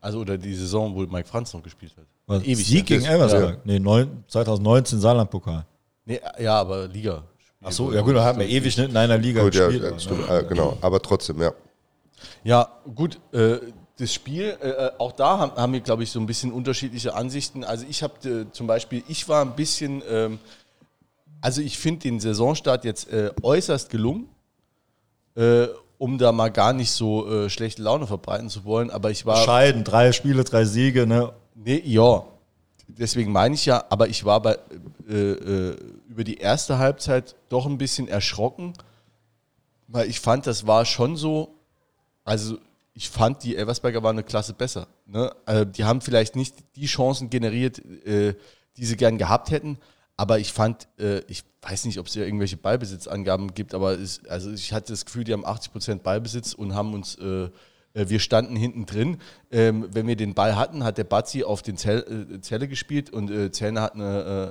[0.00, 2.04] also oder die Saison, wo Mike Franz noch gespielt hat.
[2.26, 2.64] Was, Ewig.
[2.64, 2.96] Sieg ja.
[2.96, 3.58] gegen Elversberg.
[3.66, 5.66] Nee, neun, 2019 Saarland-Pokal.
[6.06, 7.24] Nee, ja, aber Liga.
[7.62, 9.92] Ach so, ja gut, da haben wir ewig nicht in einer Liga Gut, ja, gespielt.
[9.92, 10.38] ja, stimmt, ne?
[10.38, 10.78] äh, genau.
[10.80, 11.52] Aber trotzdem, ja.
[12.42, 13.58] Ja, gut, äh,
[13.98, 17.64] das Spiel, äh, auch da haben, haben wir, glaube ich, so ein bisschen unterschiedliche Ansichten.
[17.64, 20.38] Also ich habe äh, zum Beispiel, ich war ein bisschen, ähm,
[21.40, 24.28] also ich finde den Saisonstart jetzt äh, äußerst gelungen,
[25.36, 25.66] äh,
[25.98, 29.36] um da mal gar nicht so äh, schlechte Laune verbreiten zu wollen, aber ich war...
[29.36, 31.34] Bescheiden, drei Spiele, drei Siege, ne?
[31.54, 32.24] Nee, ja.
[32.88, 34.58] Deswegen meine ich ja, aber ich war bei,
[35.08, 35.76] äh, äh,
[36.08, 38.72] über die erste Halbzeit doch ein bisschen erschrocken,
[39.88, 41.54] weil ich fand, das war schon so,
[42.30, 42.58] also
[42.94, 44.86] ich fand, die Elversberger waren eine Klasse besser.
[45.06, 45.34] Ne?
[45.44, 48.34] Also die haben vielleicht nicht die Chancen generiert, äh,
[48.76, 49.78] die sie gern gehabt hätten,
[50.16, 54.24] aber ich fand, äh, ich weiß nicht, ob es ja irgendwelche Ballbesitzangaben gibt, aber es,
[54.28, 57.50] also ich hatte das Gefühl, die haben 80% Ballbesitz und haben uns, äh, äh,
[57.94, 59.18] wir standen hinten drin.
[59.50, 63.30] Ähm, wenn wir den Ball hatten, hat der Bazzi auf den äh, Zelle gespielt und
[63.30, 63.96] äh, Zellner hat,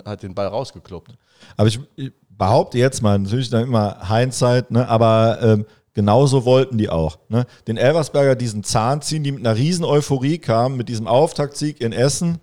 [0.06, 1.18] hat den Ball rausgekloppt.
[1.56, 4.88] Aber ich, ich behaupte jetzt mal, natürlich dann immer Hindsight, ne?
[4.88, 5.66] aber ähm,
[6.00, 7.20] genauso wollten die auch.
[7.28, 7.46] Ne?
[7.68, 11.92] Den Elversberger diesen Zahn ziehen, die mit einer riesen Euphorie kamen, mit diesem Auftaktsieg in
[11.92, 12.38] Essen,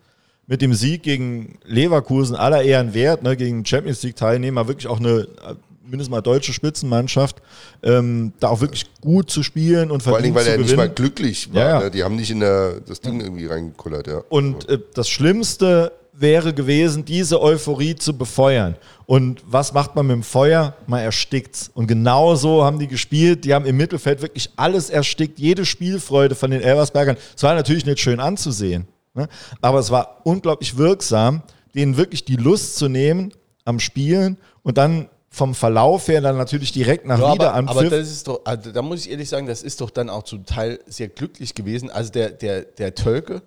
[0.47, 3.35] mit dem Sieg gegen Leverkusen aller Ehren wert, ne?
[3.35, 5.55] gegen Champions League Teilnehmer, wirklich auch eine äh,
[5.85, 7.41] mindestens mal deutsche Spitzenmannschaft,
[7.83, 10.77] ähm, da auch wirklich gut zu spielen und Vor allen Dingen, verdient weil er nicht
[10.77, 11.63] mal glücklich war.
[11.63, 11.81] Ja, ja.
[11.85, 11.91] Ne?
[11.91, 14.23] Die haben nicht in der, das Ding irgendwie reingekullert, ja.
[14.29, 18.77] Und äh, das Schlimmste wäre gewesen, diese Euphorie zu befeuern.
[19.07, 20.75] Und was macht man mit dem Feuer?
[20.87, 21.71] Man erstickt's.
[21.75, 23.45] Und genau so haben die gespielt.
[23.45, 27.17] Die haben im Mittelfeld wirklich alles erstickt, jede Spielfreude von den Elversbergern.
[27.37, 29.29] Es war natürlich nicht schön anzusehen, ne?
[29.61, 31.43] aber es war unglaublich wirksam,
[31.75, 33.33] denen wirklich die Lust zu nehmen
[33.65, 37.77] am Spielen und dann vom Verlauf her dann natürlich direkt nach Ja, aber, Wiederanpfiff.
[37.77, 40.23] aber das ist doch, also da muss ich ehrlich sagen, das ist doch dann auch
[40.23, 41.91] zum Teil sehr glücklich gewesen.
[41.91, 43.43] Also der, der, der Tölke,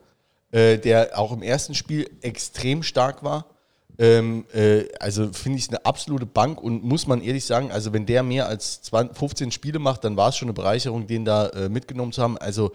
[0.51, 3.45] äh, der auch im ersten Spiel extrem stark war,
[3.99, 8.05] ähm, äh, also finde ich eine absolute Bank und muss man ehrlich sagen, also wenn
[8.05, 11.47] der mehr als 20, 15 Spiele macht, dann war es schon eine Bereicherung, den da
[11.49, 12.37] äh, mitgenommen zu haben.
[12.37, 12.71] Also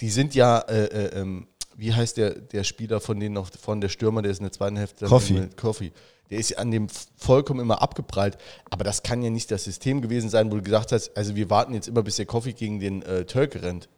[0.00, 1.46] die sind ja, äh, äh, ähm,
[1.76, 4.52] wie heißt der, der Spieler von denen noch, von der Stürmer, der ist in der
[4.52, 5.06] zweiten Hälfte.
[5.06, 5.34] Coffee.
[5.34, 5.92] mit Coffee.
[6.30, 8.36] Der ist ja an dem vollkommen immer abgeprallt.
[8.68, 11.48] Aber das kann ja nicht das System gewesen sein, wo du gesagt hast, also wir
[11.48, 13.88] warten jetzt immer, bis der Coffee gegen den äh, Tölke rennt.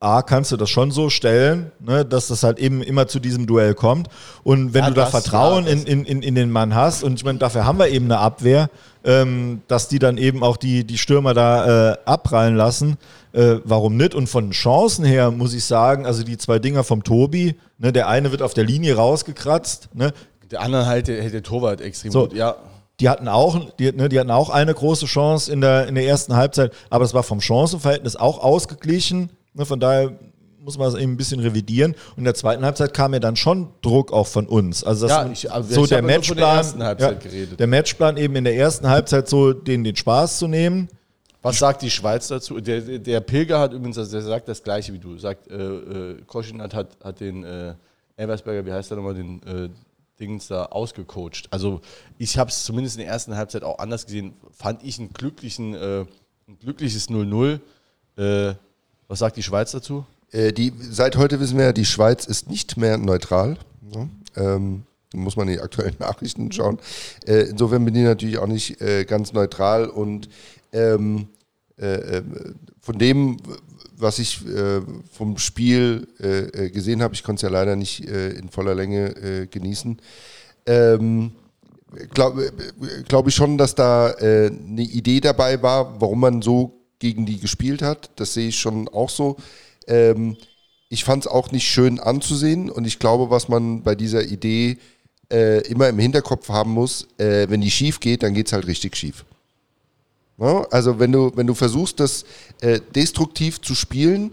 [0.00, 3.46] A, kannst du das schon so stellen, ne, dass das halt eben immer zu diesem
[3.46, 4.08] Duell kommt.
[4.42, 7.24] Und wenn Ja, du da Vertrauen in, in, in, in den Mann hast, und ich
[7.24, 8.68] meine, dafür haben wir eben eine Abwehr,
[9.04, 12.96] ähm, dass die dann eben auch die, die Stürmer da äh, abprallen lassen.
[13.32, 14.14] Äh, warum nicht?
[14.14, 18.08] Und von Chancen her muss ich sagen, also die zwei Dinger vom Tobi, ne, der
[18.08, 20.12] eine wird auf der Linie rausgekratzt, ne,
[20.50, 22.28] Der andere halt, der, der Torwart extrem So.
[22.28, 22.34] gut.
[22.34, 22.56] Ja,
[23.00, 26.06] die hatten auch, die, ne, die hatten auch eine große Chance in der, in der
[26.06, 29.30] ersten Halbzeit, aber es war vom Chancenverhältnis auch ausgeglichen.
[29.54, 30.12] Ne, von daher
[30.60, 31.92] muss man es eben ein bisschen revidieren.
[32.12, 34.82] Und in der zweiten Halbzeit kam ja dann schon Druck auch von uns.
[34.82, 37.60] Also das Ja, ich- aber so der ja der Matchplan, ersten Halbzeit geredet.
[37.60, 40.88] der Matchplan eben in der ersten Halbzeit so den, den Spaß zu nehmen.
[41.42, 42.58] Was sagt die Schweiz dazu?
[42.60, 45.18] Der, der- der Pilger hat übrigens, also der sagt das Gleiche wie du.
[45.18, 47.74] Sagt, äh, äh, Koschinat hat, hat den äh,
[48.16, 49.68] Elversberger, wie heißt der nochmal, den äh,
[50.18, 51.48] Dings da ausgecoacht.
[51.50, 51.82] Also
[52.16, 54.32] ich habe es zumindest in der ersten Halbzeit auch anders gesehen.
[54.52, 56.06] Fand ich einen glücklichen, äh,
[56.48, 57.60] ein glückliches 0-0.
[59.14, 60.04] Was sagt die Schweiz dazu?
[60.32, 63.56] Äh, die, seit heute wissen wir ja, die Schweiz ist nicht mehr neutral.
[63.80, 64.08] Ne?
[64.34, 64.82] Ähm,
[65.14, 66.80] muss man in die aktuellen Nachrichten schauen.
[67.24, 70.28] Äh, insofern bin ich natürlich auch nicht äh, ganz neutral und
[70.72, 71.28] ähm,
[71.78, 72.22] äh, äh,
[72.80, 73.36] von dem,
[73.96, 74.80] was ich äh,
[75.12, 78.74] vom Spiel äh, äh, gesehen habe, ich konnte es ja leider nicht äh, in voller
[78.74, 80.00] Länge genießen,
[80.66, 81.30] ähm,
[82.12, 82.50] glaube
[83.06, 87.82] glaub ich schon, dass da eine Idee dabei war, warum man so gegen die gespielt
[87.82, 88.10] hat.
[88.16, 89.36] Das sehe ich schon auch so.
[89.86, 90.38] Ähm,
[90.88, 94.78] ich fand es auch nicht schön anzusehen und ich glaube, was man bei dieser Idee
[95.30, 98.66] äh, immer im Hinterkopf haben muss, äh, wenn die schief geht, dann geht es halt
[98.66, 99.26] richtig schief.
[100.38, 102.24] Ja, also wenn du, wenn du versuchst, das
[102.62, 104.30] äh, destruktiv zu spielen,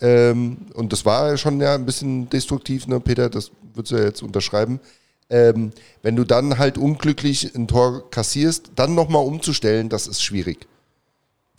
[0.00, 3.96] ähm, und das war ja schon ja ein bisschen destruktiv, ne, Peter, das würdest du
[3.96, 4.80] ja jetzt unterschreiben,
[5.28, 5.72] ähm,
[6.02, 10.66] wenn du dann halt unglücklich ein Tor kassierst, dann nochmal umzustellen, das ist schwierig.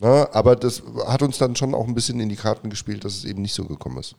[0.00, 3.14] Ja, aber das hat uns dann schon auch ein bisschen in die Karten gespielt, dass
[3.14, 4.14] es eben nicht so gekommen ist.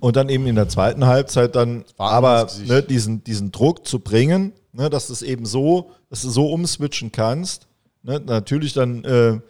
[0.00, 3.98] Und dann eben in der zweiten Halbzeit dann War aber ne, diesen, diesen Druck zu
[3.98, 7.66] bringen, ne, dass du es eben so, dass du so umswitchen kannst.
[8.02, 9.40] Ne, natürlich dann äh,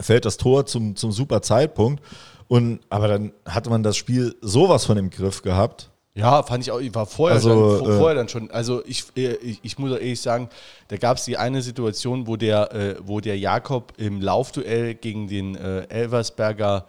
[0.00, 2.02] fällt das Tor zum, zum super Zeitpunkt.
[2.48, 5.89] Und, aber dann hatte man das Spiel sowas von im Griff gehabt.
[6.14, 6.80] Ja, fand ich auch.
[6.80, 8.50] Ich war vorher, Also, schon, äh, vorher dann schon.
[8.50, 10.48] Also ich, äh, ich, ich muss auch ehrlich sagen,
[10.88, 15.28] da gab es die eine Situation, wo der, äh, wo der Jakob im Laufduell gegen
[15.28, 16.86] den äh, Elversberger,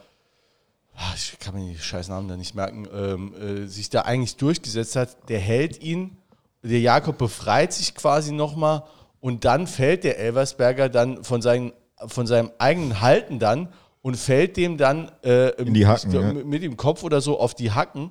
[0.95, 4.37] ah, ich kann mir die scheiß Namen da nicht merken, ähm, äh, sich da eigentlich
[4.37, 5.29] durchgesetzt hat.
[5.29, 6.17] Der hält ihn,
[6.63, 8.83] der Jakob befreit sich quasi nochmal
[9.19, 11.73] und dann fällt der Elversberger dann von, seinen,
[12.07, 13.69] von seinem eigenen Halten dann
[14.01, 16.33] und fällt dem dann äh, die Hacken, ja.
[16.33, 18.09] mit, mit dem Kopf oder so auf die Hacken.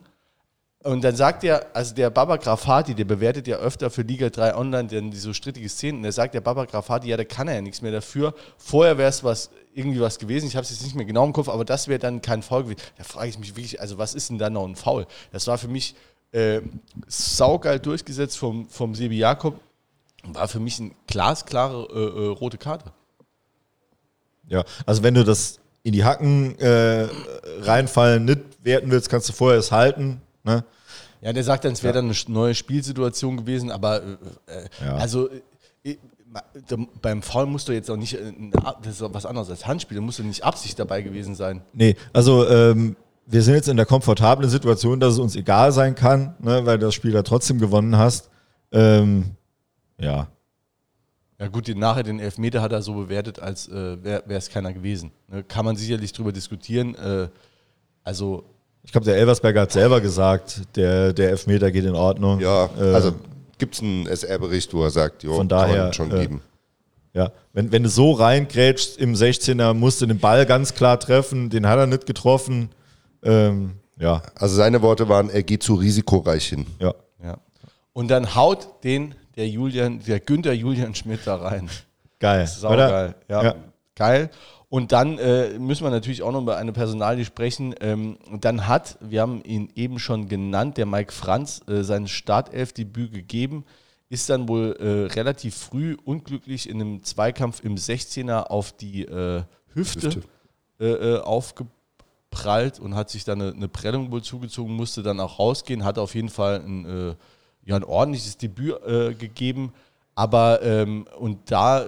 [0.82, 4.56] Und dann sagt er, also der Baba Grafati, der bewertet ja öfter für Liga 3
[4.56, 6.02] Online denn so strittige Szenen.
[6.02, 8.34] Der sagt, der Baba Grafati, ja, da kann er ja nichts mehr dafür.
[8.56, 10.46] Vorher wäre es was, irgendwie was gewesen.
[10.46, 12.62] Ich habe es jetzt nicht mehr genau im Kopf, aber das wäre dann kein Foul
[12.62, 12.80] gewesen.
[12.96, 15.06] Da frage ich mich wirklich, also was ist denn dann noch ein Foul?
[15.32, 15.94] Das war für mich
[16.32, 16.62] äh,
[17.08, 19.60] saugeil durchgesetzt vom, vom Sebi Jakob.
[20.24, 22.90] War für mich eine glasklare äh, äh, rote Karte.
[24.48, 27.06] Ja, also wenn du das in die Hacken äh,
[27.60, 30.22] reinfallen nicht werten willst, kannst du vorher es halten.
[30.43, 30.64] Ne?
[31.20, 34.07] Ja, der sagt dann, es wäre dann eine neue Spielsituation gewesen, aber äh,
[34.47, 34.97] äh, Ja.
[34.97, 35.28] also
[35.84, 35.97] äh,
[36.68, 38.32] da- beim Foul musst du jetzt auch nicht, äh,
[38.82, 41.61] das ist auch was anderes als Handspiel, da musst du nicht Absicht dabei gewesen sein.
[41.72, 45.95] Nee, also ähm, wir sind jetzt in der komfortablen Situation, dass es uns egal sein
[45.95, 48.30] kann, ne, weil du das Spiel da trotzdem gewonnen hast.
[48.72, 49.32] Ähm,
[49.99, 50.28] ja,
[51.38, 54.72] Ja gut, den, nachher den Elfmeter hat er so bewertet, als äh, wäre es keiner
[54.72, 55.12] gewesen.
[55.28, 55.43] Ne?
[55.45, 56.95] Kann man sicherlich drüber diskutieren.
[56.95, 57.28] Äh,
[58.05, 58.45] also
[58.82, 62.40] ich glaube, der Elversberger hat selber gesagt, der, der Elfmeter geht in Ordnung.
[62.40, 63.12] Ja, Äh, also
[63.58, 66.42] gibt es einen SR-Bericht, wo er sagt, jo, Von kann daher, man schon äh, geben.
[67.12, 71.50] Ja, wenn, wenn du so reingrätschst im 16er, musst du den Ball ganz klar treffen,
[71.50, 72.70] den hat er nicht getroffen.
[73.22, 76.66] Ähm, ja, Also seine Worte waren, er geht zu risikoreich hin.
[76.78, 76.94] ja.
[77.22, 77.36] ja,
[77.92, 81.68] Und dann haut den der Julian, der Günther Julian Schmidt da rein.
[82.18, 82.46] Geil.
[82.46, 83.14] Saugeil.
[83.28, 83.42] Ja.
[83.42, 83.54] ja.
[83.94, 84.30] Geil.
[84.70, 87.74] Und dann äh, müssen wir natürlich auch noch über eine Personalie sprechen.
[87.80, 93.12] Ähm, dann hat, wir haben ihn eben schon genannt, der Mike Franz äh, sein Startelfdebüt
[93.12, 93.64] gegeben,
[94.10, 99.42] ist dann wohl äh, relativ früh unglücklich in einem Zweikampf im 16er auf die äh,
[99.74, 100.22] Hüfte, Hüfte.
[100.78, 105.40] Äh, äh, aufgeprallt und hat sich dann eine, eine, Prellung wohl zugezogen, musste dann auch
[105.40, 107.16] rausgehen, hat auf jeden Fall ein,
[107.64, 108.80] ja, ein ordentliches Debüt
[109.18, 109.72] gegeben.
[110.14, 111.84] Aber ähm, und da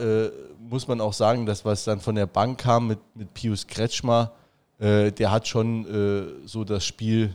[0.69, 4.33] muss man auch sagen, dass was dann von der Bank kam mit, mit Pius Kretschmer,
[4.79, 7.35] äh, der hat schon äh, so das Spiel,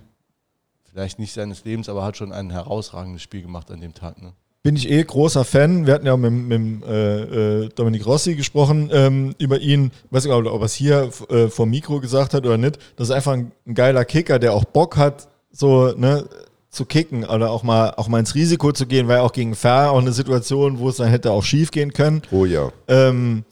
[0.84, 4.22] vielleicht nicht seines Lebens, aber hat schon ein herausragendes Spiel gemacht an dem Tag.
[4.22, 4.34] Ne?
[4.64, 5.86] Bin ich eh großer Fan.
[5.86, 9.92] Wir hatten ja mit, mit äh, äh, Dominik Rossi gesprochen ähm, über ihn.
[10.06, 12.78] Ich weiß nicht, ob er es hier äh, vor Mikro gesagt hat oder nicht.
[12.96, 16.28] Das ist einfach ein, ein geiler Kicker, der auch Bock hat, so, ne,
[16.70, 19.92] zu kicken oder auch mal, auch mal ins Risiko zu gehen, weil auch gegen Fair
[19.92, 22.22] auch eine Situation, wo es dann hätte auch schief gehen können.
[22.32, 22.72] Oh ja.
[22.88, 23.46] Ähm,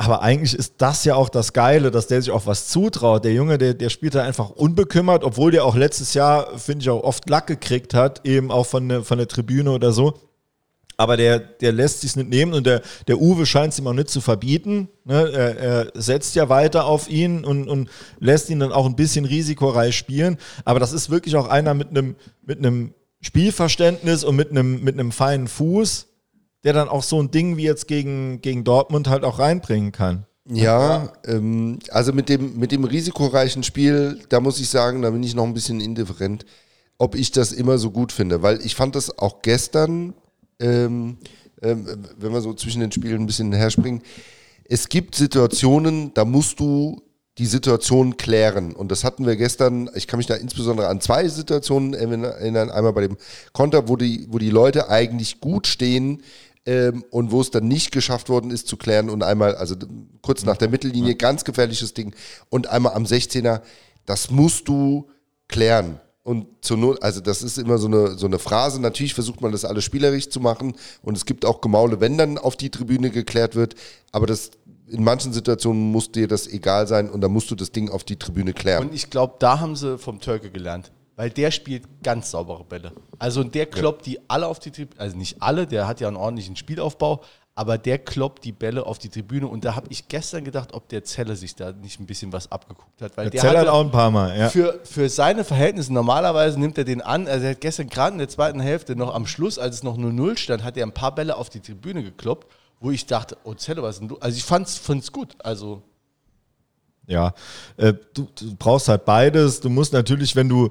[0.00, 3.24] aber eigentlich ist das ja auch das Geile, dass der sich auch was zutraut.
[3.24, 6.90] Der Junge, der, der spielt da einfach unbekümmert, obwohl der auch letztes Jahr, finde ich,
[6.90, 10.14] auch oft Lack gekriegt hat, eben auch von der, von der Tribüne oder so.
[10.98, 13.92] Aber der, der lässt sich nicht nehmen und der, der Uwe scheint es ihm auch
[13.94, 14.88] nicht zu verbieten.
[15.04, 15.30] Ne?
[15.32, 17.88] Er, er, setzt ja weiter auf ihn und, und
[18.18, 20.38] lässt ihn dann auch ein bisschen risikoreich spielen.
[20.64, 24.94] Aber das ist wirklich auch einer mit einem mit einem Spielverständnis und mit einem, mit
[24.94, 26.06] einem feinen Fuß,
[26.64, 30.26] der dann auch so ein Ding wie jetzt gegen, gegen Dortmund halt auch reinbringen kann.
[30.50, 35.22] Ja, ähm, also mit dem, mit dem risikoreichen Spiel, da muss ich sagen, da bin
[35.22, 36.46] ich noch ein bisschen indifferent,
[36.96, 40.14] ob ich das immer so gut finde, weil ich fand das auch gestern
[40.60, 41.18] ähm,
[41.62, 41.86] ähm,
[42.18, 44.02] wenn wir so zwischen den Spielen ein bisschen herspringen.
[44.64, 47.02] Es gibt Situationen, da musst du
[47.38, 48.72] die Situation klären.
[48.72, 52.70] Und das hatten wir gestern, ich kann mich da insbesondere an zwei Situationen erinnern.
[52.70, 53.16] Einmal bei dem
[53.52, 56.22] Konter, wo die, wo die Leute eigentlich gut stehen
[56.66, 59.08] ähm, und wo es dann nicht geschafft worden ist zu klären.
[59.08, 59.76] Und einmal, also
[60.20, 62.14] kurz nach der Mittellinie, ganz gefährliches Ding.
[62.50, 63.62] Und einmal am 16er,
[64.04, 65.08] das musst du
[65.46, 66.00] klären.
[66.28, 68.82] Und zur Not, also das ist immer so eine, so eine Phrase.
[68.82, 70.74] Natürlich versucht man das alles spielerisch zu machen.
[71.00, 73.76] Und es gibt auch Gemaule, wenn dann auf die Tribüne geklärt wird.
[74.12, 74.50] Aber das,
[74.88, 78.04] in manchen Situationen muss dir das egal sein und dann musst du das Ding auf
[78.04, 78.88] die Tribüne klären.
[78.88, 80.92] Und ich glaube, da haben sie vom Türke gelernt.
[81.16, 82.92] Weil der spielt ganz saubere Bälle.
[83.18, 84.12] Also der kloppt ja.
[84.12, 87.22] die alle auf die Tribüne, also nicht alle, der hat ja einen ordentlichen Spielaufbau,
[87.58, 90.88] aber der kloppt die Bälle auf die Tribüne und da habe ich gestern gedacht, ob
[90.90, 93.16] der Zelle sich da nicht ein bisschen was abgeguckt hat.
[93.16, 94.48] Weil der, der Zelle hat auch ein paar Mal, ja.
[94.48, 98.18] Für, für seine Verhältnisse, normalerweise nimmt er den an, also er hat gestern gerade in
[98.18, 101.12] der zweiten Hälfte, noch am Schluss, als es noch 0-0 stand, hat er ein paar
[101.16, 102.46] Bälle auf die Tribüne gekloppt,
[102.78, 104.18] wo ich dachte, oh Zelle, was denn du?
[104.18, 105.82] Also ich fand es gut, also...
[107.08, 107.34] Ja,
[107.76, 109.60] äh, du, du brauchst halt beides.
[109.60, 110.70] Du musst natürlich, wenn du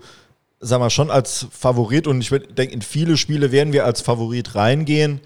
[0.60, 4.56] sag mal, schon als Favorit und ich denke, in viele Spiele werden wir als Favorit
[4.56, 5.20] reingehen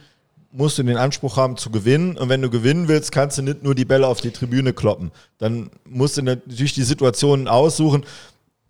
[0.51, 2.17] musst du den Anspruch haben zu gewinnen.
[2.17, 5.11] Und wenn du gewinnen willst, kannst du nicht nur die Bälle auf die Tribüne kloppen.
[5.37, 8.05] Dann musst du natürlich die Situationen aussuchen.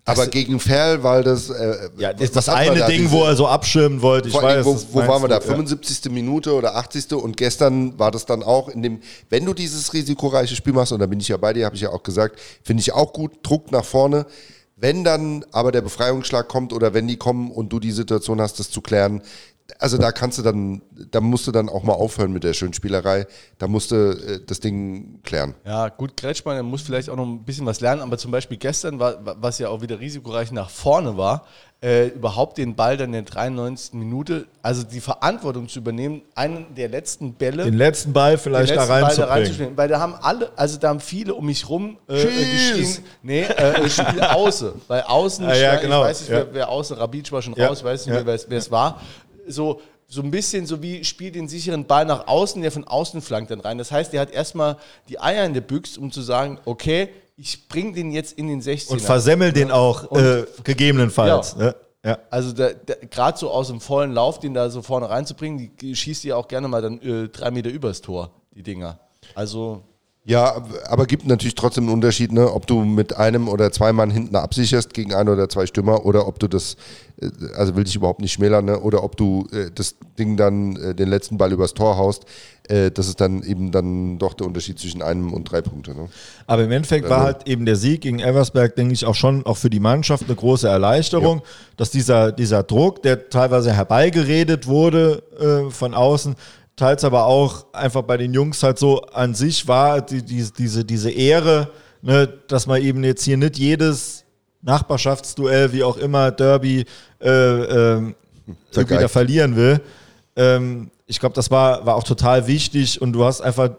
[0.04, 1.50] Aber gegen Ferl, weil das.
[1.50, 4.30] Äh, ja, das ist das eine da Ding, diese, wo er so abschirmen wollte.
[4.30, 5.40] Ich weiß, wo, wo waren wir da?
[5.40, 6.06] 75.
[6.06, 6.12] Ja.
[6.12, 7.14] Minute oder 80.
[7.14, 11.00] Und gestern war das dann auch in dem, wenn du dieses risikoreiche Spiel machst, und
[11.00, 13.32] da bin ich ja bei dir, habe ich ja auch gesagt, finde ich auch gut,
[13.44, 14.26] Druck nach vorne.
[14.76, 18.60] Wenn dann aber der Befreiungsschlag kommt oder wenn die kommen und du die Situation hast,
[18.60, 19.22] das zu klären,
[19.80, 23.28] also da kannst du dann, da musst du dann auch mal aufhören mit der Schönspielerei.
[23.58, 25.56] Da musst du äh, das Ding klären.
[25.66, 29.00] Ja, gut, Kretschmann muss vielleicht auch noch ein bisschen was lernen, aber zum Beispiel gestern,
[29.00, 31.46] war, was ja auch wieder risikoreich nach vorne war,
[31.84, 33.94] äh, überhaupt den Ball dann in der 93.
[33.94, 37.64] Minute, also die Verantwortung zu übernehmen, einen der letzten Bälle.
[37.64, 39.76] Den letzten Ball vielleicht letzten da, rein da reinzuspielen.
[39.76, 43.90] Weil da haben alle, also da haben viele um mich rum äh, geschrien, nee, äh,
[43.90, 44.74] Spiel außen.
[44.88, 46.02] Weil außen, ah, ja, genau.
[46.04, 46.38] ich weiß nicht, ja.
[46.38, 47.68] wer, wer, außen, Rabic war schon ja.
[47.68, 49.02] raus, ich weiß nicht mehr, wer es war
[49.48, 53.22] so, so ein bisschen so wie spielt den sicheren Ball nach außen, der von außen
[53.22, 53.78] flankt dann rein.
[53.78, 54.78] Das heißt, er hat erstmal
[55.10, 58.62] die Eier in der Büchse, um zu sagen, okay, ich bringe den jetzt in den
[58.62, 61.56] 16 Und versemmel den auch äh, gegebenenfalls.
[61.58, 61.66] Ja.
[61.66, 61.76] Ne?
[62.04, 62.18] Ja.
[62.30, 62.54] Also
[63.10, 66.48] gerade so aus dem vollen Lauf, den da so vorne reinzubringen, die schießt ja auch
[66.48, 69.00] gerne mal dann äh, drei Meter übers Tor, die Dinger.
[69.36, 69.84] Also
[70.24, 74.12] ja, aber gibt natürlich trotzdem einen Unterschied, ne, ob du mit einem oder zwei Mann
[74.12, 76.78] hinten absicherst gegen ein oder zwei Stürmer oder ob du das,
[77.20, 80.76] äh, also will ich überhaupt nicht schmälern, ne, oder ob du äh, das Ding dann,
[80.76, 82.26] äh, den letzten Ball übers Tor haust.
[82.68, 85.96] Äh, das ist dann eben dann doch der Unterschied zwischen einem und drei Punkte.
[85.96, 86.08] Ne?
[86.46, 89.58] Aber im Endeffekt war halt eben der Sieg gegen Eversberg, denke ich, auch schon auch
[89.58, 91.44] für die Mannschaft eine große Erleichterung, ja.
[91.78, 96.36] dass dieser, dieser Druck, der teilweise herbeigeredet wurde äh, von außen,
[96.82, 100.84] teils aber auch einfach bei den Jungs halt so an sich war, die, die, diese,
[100.84, 101.70] diese Ehre,
[102.02, 104.26] ne, dass man eben jetzt hier nicht jedes
[104.64, 106.86] Nachbarschaftsduell, wie auch immer, Derby,
[107.22, 108.14] äh, äh,
[108.72, 109.80] irgendwie da verlieren will.
[110.36, 113.70] Ähm, ich glaube, das war, war auch total wichtig und du hast einfach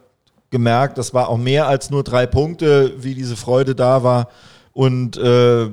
[0.51, 4.29] gemerkt, das war auch mehr als nur drei Punkte, wie diese Freude da war
[4.73, 5.71] und äh,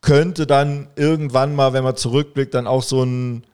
[0.00, 3.44] könnte dann irgendwann mal, wenn man zurückblickt, dann auch so ein,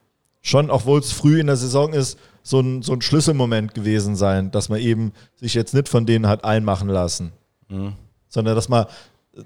[0.43, 2.17] schon, obwohl es früh in der Saison ist,
[2.47, 6.29] so ein, so ein Schlüsselmoment gewesen sein, dass man eben sich jetzt nicht von denen
[6.29, 7.33] hat einmachen lassen.
[7.69, 7.95] Mhm.
[8.29, 8.87] Sondern dass man,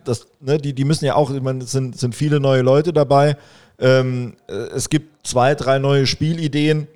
[0.05, 2.93] das, ne, die, die müssen ja auch, ich meine, es sind, sind viele neue Leute
[2.93, 3.39] dabei.
[3.79, 6.89] Ähm, es gibt zwei, drei neue Spielideen.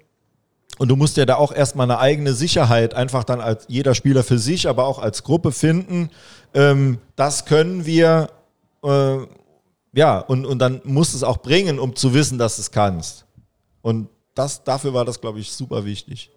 [0.77, 4.25] Und du musst ja da auch erstmal eine eigene Sicherheit einfach dann als jeder Spieler
[4.25, 6.11] für sich, aber auch als Gruppe finden.
[6.53, 8.29] Ähm, das können wir,
[8.83, 9.17] äh,
[9.95, 13.25] ja, und, und dann musst es auch bringen, um zu wissen, dass du es kannst.
[13.81, 16.31] Und das, dafür war das, glaube ich, super wichtig.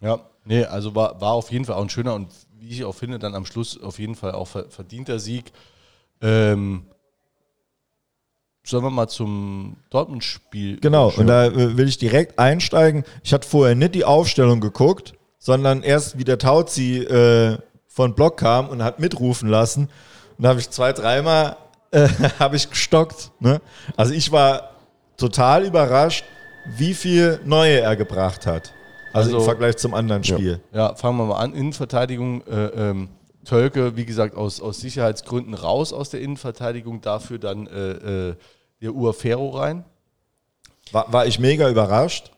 [0.00, 2.28] Ja, nee, also war, war auf jeden Fall auch ein schöner und
[2.58, 5.52] wie ich auch finde, dann am Schluss auf jeden Fall auch verdienter Sieg.
[6.20, 6.86] Ähm,
[8.66, 10.80] sollen wir mal zum Dortmund-Spiel?
[10.80, 13.04] Genau, und da äh, will ich direkt einsteigen.
[13.22, 18.38] Ich hatte vorher nicht die Aufstellung geguckt, sondern erst wie der Tauzi äh, von Block
[18.38, 19.90] kam und hat mitrufen lassen.
[20.38, 21.56] Und da habe ich zwei, dreimal
[21.90, 22.08] äh,
[22.38, 23.30] habe ich gestockt.
[23.38, 23.60] Ne?
[23.96, 24.70] Also ich war
[25.16, 26.24] total überrascht,
[26.76, 28.72] wie viel Neue er gebracht hat.
[29.12, 30.60] Also, also im Vergleich zum anderen Spiel.
[30.72, 31.54] Ja, ja fangen wir mal an.
[31.54, 33.08] Innenverteidigung, äh, ähm,
[33.44, 38.34] Tölke, wie gesagt, aus, aus Sicherheitsgründen raus aus der Innenverteidigung, dafür dann äh, äh,
[38.80, 39.84] der Uafero rein.
[40.92, 42.30] War, war ich mega überrascht.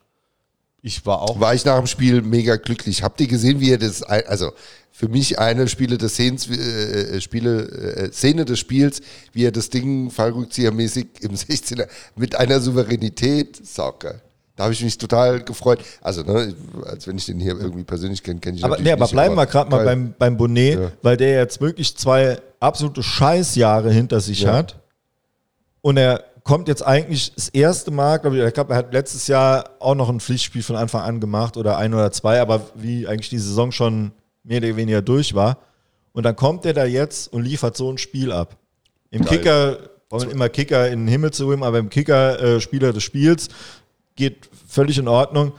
[0.87, 1.41] Ich war auch.
[1.41, 3.03] War ich nach dem Spiel mega glücklich.
[3.03, 4.53] Habt ihr gesehen, wie er das, also
[4.93, 9.01] für mich eine Spiele des Sehens, äh, äh, Spiele, äh, Szene des Spiels,
[9.33, 14.21] wie er das Ding Fallrückziehermäßig im 16er mit einer Souveränität, saugeil.
[14.55, 15.81] Da habe ich mich total gefreut.
[16.03, 19.07] Also, ne, als wenn ich den hier irgendwie persönlich kenne, kenne ich aber, nee, aber
[19.07, 20.93] nicht, bleiben wir gerade mal beim, beim Bonnet, ja.
[21.03, 24.53] weil der jetzt wirklich zwei absolute Scheißjahre hinter sich ja.
[24.53, 24.79] hat.
[25.83, 29.27] Und er kommt jetzt eigentlich das erste Mal, glaube ich, ich glaube, er hat letztes
[29.27, 33.09] Jahr auch noch ein Pflichtspiel von Anfang an gemacht oder ein oder zwei, aber wie
[33.09, 34.13] eigentlich die Saison schon
[34.45, 35.59] mehr oder weniger durch war.
[36.13, 38.57] Und dann kommt er da jetzt und liefert so ein Spiel ab.
[39.11, 39.39] Im Geil.
[39.39, 39.79] Kicker,
[40.09, 43.03] wollen wir immer Kicker in den Himmel zu holen, aber im Kicker äh, Spieler des
[43.03, 43.49] Spiels
[44.15, 45.53] geht völlig in Ordnung.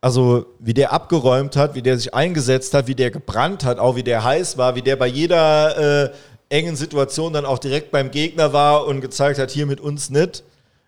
[0.00, 3.94] Also wie der abgeräumt hat, wie der sich eingesetzt hat, wie der gebrannt hat, auch
[3.94, 6.10] wie der heiß war, wie der bei jeder äh,
[6.54, 10.44] engen Situation dann auch direkt beim Gegner war und gezeigt hat, hier mit uns nicht.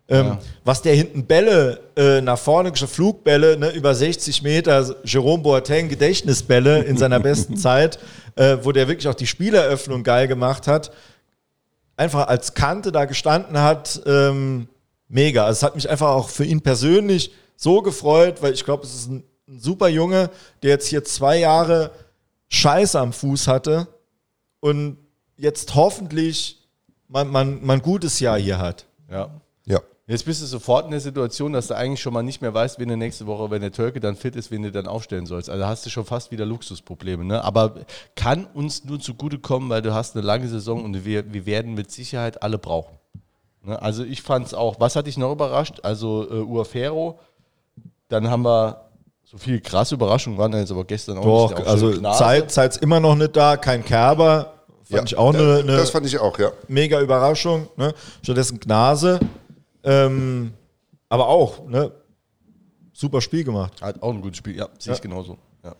[0.08, 0.38] Ähm, ja.
[0.62, 6.82] Was der hinten Bälle äh, nach vorne, Flugbälle ne, über 60 Meter, Jerome Boateng Gedächtnisbälle
[6.84, 7.98] in seiner besten Zeit,
[8.36, 10.92] äh, wo der wirklich auch die Spieleröffnung geil gemacht hat,
[11.96, 14.68] einfach als Kante da gestanden hat, ähm,
[15.08, 15.46] mega.
[15.46, 18.94] Also es hat mich einfach auch für ihn persönlich so gefreut, weil ich glaube, es
[18.94, 20.30] ist ein, ein super Junge,
[20.62, 21.90] der jetzt hier zwei Jahre
[22.48, 23.88] Scheiße am Fuß hatte
[24.60, 24.98] und
[25.36, 26.66] jetzt hoffentlich
[27.08, 28.86] man, man, man ein gutes Jahr hier hat.
[29.10, 29.30] Ja.
[29.64, 29.80] Ja.
[30.08, 32.78] Jetzt bist du sofort in der Situation, dass du eigentlich schon mal nicht mehr weißt,
[32.78, 35.50] wen du nächste Woche, wenn der Türke dann fit ist, wen du dann aufstellen sollst.
[35.50, 37.24] Also hast du schon fast wieder Luxusprobleme.
[37.24, 37.42] Ne?
[37.42, 37.74] Aber
[38.14, 41.90] kann uns nur zugutekommen, weil du hast eine lange Saison und wir, wir werden mit
[41.90, 42.96] Sicherheit alle brauchen.
[43.64, 43.80] Ne?
[43.82, 45.80] Also ich fand es auch, was hat dich noch überrascht?
[45.82, 47.18] Also äh, Uafero,
[48.08, 48.82] dann haben wir
[49.24, 51.66] so viele krasse Überraschungen waren jetzt aber gestern auch Doch, nicht.
[51.66, 54.55] also Zeit, Zeit immer noch nicht da, kein Kerber.
[54.88, 56.52] Fand ja, ich auch eine, eine, Das fand ich auch, ja.
[56.68, 57.68] Mega Überraschung.
[57.76, 57.92] Ne?
[58.22, 59.18] Stattdessen Gnase.
[59.82, 60.52] Ähm,
[61.08, 61.90] aber auch, ne?
[62.92, 63.82] Super Spiel gemacht.
[63.82, 64.94] Hat auch ein gutes Spiel, ja, sehe ja.
[64.94, 65.38] ich genauso.
[65.64, 65.74] Ja.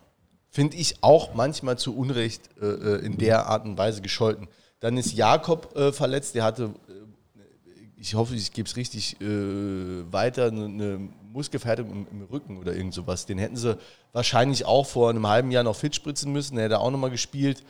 [0.49, 4.49] Finde ich auch manchmal zu Unrecht äh, äh, in der Art und Weise gescholten.
[4.81, 7.41] Dann ist Jakob äh, verletzt, der hatte, äh,
[7.95, 12.75] ich hoffe, ich gebe es richtig äh, weiter, eine, eine Muskelverhärtung im, im, Rücken oder
[12.75, 13.25] irgend sowas.
[13.25, 13.77] Den hätten sie
[14.11, 17.63] wahrscheinlich auch vor einem halben Jahr noch fit spritzen müssen, der hätte auch nochmal gespielt.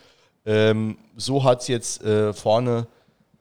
[0.48, 2.86] Ähm, so hat es jetzt äh, vorne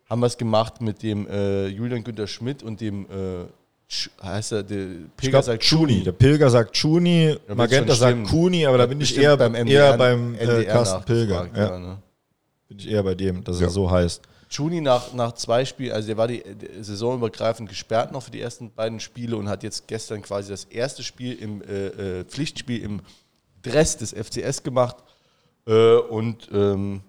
[0.09, 3.45] haben wir es gemacht mit dem äh, Julian Günther Schmidt und dem äh,
[4.21, 6.03] heißt er, der Pilger sagt Chuni.
[6.03, 9.91] Der Pilger sagt Chuni, ja, Magenta sagt Kuni, aber da bin ich eher beim, MDR,
[9.91, 11.49] eher beim äh, Carsten Pilger.
[11.55, 11.69] Ja.
[11.69, 11.97] Ja, ne?
[12.67, 14.21] Bin ich eher bei dem, dass er so heißt.
[14.49, 18.41] Chuni nach, nach zwei Spielen, also der war die, die saisonübergreifend gesperrt noch für die
[18.41, 22.81] ersten beiden Spiele und hat jetzt gestern quasi das erste Spiel im äh, äh Pflichtspiel
[22.81, 23.01] im
[23.61, 24.97] Dress des FCS gemacht.
[25.67, 27.01] Äh, und ähm,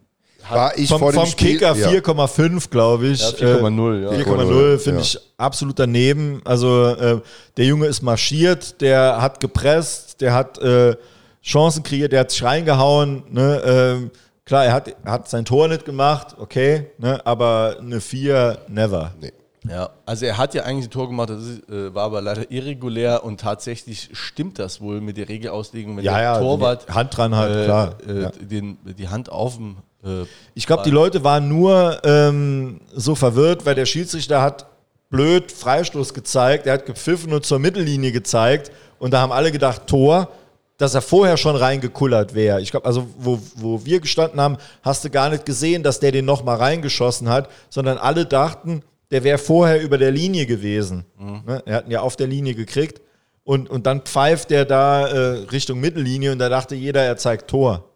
[0.50, 1.88] war ich vom, vor dem vom Spiel, Kicker ja.
[1.88, 3.20] 4,5, glaube ich.
[3.20, 4.10] Ja, 4,0, ja.
[4.10, 5.04] 4,0 finde ja.
[5.04, 6.40] ich absolut daneben.
[6.44, 7.20] Also äh,
[7.56, 10.96] der Junge ist marschiert, der hat gepresst, der hat äh,
[11.42, 13.24] Chancen kreiert, der hat sich reingehauen.
[13.30, 13.62] Ne?
[13.64, 14.10] Ähm,
[14.44, 17.24] klar, er hat, hat sein Tor nicht gemacht, okay, ne?
[17.26, 19.12] aber eine 4, never.
[19.20, 19.32] Nee.
[19.68, 22.50] Ja, also er hat ja eigentlich ein Tor gemacht, das ist, äh, war aber leider
[22.50, 27.16] irregulär und tatsächlich stimmt das wohl mit der Regelauslegung, wenn ja, der ja, Torwart Hand
[27.16, 27.94] dran hat, äh, klar.
[28.06, 28.30] Äh, ja.
[28.30, 33.66] Den, die Hand auf dem äh, ich glaube, die Leute waren nur ähm, so verwirrt,
[33.66, 34.66] weil der Schiedsrichter hat
[35.10, 39.86] blöd Freistoß gezeigt, er hat gepfiffen und zur Mittellinie gezeigt und da haben alle gedacht,
[39.86, 40.28] Tor,
[40.76, 42.60] dass er vorher schon reingekullert wäre.
[42.60, 46.12] Ich glaube, also wo, wo wir gestanden haben, hast du gar nicht gesehen, dass der
[46.12, 51.04] den nochmal reingeschossen hat, sondern alle dachten, der wäre vorher über der Linie gewesen.
[51.18, 51.42] Mhm.
[51.46, 51.62] Ne?
[51.66, 53.00] Er hat ihn ja auf der Linie gekriegt
[53.44, 55.18] und, und dann pfeift der da äh,
[55.50, 57.88] Richtung Mittellinie und da dachte jeder, er zeigt Tor.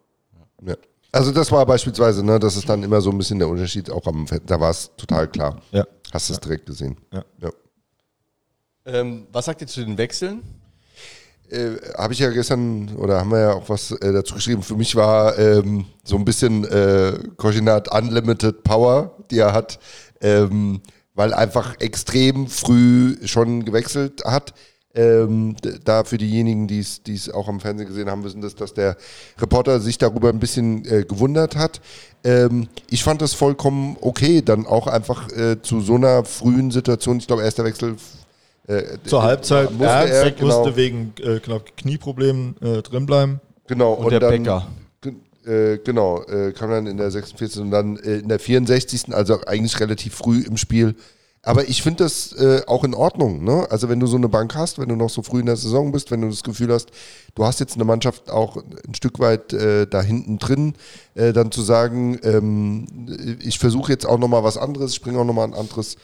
[0.64, 0.76] Ja.
[1.14, 4.06] Also das war beispielsweise, ne, das ist dann immer so ein bisschen der Unterschied, auch
[4.06, 4.44] am Fett.
[4.46, 5.60] Da war es total klar.
[5.70, 5.86] Ja.
[6.10, 6.96] Hast du es direkt gesehen.
[7.12, 7.24] Ja.
[7.42, 7.50] ja.
[8.86, 10.42] Ähm, was sagt ihr zu den Wechseln?
[11.50, 14.74] Äh, habe ich ja gestern, oder haben wir ja auch was äh, dazu geschrieben, für
[14.74, 19.78] mich war ähm, so ein bisschen äh, Koordinat Unlimited Power, die er hat,
[20.22, 20.80] ähm,
[21.14, 24.54] weil einfach extrem früh schon gewechselt hat.
[24.94, 28.98] Ähm, da für diejenigen, die es auch am Fernsehen gesehen haben, wissen das, dass der
[29.40, 31.80] Reporter sich darüber ein bisschen äh, gewundert hat.
[32.24, 37.16] Ähm, ich fand das vollkommen okay, dann auch einfach äh, zu so einer frühen Situation,
[37.16, 37.96] ich glaube, erster Wechsel
[38.68, 41.40] äh, Zur Halbzeit musste er, genau, musste wegen äh,
[41.76, 43.40] Knieproblemen äh, drinbleiben.
[43.66, 44.66] Genau, und, und der dann, Bäcker.
[45.45, 47.61] Äh, genau, äh, kam dann in der 46.
[47.61, 49.14] und dann äh, in der 64.
[49.14, 50.95] Also eigentlich relativ früh im Spiel
[51.45, 53.43] aber ich finde das äh, auch in Ordnung.
[53.43, 53.66] Ne?
[53.68, 55.90] Also wenn du so eine Bank hast, wenn du noch so früh in der Saison
[55.90, 56.90] bist, wenn du das Gefühl hast,
[57.34, 60.74] du hast jetzt eine Mannschaft auch ein Stück weit äh, da hinten drin,
[61.14, 62.86] dann zu sagen, ähm,
[63.40, 65.97] ich versuche jetzt auch nochmal was anderes, ich bringe auch nochmal ein anderes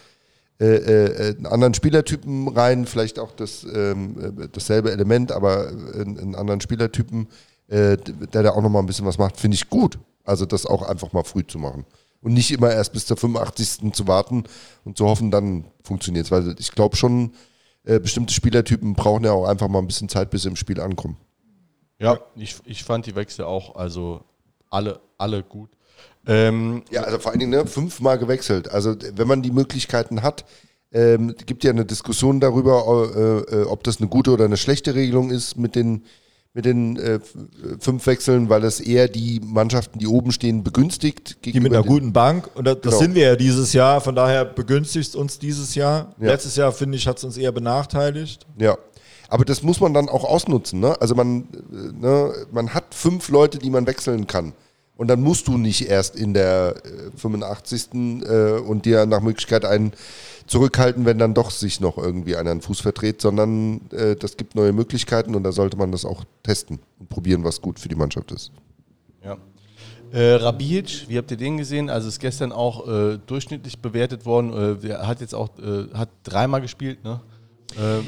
[0.59, 7.29] äh, einen anderen Spielertypen rein, vielleicht auch das, ähm, dasselbe Element, aber einen anderen Spielertypen,
[7.69, 9.99] äh, der da auch nochmal ein bisschen was macht, finde ich gut.
[10.25, 11.87] Also das auch einfach mal früh zu machen
[12.21, 13.93] und nicht immer erst bis zur 85.
[13.93, 14.45] zu warten
[14.85, 16.31] und zu hoffen, dann funktioniert es.
[16.31, 17.33] Weil ich glaube schon,
[17.85, 20.81] äh, bestimmte Spielertypen brauchen ja auch einfach mal ein bisschen Zeit, bis sie im Spiel
[20.81, 21.17] ankommen.
[21.99, 24.23] Ja, ich, ich fand die Wechsel auch, also
[24.71, 25.71] alle, alle gut.
[26.27, 28.71] Ähm, ja, also vor allen Dingen ne, fünfmal gewechselt.
[28.71, 30.45] Also wenn man die Möglichkeiten hat,
[30.93, 33.13] ähm, gibt ja eine Diskussion darüber,
[33.51, 36.05] äh, äh, ob das eine gute oder eine schlechte Regelung ist mit den
[36.55, 37.21] mit den äh,
[37.79, 41.45] fünf Wechseln, weil es eher die Mannschaften, die oben stehen, begünstigt.
[41.45, 42.51] Die mit einer guten Bank.
[42.55, 42.99] Und das, genau.
[42.99, 44.01] sind wir ja dieses Jahr.
[44.01, 46.15] Von daher begünstigt es uns dieses Jahr.
[46.19, 46.29] Ja.
[46.29, 48.47] Letztes Jahr, finde ich, hat es uns eher benachteiligt.
[48.59, 48.77] Ja.
[49.29, 50.81] Aber das muss man dann auch ausnutzen.
[50.81, 51.01] Ne?
[51.01, 54.55] Also man, äh, ne, man hat fünf Leute, die man wechseln kann.
[54.99, 57.95] Und dann musst du nicht erst in der äh, 85.
[57.95, 59.93] Äh, und dir nach Möglichkeit einen
[60.49, 64.57] zurückhalten, wenn dann doch sich noch irgendwie einer einen Fuß verdreht, sondern äh, das gibt
[64.57, 67.95] neue Möglichkeiten und da sollte man das auch testen und probieren, was gut für die
[67.95, 68.51] Mannschaft ist.
[69.25, 69.37] Ja.
[70.11, 71.91] Äh, Rabic, wie habt ihr den gesehen?
[71.91, 74.81] Also ist gestern auch äh, durchschnittlich bewertet worden.
[74.83, 77.21] Äh, er hat jetzt auch äh, hat dreimal gespielt, ne?
[77.77, 78.03] Äh,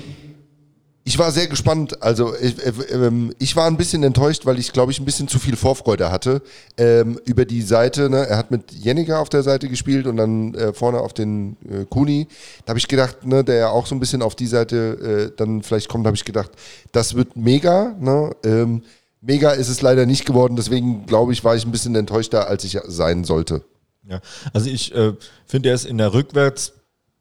[1.04, 2.02] ich war sehr gespannt.
[2.02, 5.28] Also ich, äh, ähm, ich war ein bisschen enttäuscht, weil ich, glaube ich, ein bisschen
[5.28, 6.42] zu viel Vorfreude hatte
[6.76, 8.10] ähm, über die Seite.
[8.10, 8.26] Ne?
[8.26, 11.84] Er hat mit Jenniger auf der Seite gespielt und dann äh, vorne auf den äh,
[11.88, 12.28] Kuni.
[12.64, 15.36] Da habe ich gedacht, ne, der ja auch so ein bisschen auf die Seite äh,
[15.36, 16.50] dann vielleicht kommt, habe ich gedacht,
[16.92, 17.96] das wird mega.
[17.98, 18.36] Ne?
[18.44, 18.82] Ähm,
[19.20, 20.56] mega ist es leider nicht geworden.
[20.56, 23.64] Deswegen, glaube ich, war ich ein bisschen enttäuschter, als ich sein sollte.
[24.08, 24.20] Ja,
[24.52, 25.12] also ich äh,
[25.46, 26.72] finde, er ist in der Rückwärts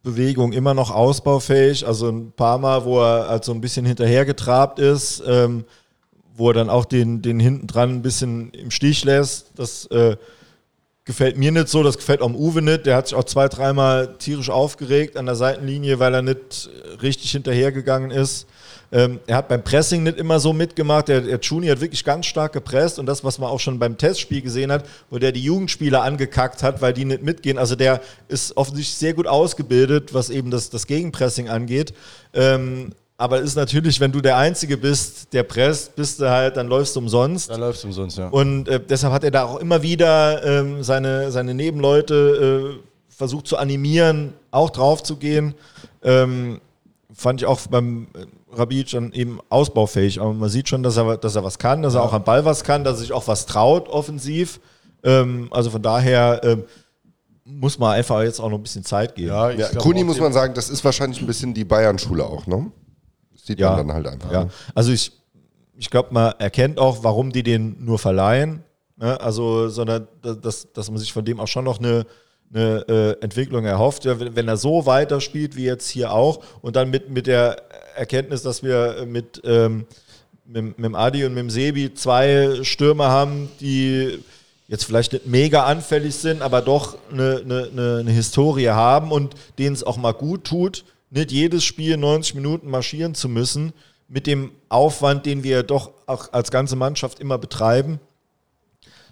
[0.03, 1.85] Bewegung immer noch ausbaufähig.
[1.85, 5.65] Also ein paar Mal, wo er halt so ein bisschen hinterhergetrabt ist, ähm,
[6.35, 9.51] wo er dann auch den, den hinten dran ein bisschen im Stich lässt.
[9.55, 10.15] Das äh,
[11.03, 12.85] gefällt mir nicht so, das gefällt auch Uwe nicht.
[12.85, 16.69] Der hat sich auch zwei, dreimal tierisch aufgeregt an der Seitenlinie, weil er nicht
[17.01, 18.47] richtig hinterhergegangen ist.
[18.91, 21.07] Ähm, er hat beim Pressing nicht immer so mitgemacht.
[21.07, 23.97] Der, der Juni hat wirklich ganz stark gepresst und das, was man auch schon beim
[23.97, 27.57] Testspiel gesehen hat, wo der die Jugendspieler angekackt hat, weil die nicht mitgehen.
[27.57, 31.93] Also der ist offensichtlich sehr gut ausgebildet, was eben das, das Gegenpressing angeht.
[32.33, 36.67] Ähm, aber ist natürlich, wenn du der Einzige bist, der presst, bist du halt, dann
[36.67, 37.49] läufst du umsonst.
[37.49, 38.29] Dann läufst du umsonst, ja.
[38.29, 43.45] Und äh, deshalb hat er da auch immer wieder ähm, seine, seine Nebenleute äh, versucht
[43.45, 45.53] zu animieren, auch drauf zu gehen.
[46.01, 46.61] Ähm,
[47.13, 48.07] fand ich auch beim
[48.51, 50.19] Rabic dann eben ausbaufähig.
[50.19, 52.45] Aber man sieht schon, dass er, dass er was kann, dass er auch am Ball
[52.45, 54.59] was kann, dass er sich auch was traut offensiv.
[55.03, 56.63] Ähm, also von daher ähm,
[57.45, 59.29] muss man einfach jetzt auch noch ein bisschen Zeit geben.
[59.29, 62.71] Ja, ja Kuni muss man sagen, das ist wahrscheinlich ein bisschen die Bayern-Schule auch, ne?
[63.33, 64.31] Das sieht ja, man dann halt einfach.
[64.31, 64.43] Ja.
[64.45, 64.49] Ne?
[64.75, 65.11] Also ich,
[65.75, 68.63] ich glaube, man erkennt auch, warum die den nur verleihen.
[68.97, 69.19] Ne?
[69.19, 72.05] Also, sondern dass, dass man sich von dem auch schon noch eine
[72.53, 74.05] eine äh, Entwicklung erhofft.
[74.05, 77.63] Ja, wenn, er so weiterspielt wie jetzt hier auch und dann mit, mit der
[77.95, 79.85] Erkenntnis, dass wir mit, ähm,
[80.45, 84.19] mit, mit Adi und mit Sebi zwei Stürmer haben, die
[84.67, 89.75] jetzt vielleicht nicht mega anfällig sind, aber doch eine, eine, eine Historie haben und denen
[89.75, 93.73] es auch mal gut tut, nicht jedes Spiel 90 Minuten marschieren zu müssen,
[94.07, 97.99] mit dem Aufwand, den wir doch auch als ganze Mannschaft immer betreiben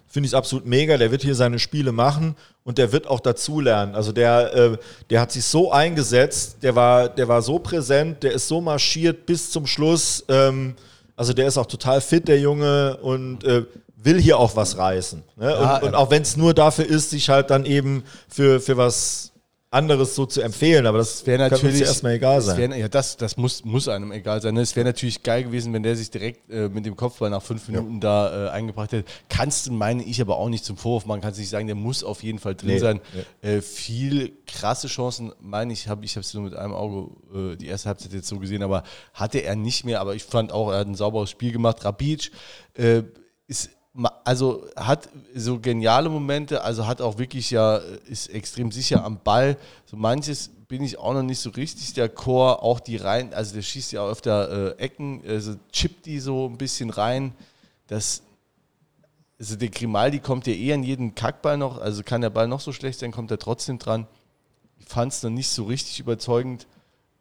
[0.08, 0.96] finde ich absolut mega.
[0.96, 2.34] Der wird hier seine Spiele machen
[2.64, 3.94] und der wird auch dazulernen.
[3.94, 4.76] Also der, äh,
[5.10, 9.26] der hat sich so eingesetzt, der war, der war so präsent, der ist so marschiert
[9.26, 10.24] bis zum Schluss.
[10.28, 10.74] Ähm,
[11.16, 13.64] also der ist auch total fit, der Junge, und äh,
[13.96, 15.22] will hier auch was reißen.
[15.36, 15.50] Ne?
[15.50, 18.76] Ja, und, und auch wenn es nur dafür ist, sich halt dann eben für, für
[18.76, 19.27] was
[19.70, 22.70] anderes so zu empfehlen, aber das wäre natürlich ja erstmal egal sein.
[22.70, 24.54] Wär, ja, das, das muss, muss einem egal sein.
[24.54, 24.62] ne?
[24.62, 27.68] Es wäre natürlich geil gewesen, wenn der sich direkt äh, mit dem Kopfball nach fünf
[27.68, 29.06] Minuten da äh, eingebracht hätte.
[29.28, 31.20] Kannst du, meine ich, aber auch nicht zum Vorwurf machen.
[31.20, 33.00] Kannst nicht sagen, der muss auf jeden Fall drin Nee, sein.
[33.42, 37.56] Äh, viel krasse Chancen, meine ich, habe ich habe es nur mit einem Auge äh,
[37.56, 40.00] die erste Halbzeit jetzt so gesehen, aber hatte er nicht mehr.
[40.00, 41.84] Aber ich fand auch, er hat ein sauberes Spiel gemacht.
[41.84, 42.30] Rabic
[42.72, 43.02] äh,
[43.46, 43.70] ist
[44.24, 49.56] also hat so geniale Momente, also hat auch wirklich ja, ist extrem sicher am Ball.
[49.86, 51.94] So manches bin ich auch noch nicht so richtig.
[51.94, 56.06] Der Chor, auch die rein, also der schießt ja auch öfter äh, Ecken, also chippt
[56.06, 57.32] die so ein bisschen rein.
[57.88, 58.22] Das,
[59.38, 62.60] also der Grimaldi kommt ja eh an jeden Kackball noch, also kann der Ball noch
[62.60, 64.06] so schlecht sein, kommt er trotzdem dran.
[64.78, 66.66] Ich fand es noch nicht so richtig überzeugend.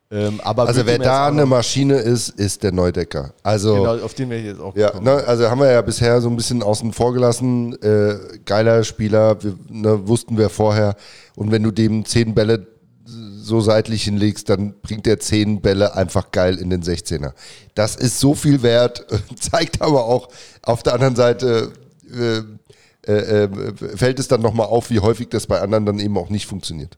[0.09, 3.33] Ähm, aber Also wer da eine Maschine ist, ist der Neudecker.
[3.43, 5.05] Also Genau, auf den wäre ich jetzt auch Ja, gekommen.
[5.05, 7.73] ne, also haben wir ja bisher so ein bisschen außen vor gelassen.
[7.81, 10.95] Äh, geiler Spieler, wir, ne, wussten wir vorher.
[11.35, 12.67] Und wenn du dem zehn Bälle
[13.05, 17.33] so seitlich hinlegst, dann bringt der zehn Bälle einfach geil in den 16er.
[17.75, 19.05] Das ist so viel wert,
[19.39, 20.29] zeigt aber auch
[20.61, 21.71] auf der anderen Seite,
[22.13, 23.49] äh, äh, äh,
[23.95, 26.97] fällt es dann nochmal auf, wie häufig das bei anderen dann eben auch nicht funktioniert.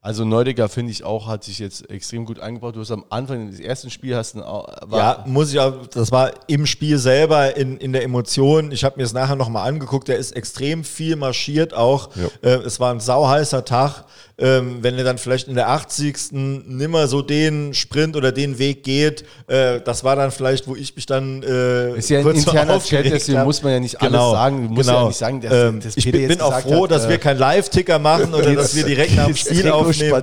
[0.00, 2.76] Also Neudecker finde ich auch, hat sich jetzt extrem gut eingebaut.
[2.76, 6.12] Du hast am Anfang des ersten Spiels hast du war, Ja, muss ich auch, das
[6.12, 8.70] war im Spiel selber in, in der Emotion.
[8.70, 12.10] Ich habe mir es nachher nochmal angeguckt, der ist extrem viel marschiert auch.
[12.14, 12.28] Ja.
[12.48, 14.04] Äh, es war ein sauheißer Tag.
[14.40, 16.30] Ähm, wenn er dann vielleicht in der 80.
[16.30, 20.94] nimmer so den Sprint oder den Weg geht, äh, das war dann vielleicht, wo ich
[20.94, 23.46] mich dann äh, Ist ja ein interner Chat, deswegen hab.
[23.46, 24.68] muss man ja nicht alles sagen.
[24.68, 26.92] Du musst ja nicht sagen, dass- ähm, dass ich bin, jetzt bin auch froh, hat,
[26.92, 30.22] dass äh, wir keinen Live-Ticker machen oder dass wir direkt nach dem Spiel aufnehmen.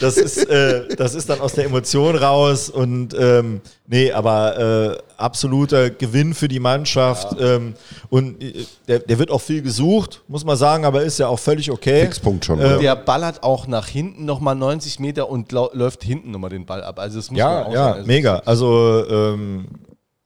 [0.00, 5.02] Das ist, äh, das ist dann aus der Emotion raus und ähm, nee, aber äh,
[5.16, 7.36] absoluter Gewinn für die Mannschaft.
[7.40, 7.74] Ähm,
[8.10, 11.38] und äh, der, der wird auch viel gesucht, muss man sagen, aber ist ja auch
[11.38, 12.02] völlig okay.
[12.02, 12.60] Fixpunkt schon.
[12.60, 12.78] Äh, ja.
[12.78, 16.98] Der ballert auch nach hinten nochmal 90 Meter und läuft hinten nochmal den Ball ab.
[16.98, 17.94] Also das muss man Ja, auch ja, sagen.
[17.96, 18.42] Also mega.
[18.44, 19.66] Also ähm,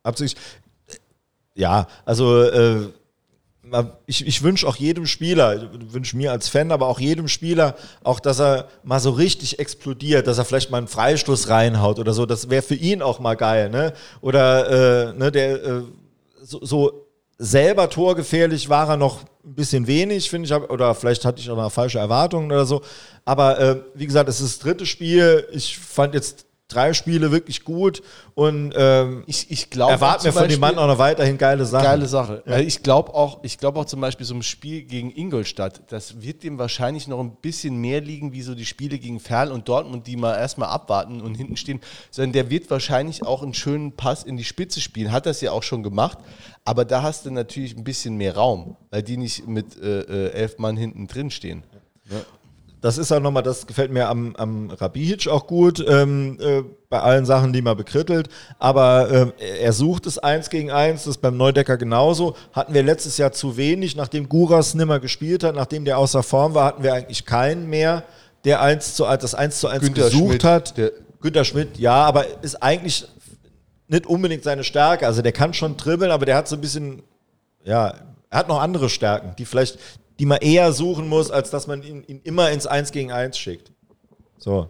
[0.02, 0.38] Absicht.
[1.54, 2.88] Ja, also äh,
[4.06, 8.20] ich, ich wünsche auch jedem Spieler, wünsche mir als Fan, aber auch jedem Spieler, auch
[8.20, 12.26] dass er mal so richtig explodiert, dass er vielleicht mal einen Freistoß reinhaut oder so.
[12.26, 13.92] Das wäre für ihn auch mal geil, ne?
[14.20, 15.82] Oder äh, ne, der äh,
[16.42, 17.06] so, so
[17.38, 21.56] selber torgefährlich war er noch ein bisschen wenig, finde ich, oder vielleicht hatte ich auch
[21.56, 22.82] noch falsche Erwartungen oder so.
[23.24, 25.48] Aber äh, wie gesagt, es ist das dritte Spiel.
[25.52, 28.02] Ich fand jetzt drei Spiele wirklich gut
[28.34, 31.84] und ähm, Ich, ich glaube erwarte mir von dem Mann auch noch weiterhin geile Sachen.
[31.84, 32.42] Geile Sache.
[32.46, 36.22] Weil Ich glaube auch, ich glaube auch zum Beispiel so ein Spiel gegen Ingolstadt, das
[36.22, 39.68] wird dem wahrscheinlich noch ein bisschen mehr liegen, wie so die Spiele gegen Ferl und
[39.68, 43.92] Dortmund, die mal erstmal abwarten und hinten stehen, sondern der wird wahrscheinlich auch einen schönen
[43.92, 45.12] Pass in die Spitze spielen.
[45.12, 46.18] Hat das ja auch schon gemacht,
[46.64, 50.30] aber da hast du natürlich ein bisschen mehr Raum, weil die nicht mit äh, äh,
[50.32, 51.62] elf Mann hinten drin stehen.
[52.82, 57.00] Das ist auch nochmal, das gefällt mir am, am Rabihic auch gut, ähm, äh, bei
[57.00, 58.28] allen Sachen, die man bekrittelt.
[58.58, 62.34] Aber ähm, er sucht es eins gegen eins, das ist beim Neudecker genauso.
[62.52, 66.54] Hatten wir letztes Jahr zu wenig, nachdem Guras nimmer gespielt hat, nachdem der außer Form
[66.54, 68.02] war, hatten wir eigentlich keinen mehr,
[68.44, 70.74] der eins zu, das 1 zu 1 Günther gesucht Schmidt, hat.
[71.20, 73.06] Günter Schmidt, ja, aber ist eigentlich
[73.86, 75.06] nicht unbedingt seine Stärke.
[75.06, 77.04] Also der kann schon dribbeln, aber der hat so ein bisschen,
[77.62, 77.94] ja,
[78.28, 79.78] er hat noch andere Stärken, die vielleicht,
[80.18, 83.36] die man eher suchen muss, als dass man ihn, ihn immer ins 1 gegen 1
[83.36, 83.72] schickt.
[84.38, 84.68] So.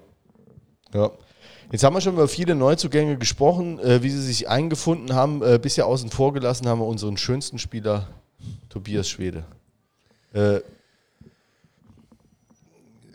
[0.95, 1.11] Ja.
[1.71, 5.43] Jetzt haben wir schon über viele Neuzugänge gesprochen, äh, wie sie sich eingefunden haben.
[5.43, 8.09] Äh, bisher außen vor gelassen haben wir unseren schönsten Spieler,
[8.69, 9.45] Tobias Schwede.
[10.35, 10.61] Äh,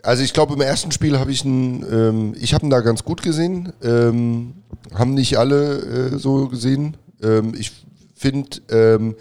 [0.02, 3.04] Also ich glaube, im ersten Spiel habe ich ihn, ähm, ich habe ihn da ganz
[3.04, 3.72] gut gesehen.
[3.82, 4.54] Ähm,
[4.94, 6.96] haben nicht alle äh, so gesehen.
[7.22, 7.72] Ähm, ich
[8.14, 9.16] finde, ähm,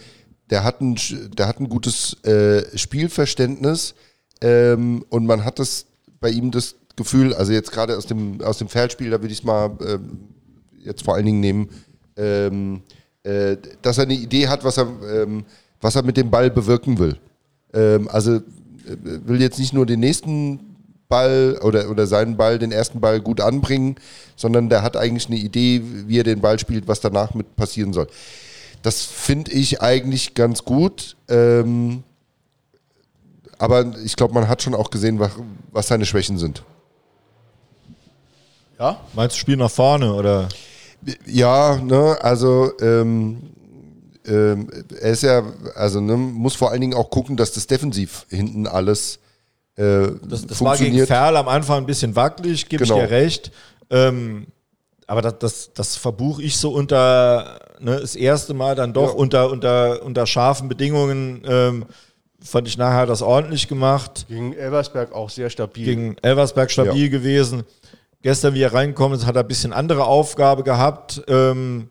[0.50, 0.98] der, hat ein,
[1.38, 3.96] der hat ein gutes äh, Spielverständnis
[4.42, 5.86] ähm, und man hat das
[6.20, 9.40] bei ihm das Gefühl, also jetzt gerade aus dem, aus dem Feldspiel, da würde ich
[9.40, 10.20] es mal ähm,
[10.84, 11.70] jetzt vor allen Dingen nehmen,
[12.16, 12.82] ähm,
[13.24, 15.46] äh, dass er eine Idee hat, was er, ähm,
[15.80, 17.18] was er mit dem Ball bewirken will.
[17.74, 18.42] Ähm, also äh,
[19.26, 20.60] will jetzt nicht nur den nächsten
[21.10, 23.96] Ball oder, oder seinen Ball, den ersten Ball gut anbringen,
[24.36, 27.94] sondern der hat eigentlich eine Idee, wie er den Ball spielt, was danach mit passieren
[27.94, 28.08] soll.
[28.88, 31.18] Das finde ich eigentlich ganz gut.
[31.28, 32.04] Ähm,
[33.58, 35.32] aber ich glaube, man hat schon auch gesehen, was,
[35.74, 36.64] was seine Schwächen sind.
[38.80, 40.48] ja, Meinst du Spiel nach vorne oder?
[41.26, 43.52] Ja, ne, also ähm,
[44.26, 44.70] ähm,
[45.02, 45.44] er ist ja,
[45.76, 49.20] also ne, muss vor allen Dingen auch gucken, dass das defensiv hinten alles
[49.76, 51.06] äh, Das, das war gegen.
[51.06, 53.02] Ferl am Anfang ein bisschen wackelig, gebe Genau.
[53.02, 53.52] ich dir recht.
[53.90, 54.48] Ähm,
[55.08, 59.16] aber das, das, das verbuche ich so unter, ne, das erste Mal dann doch Ja.
[59.16, 61.42] unter, unter, unter scharfen Bedingungen.
[61.48, 61.86] Ähm,
[62.44, 64.26] fand ich nachher das ordentlich gemacht.
[64.30, 65.86] Gegen Elversberg auch sehr stabil.
[65.86, 67.10] Gegen Elversberg stabil Ja.
[67.10, 67.64] gewesen.
[68.22, 71.22] Gestern, wie er reingekommen ist, hat er ein bisschen andere Aufgabe gehabt.
[71.28, 71.90] Ähm,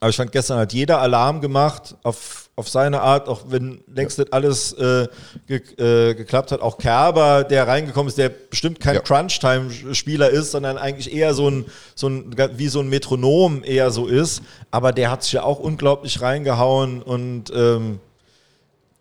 [0.00, 4.18] aber ich fand, gestern hat jeder Alarm gemacht auf, auf seine Art, auch wenn längst
[4.18, 5.06] nicht alles äh,
[5.46, 6.62] ge äh, geklappt hat.
[6.62, 9.02] Auch Kerber, der reingekommen ist, der bestimmt kein Ja.
[9.02, 14.06] Crunch-Time-Spieler ist, sondern eigentlich eher so ein, so ein, wie so ein Metronom eher so
[14.06, 14.40] ist.
[14.70, 18.00] Aber der hat sich ja auch unglaublich reingehauen und ähm,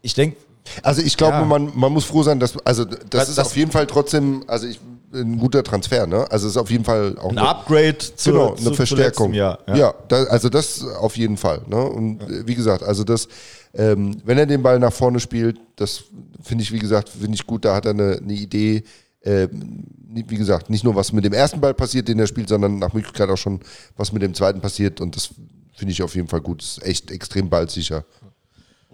[0.02, 0.36] ich denke,
[0.84, 1.46] Also ich glaube, Ja.
[1.46, 4.44] man, man muss froh sein, dass, also das, Das- ist das- auf jeden Fall trotzdem,
[4.48, 4.80] also ich,
[5.16, 6.30] ein guter Transfer, ne?
[6.32, 9.34] Also es ist auf jeden Fall auch ein eine- Upgrade zu, genau, zu, eine Verstärkung.
[9.34, 9.60] Jahr.
[9.76, 11.62] ja, da, also das auf jeden Fall.
[11.68, 11.82] Ne?
[11.84, 13.28] Und äh, wie gesagt, also das,
[13.74, 16.04] ähm, wenn er den Ball nach vorne spielt, das
[16.42, 18.84] finde ich, wie gesagt, finde ich gut, da hat er eine, eine Idee.
[19.24, 22.80] Ähm, wie gesagt, nicht nur was mit dem ersten Ball passiert, den er spielt, sondern
[22.80, 23.60] nach Möglichkeit auch schon,
[23.98, 25.02] was mit dem zweiten passiert.
[25.02, 25.30] Und das
[25.76, 26.62] finde ich auf jeden Fall gut.
[26.62, 28.06] Ist echt extrem ballsicher.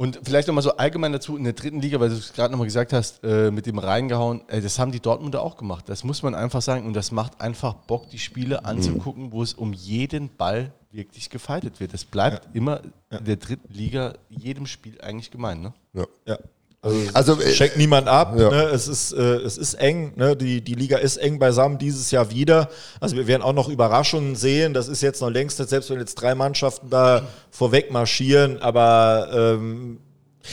[0.02, 2.66] Und vielleicht nochmal so allgemein dazu in der dritten Liga, weil du es gerade nochmal
[2.66, 5.88] gesagt hast, äh, mit dem reingehauen, äh, das haben die Dortmunder auch gemacht.
[5.90, 6.88] Das muss man einfach sagen.
[6.88, 11.80] Und das macht einfach Bock, die Spiele anzugucken, wo es um jeden Ball wirklich gefeitet
[11.80, 11.94] wird.
[11.94, 15.62] Das bleibt immer in der dritten Liga jedem Spiel eigentlich gemein.
[15.62, 15.74] Ne?
[15.94, 16.08] Ja.
[16.26, 16.40] Ja.
[16.84, 18.34] Also, Also, äh, schenkt niemand ab.
[18.38, 18.50] ja.
[18.50, 18.64] Ne?
[18.74, 20.14] Es, ist, äh, es ist eng.
[20.16, 20.36] Ne?
[20.36, 22.70] Die, die Liga ist eng beisammen dieses Jahr wieder.
[23.00, 24.74] Also wir werden auch noch Überraschungen sehen.
[24.74, 28.60] Das ist jetzt noch längst nicht, selbst wenn jetzt drei Mannschaften da vorweg marschieren.
[28.62, 30.00] Aber ähm,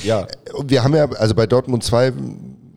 [0.05, 2.12] ja, Und wir haben ja, also bei Dortmund 2,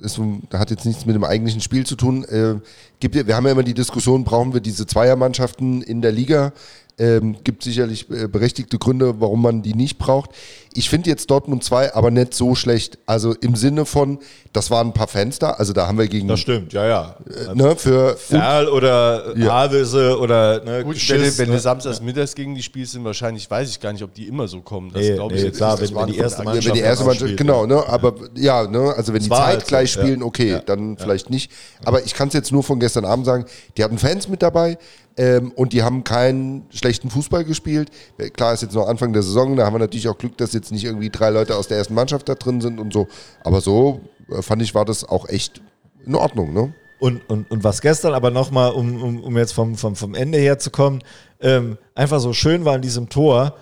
[0.01, 0.19] ist,
[0.53, 2.23] hat jetzt nichts mit dem eigentlichen Spiel zu tun.
[2.25, 2.55] Äh,
[2.99, 6.53] gibt, wir haben ja immer die Diskussion, brauchen wir diese Zweiermannschaften in der Liga?
[6.97, 10.29] Ähm, gibt sicherlich äh, berechtigte Gründe, warum man die nicht braucht.
[10.73, 12.99] Ich finde jetzt Dortmund 2 aber nicht so schlecht.
[13.07, 14.19] Also im Sinne von,
[14.53, 16.73] das waren ein paar Fans da, also da haben wir gegen, das stimmt.
[16.73, 17.15] Ja, ja.
[17.51, 19.51] äh, ne, für, Ferl oder Ja.
[19.53, 21.55] Havelse oder ne, Gut, Geschiss, wenn, ne?
[21.55, 24.47] du samstags mittags gegen die spielst, sind wahrscheinlich, weiß ich gar nicht, ob die immer
[24.47, 24.91] so kommen.
[24.93, 26.77] Das Nee, glaube nee, ich jetzt klar, wenn- wenn die erste Ja, wenn die Mannschaft
[26.85, 27.83] erste Mannschaft, spielt, genau, ne?
[27.87, 30.05] Aber ja, ne, also wenn die halt zeitgleich so, ja.
[30.05, 30.59] spielen, okay, Ja.
[30.59, 31.51] dann vielleicht nicht.
[31.83, 33.45] Aber ich kann es jetzt nur von gestern Abend sagen,
[33.77, 34.77] die hatten Fans mit dabei
[35.17, 37.89] ähm, und die haben keinen schlechten Fußball gespielt.
[38.17, 40.53] Äh, Klar ist jetzt noch Anfang der Saison, da haben wir natürlich auch Glück, dass
[40.53, 43.07] jetzt nicht irgendwie drei Leute aus der ersten Mannschaft da drin sind und so.
[43.43, 45.61] Aber so äh, fand ich, war das auch echt
[46.05, 46.73] in Ordnung, ne?
[46.99, 50.37] Und, und, und was gestern aber nochmal, um, um, um jetzt vom, vom, vom Ende
[50.37, 51.01] her zu kommen,
[51.39, 53.55] ähm, einfach so schön war in diesem Tor,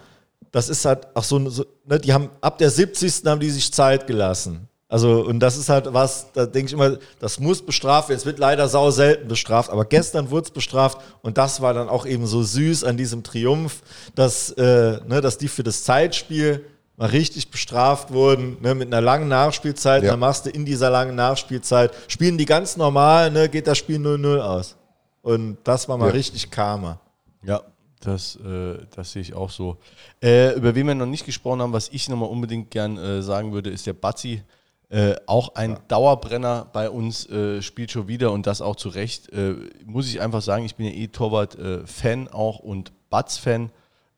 [0.51, 3.25] das ist halt auch so, so ne, die haben ab der 70.
[3.25, 4.68] haben die sich Zeit gelassen.
[4.91, 8.17] Also, und das ist halt was, da denke ich immer, das muss bestraft werden.
[8.17, 11.87] Es wird leider sau selten bestraft, aber gestern wurde es bestraft und das war dann
[11.89, 13.83] auch eben so süß an diesem Triumph,
[14.15, 16.65] dass, äh, ne, dass die für das Zeitspiel
[16.97, 20.01] mal richtig bestraft wurden, ne, mit einer langen Nachspielzeit.
[20.03, 20.09] Ja.
[20.11, 23.99] Dann machst du in dieser langen Nachspielzeit, spielen die ganz normal, ne, geht das Spiel
[23.99, 24.75] 0-0 aus.
[25.21, 26.13] Und das war mal Ja.
[26.13, 26.99] richtig Karma.
[27.43, 27.61] Ja,
[28.01, 29.77] das, äh, das sehe ich auch so.
[30.19, 33.53] Äh, über wen wir noch nicht gesprochen haben, was ich nochmal unbedingt gern äh, sagen
[33.53, 34.41] würde, ist der Bazzi.
[34.89, 39.31] Äh, auch ein Dauerbrenner bei uns, äh, spielt schon wieder und das auch zu Recht.
[39.31, 39.55] Äh,
[39.85, 43.71] muss ich einfach sagen, ich bin ja eh Torwart-Fan auch und Batz-Fan.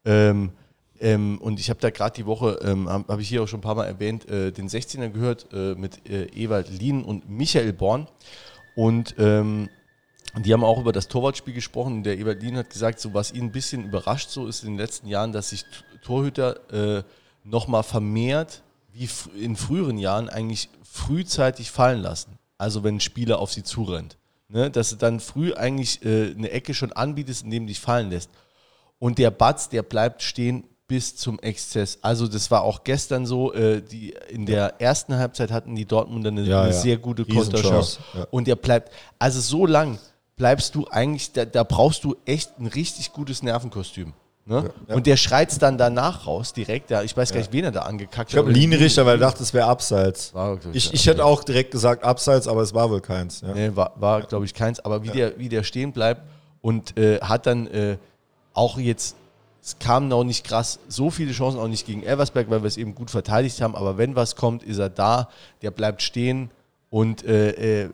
[0.06, 0.52] Ähm,
[1.02, 3.60] ähm, und ich habe da gerade die Woche, ähm, habe hab ich hier auch schon
[3.60, 7.73] ein paar Mal erwähnt, äh, den 16er gehört äh, mit äh, Ewald Lien und Michael
[7.73, 8.07] Born.
[8.76, 9.69] Und ähm,
[10.38, 11.98] die haben auch über das Torwartspiel gesprochen.
[11.98, 14.72] Und Der Ebert Lien hat gesagt, so was ihn ein bisschen überrascht so ist in
[14.72, 15.65] den letzten Jahren, dass sich
[16.03, 17.03] Torhüter äh,
[17.43, 19.09] nochmal vermehrt, wie
[19.39, 22.38] in früheren Jahren, eigentlich frühzeitig fallen lassen.
[22.57, 24.18] Also wenn ein Spieler auf sie zurennt.
[24.49, 24.69] Ne?
[24.69, 28.30] Dass du dann früh eigentlich äh, eine Ecke schon anbietest, indem du dich fallen lässt.
[28.99, 31.99] Und der Batz, der bleibt stehen bis zum Exzess.
[32.01, 33.53] Also das war auch gestern so.
[33.53, 36.77] Äh, die, in der ersten Halbzeit hatten die Dortmunder eine, Ja, eine ja.
[36.77, 37.99] sehr gute Konterchance.
[38.13, 38.27] ja.
[38.30, 39.99] Und der bleibt, also so lang
[40.35, 44.13] bleibst du eigentlich, da, da brauchst du echt ein richtig gutes Nervenkostüm.
[44.45, 44.72] Ne?
[44.88, 46.89] Und der schreit dann danach raus, direkt.
[46.89, 49.43] Ja, ich weiß gar nicht, wen er da angekackt Ich glaube, Linienrichter, weil er dachte,
[49.43, 50.34] es wäre Abseits.
[50.34, 50.91] War, Ich, ja.
[50.93, 53.41] ich hätte auch direkt gesagt Abseits, aber es war wohl keins.
[53.41, 53.53] Ja.
[53.53, 54.80] Nee, war, war glaube ich, keins.
[54.80, 56.23] Aber wie, der, wie der stehen bleibt
[56.61, 57.97] und äh, hat dann äh,
[58.53, 59.15] auch jetzt,
[59.61, 62.77] es kamen noch nicht krass so viele Chancen, auch nicht gegen Elversberg, weil wir es
[62.77, 63.76] eben gut verteidigt haben.
[63.76, 65.30] Aber wenn was kommt, ist er da,
[65.61, 66.49] der bleibt stehen
[66.89, 67.89] und äh, äh,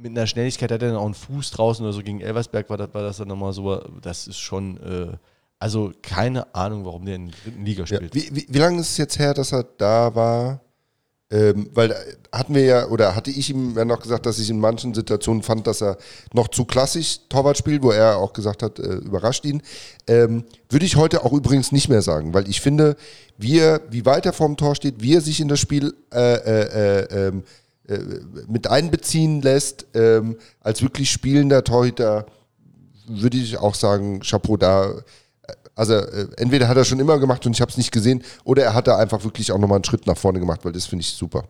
[0.00, 2.02] mit einer Schnelligkeit hat er dann auch einen Fuß draußen oder so.
[2.02, 5.16] Gegen Elversberg war das, war das dann nochmal so, das ist schon, äh,
[5.58, 7.86] also keine Ahnung, warum der in der dritten Liga Ja.
[7.96, 8.14] spielt.
[8.14, 10.60] Wie, wie, wie lange ist es jetzt her, dass er da war?
[11.30, 11.94] Ähm, weil
[12.32, 15.42] hatten wir ja, oder hatte ich ihm ja noch gesagt, dass ich in manchen Situationen
[15.42, 15.98] fand, dass er
[16.32, 19.60] noch zu klassisch Torwart spielt, wo er auch gesagt hat, äh, überrascht ihn.
[20.06, 22.96] Ähm, Würde ich heute auch übrigens nicht mehr sagen, weil ich finde,
[23.36, 26.34] wie, er, wie weit er vorm Tor steht, wie er sich in das Spiel äh,
[26.36, 27.42] äh, äh, ähm,
[27.88, 27.98] äh,
[28.46, 32.24] mit einbeziehen lässt, ähm, als wirklich spielender Torhüter,
[33.06, 35.02] würde ich auch sagen, Chapeau da.
[35.78, 38.64] Also äh, entweder hat er schon immer gemacht und ich habe es nicht gesehen, oder
[38.64, 41.02] er hat da einfach wirklich auch nochmal einen Schritt nach vorne gemacht, weil das finde
[41.02, 41.44] ich super.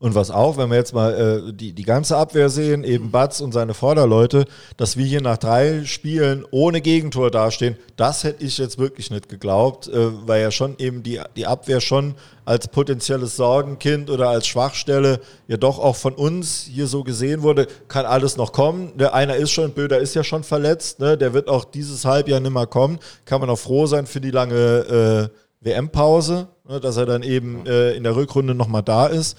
[0.00, 3.42] Und was auch, wenn wir jetzt mal äh, die, die ganze Abwehr sehen, eben Batz
[3.42, 4.46] und seine Vorderleute,
[4.78, 9.28] dass wir hier nach drei Spielen ohne Gegentor dastehen, das hätte ich jetzt wirklich nicht
[9.28, 12.14] geglaubt, äh, weil ja schon eben die, die Abwehr schon
[12.46, 17.66] als potenzielles Sorgenkind oder als Schwachstelle ja doch auch von uns hier so gesehen wurde,
[17.88, 18.96] kann alles noch kommen.
[18.96, 21.18] Der einer ist schon, Böder ist ja schon verletzt, ne?
[21.18, 23.00] der wird auch dieses Halbjahr nicht mehr kommen.
[23.26, 26.80] Kann man auch froh sein für die lange äh, WM-Pause, ne?
[26.80, 29.36] dass er dann eben äh, in der Rückrunde nochmal da ist.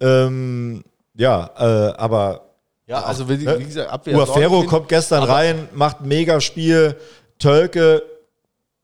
[0.00, 0.84] Ähm,
[1.14, 2.54] ja, äh, aber.
[2.86, 3.58] Ja, also wie, ne?
[3.58, 4.18] wie gesagt, Abwehr.
[4.18, 6.96] Uafero kommt gestern rein, macht ein Megaspiel.
[7.38, 8.02] Tölke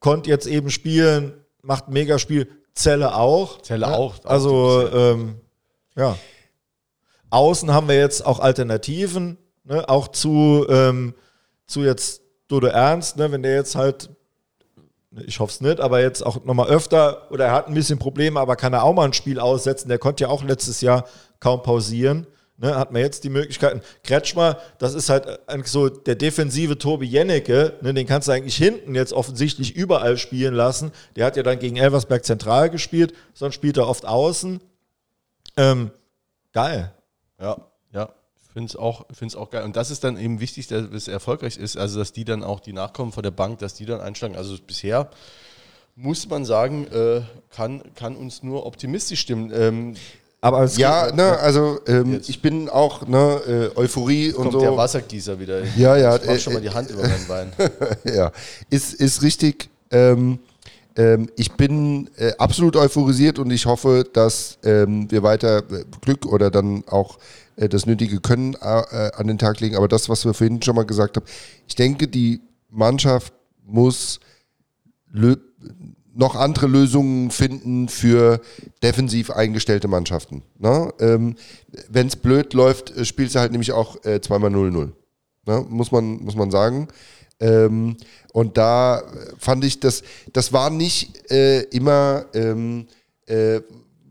[0.01, 2.49] konnte jetzt eben spielen, macht ein Megaspiel.
[2.74, 3.61] Zelle auch.
[3.62, 3.97] Zelle Ne?
[3.97, 4.24] auch.
[4.24, 5.37] Also, ähm,
[5.97, 6.16] ja.
[7.28, 9.89] Außen haben wir jetzt auch Alternativen, ne?
[9.89, 11.15] auch zu, ähm,
[11.66, 13.31] zu jetzt Dodo Ernst, ne?
[13.31, 14.11] wenn der jetzt halt,
[15.27, 18.39] ich hoffe es nicht, aber jetzt auch nochmal öfter, oder er hat ein bisschen Probleme,
[18.39, 19.89] aber kann er auch mal ein Spiel aussetzen.
[19.89, 21.05] Der konnte ja auch letztes Jahr
[21.41, 22.27] kaum pausieren.
[22.62, 23.81] Ne, hat man jetzt die Möglichkeiten.
[24.05, 28.57] Kretschmer, das ist halt eigentlich so der defensive Tobi Jennecke, ne, den kannst du eigentlich
[28.57, 30.93] hinten jetzt offensichtlich überall spielen lassen.
[31.16, 34.61] Der hat ja dann gegen Elversberg zentral gespielt, sonst spielt er oft außen.
[35.57, 35.91] Ähm,
[36.53, 36.93] geil.
[37.41, 37.57] Ja,
[37.95, 38.11] ja.
[38.53, 39.63] Finde es auch, find's auch geil.
[39.63, 42.59] Und das ist dann eben wichtig, dass es erfolgreich ist, also dass die dann auch,
[42.59, 44.35] die Nachkommen von der Bank, dass die dann einschlagen.
[44.35, 45.09] Also bisher
[45.95, 47.23] muss man sagen, äh,
[47.55, 49.53] kann, kann uns nur optimistisch stimmen.
[49.55, 49.95] Ähm,
[50.41, 52.29] Aber es Ja, ne, also ähm, Jetzt.
[52.29, 54.61] ich bin auch, ne, äh, Euphorie und kommt so.
[54.61, 55.63] der Wassergießer wieder.
[55.77, 57.53] Ja, ja, Ich mach äh, schon mal die Hand über mein Bein.
[58.05, 58.33] ja,
[58.69, 59.69] ist, ist richtig.
[59.93, 60.41] Ähm,
[60.97, 66.27] ähm, ich bin äh, absolut euphorisiert und ich hoffe, dass ähm, wir weiter äh, Glück
[66.27, 67.19] oder dann auch
[67.57, 69.77] äh, das nötige Können äh, an den Tag legen.
[69.77, 71.27] Aber das, was wir vorhin schon mal gesagt haben,
[71.67, 73.33] ich denke, die Mannschaft
[73.65, 74.21] muss
[76.15, 78.41] noch andere Lösungen finden für
[78.83, 80.43] defensiv eingestellte Mannschaften.
[80.59, 80.93] Ne?
[81.01, 81.37] Ähm,
[81.89, 84.93] Wenn es blöd läuft, äh, spielst du halt nämlich auch äh, zweimal 0-0.
[85.47, 85.67] Ne?
[85.69, 86.89] Muss, man, muss man sagen.
[87.41, 87.97] Ähm,
[88.33, 89.03] und da äh,
[89.39, 90.03] fand ich, das,
[90.33, 92.87] das war nicht äh, immer ähm,
[93.27, 93.61] äh,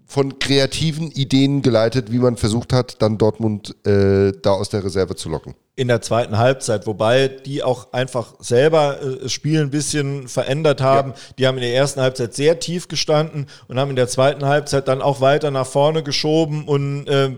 [0.09, 5.15] von kreativen Ideen geleitet, wie man versucht hat, dann Dortmund äh, da aus der Reserve
[5.15, 5.53] zu locken.
[5.75, 10.81] in der zweiten Halbzeit, wobei die auch einfach selber äh, das Spiel ein bisschen verändert
[10.81, 11.13] haben.
[11.37, 14.87] Die haben in der ersten Halbzeit sehr tief gestanden und haben in der zweiten Halbzeit
[14.87, 17.37] dann auch weiter nach vorne geschoben und ähm,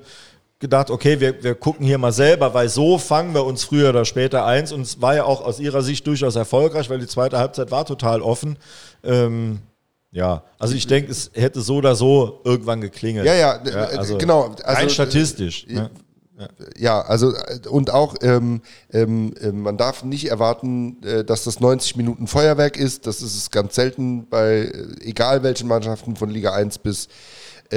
[0.60, 4.06] gedacht, okay, wir, wir gucken hier mal selber, weil so fangen wir uns früher oder
[4.06, 7.38] später eins und es war ja auch aus ihrer Sicht durchaus erfolgreich, weil die zweite
[7.38, 8.58] Halbzeit war total offen.
[9.04, 9.60] Ähm,
[10.12, 13.26] ja, also ich denke, es hätte so oder so irgendwann geklingelt.
[13.26, 14.50] Ja, ja, äh, also genau.
[14.50, 15.66] Also, rein äh, statistisch.
[15.68, 15.90] ne?
[16.78, 18.62] Ja, also äh, und auch ähm,
[18.92, 23.08] ähm, äh, man darf nicht erwarten, äh, dass das 90 Minuten Feuerwerk ist.
[23.08, 27.08] Das ist es ganz selten bei äh, egal welchen Mannschaften von Liga 1 bis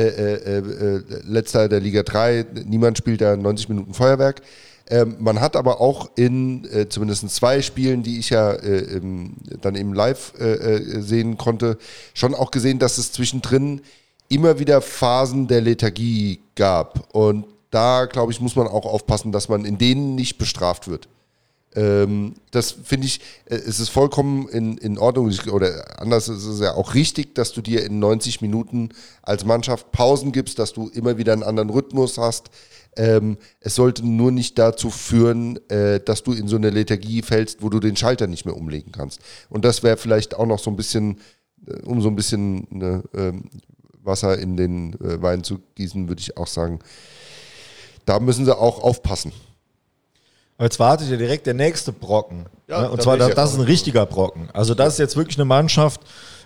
[0.00, 2.46] äh, äh, äh, letzter der Liga 3.
[2.66, 4.42] Niemand spielt da 90 Minuten Feuerwerk.
[4.88, 9.34] Ähm, man hat aber auch in äh, zumindest zwei Spielen, die ich ja äh, im,
[9.62, 11.78] dann eben live äh, äh, sehen konnte,
[12.12, 13.80] schon auch gesehen, dass es zwischendrin
[14.28, 17.14] immer wieder Phasen der Lethargie gab.
[17.14, 21.08] Und da, glaube ich, muss man auch aufpassen, dass man in denen nicht bestraft wird.
[21.74, 25.32] Ähm, das finde ich, äh, es ist vollkommen in, in Ordnung.
[25.50, 28.90] Oder anders ist es ja auch richtig, dass du dir in 90 Minuten
[29.22, 32.50] als Mannschaft Pausen gibst, dass du immer wieder einen anderen Rhythmus hast.
[32.96, 37.62] Ähm, es sollte nur nicht dazu führen, äh, dass du in so eine Lethargie fällst,
[37.62, 39.20] wo du den Schalter nicht mehr umlegen kannst.
[39.48, 41.18] Und das wäre vielleicht auch noch so ein bisschen,
[41.66, 43.50] äh, um so ein bisschen ne, ähm,
[44.04, 46.78] Wasser in den äh, Wein zu gießen, würde ich auch sagen,
[48.04, 49.32] da müssen sie auch aufpassen.
[50.60, 52.46] Jetzt wartet ja direkt der nächste Brocken.
[52.68, 52.90] Ja, ne?
[52.90, 54.48] Und zwar, das, ja das ist ein richtiger Brocken.
[54.52, 56.00] Also das ist jetzt wirklich eine Mannschaft,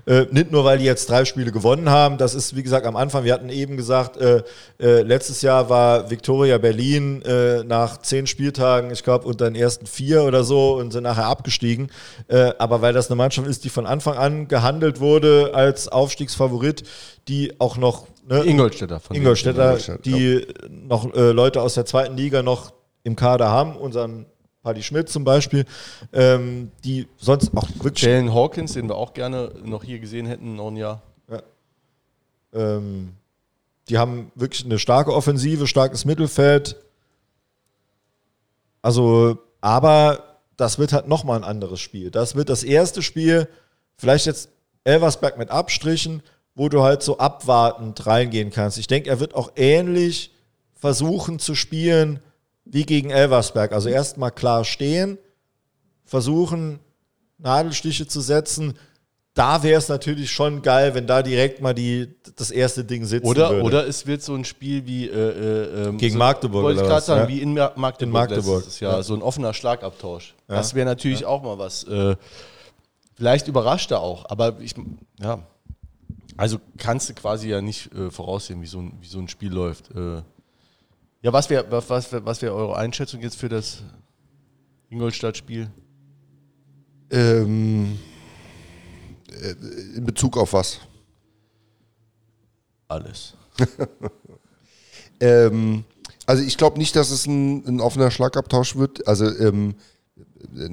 [0.08, 2.96] äh, nicht nur, weil die jetzt drei Spiele gewonnen haben, das ist, wie gesagt, am
[2.96, 4.42] Anfang, wir hatten eben gesagt, äh,
[4.80, 9.84] äh, letztes Jahr war Viktoria Berlin äh, nach zehn Spieltagen, ich glaube, unter den ersten
[9.84, 11.90] vier oder so und sind nachher abgestiegen.
[12.28, 16.84] Äh, aber weil das eine Mannschaft ist, die von Anfang an gehandelt wurde als Aufstiegsfavorit,
[17.28, 18.06] die auch noch...
[18.26, 22.72] Ne, Ingolstädter von Ingolstädter, Ingolstadt, die noch äh, Leute aus der zweiten Liga noch
[23.04, 24.26] im Kader haben, unseren
[24.62, 25.64] Paddy Schmidt zum Beispiel,
[26.12, 28.02] ähm, die sonst auch wirklich.
[28.04, 31.02] Jalen Hawkins, den wir auch gerne noch hier gesehen hätten, noch ein Jahr.
[32.52, 33.14] Ähm,
[33.88, 36.76] die haben wirklich eine starke Offensive, starkes Mittelfeld.
[38.82, 42.10] Also, aber das wird halt nochmal ein anderes Spiel.
[42.10, 43.48] Das wird das erste Spiel,
[43.96, 44.50] vielleicht jetzt
[44.84, 46.22] Elversberg mit Abstrichen,
[46.54, 48.78] wo du halt so abwartend reingehen kannst.
[48.78, 50.32] Ich denke, er wird auch ähnlich
[50.74, 52.20] versuchen zu spielen
[52.70, 53.72] wie gegen Elversberg.
[53.72, 55.18] Also erstmal klar stehen,
[56.04, 56.78] versuchen
[57.38, 58.74] Nadelstiche zu setzen.
[59.34, 63.24] Da wäre es natürlich schon geil, wenn da direkt mal die, das erste Ding sitzen
[63.26, 63.62] Oder, würde.
[63.62, 66.86] oder es wird so ein Spiel wie äh, äh, ähm, Gegen so, Magdeburg Wollte ich
[66.88, 67.28] gerade sagen, ja?
[67.28, 68.96] wie in Ma- Magdeburg, In Magdeburg, letztes Jahr.
[68.96, 69.02] ja.
[69.04, 70.34] So ein offener Schlagabtausch.
[70.48, 71.84] Das wäre natürlich auch mal was.
[71.84, 72.16] Äh,
[73.14, 74.74] vielleicht überrascht er auch, aber ich,
[75.20, 75.46] ja.
[76.36, 79.52] Also kannst du quasi ja nicht äh, voraussehen, wie so, ein, wie so ein Spiel
[79.52, 79.90] läuft.
[81.20, 83.82] Ja, was wäre was, was wär, was wär eure Einschätzung jetzt für das
[84.90, 85.70] Ingolstadt-Spiel?
[87.10, 87.98] Ähm,
[89.30, 89.54] äh,
[89.96, 90.80] in Bezug auf was?
[92.88, 93.34] Alles.
[95.20, 95.84] Ähm,
[96.26, 99.06] also ich glaube nicht, dass es ein, ein offener Schlagabtausch wird.
[99.08, 99.74] Also ähm,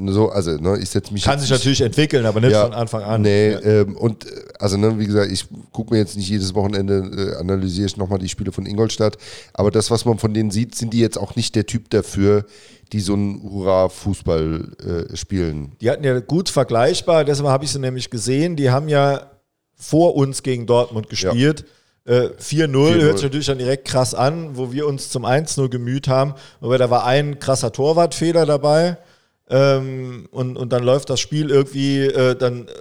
[0.09, 3.21] so, also ne, ich setze mich Kann sich natürlich entwickeln, aber nicht von Anfang an.
[3.21, 3.59] Nee, Ja.
[3.61, 4.25] ähm, und
[4.59, 8.19] also ne, wie gesagt, ich gucke mir jetzt nicht jedes Wochenende, äh, analysiere ich nochmal
[8.19, 9.17] die Spiele von Ingolstadt,
[9.53, 12.45] aber das, was man von denen sieht, sind die jetzt auch nicht der Typ dafür,
[12.91, 15.71] die so einen Hurra-Fußball äh, spielen.
[15.81, 18.55] Die hatten ja gut vergleichbar, deshalb habe ich sie nämlich gesehen.
[18.55, 19.31] Die haben ja
[19.75, 21.65] vor uns gegen Dortmund gespielt.
[22.05, 26.07] Äh, 4-0 hört sich natürlich dann direkt krass an, wo wir uns zum 1-0 gemüht
[26.07, 26.35] haben.
[26.61, 28.97] Aber da war ein krasser Torwartfehler dabei.
[29.49, 32.71] Ähm, und, und dann läuft das Spiel irgendwie, äh, dann äh,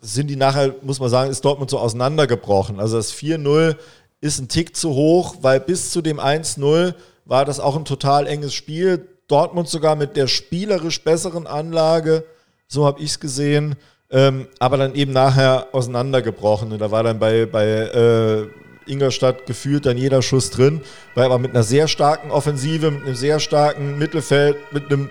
[0.00, 2.78] sind die nachher, muss man sagen, ist Dortmund so auseinandergebrochen.
[2.78, 3.76] Also das 4-0
[4.20, 6.94] ist ein Tick zu hoch, weil bis zu dem 1-0
[7.24, 9.08] war das auch ein total enges Spiel.
[9.28, 12.24] Dortmund sogar mit der spielerisch besseren Anlage,
[12.68, 13.76] so habe ich es gesehen,
[14.10, 16.72] ähm, aber dann eben nachher auseinandergebrochen.
[16.72, 18.46] Und da war dann bei, bei äh,
[18.86, 20.82] Ingolstadt gefühlt dann jeder Schuss drin,
[21.14, 25.08] weil aber mit einer sehr starken Offensive, mit einem sehr starken Mittelfeld, mit einem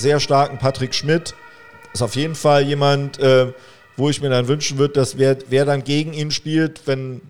[0.00, 1.34] sehr starken Patrick Schmidt.
[1.92, 3.52] Ist auf jeden Fall jemand, äh,
[3.96, 7.20] wo ich mir dann wünschen würde, dass wer, wer dann gegen ihn spielt, wenn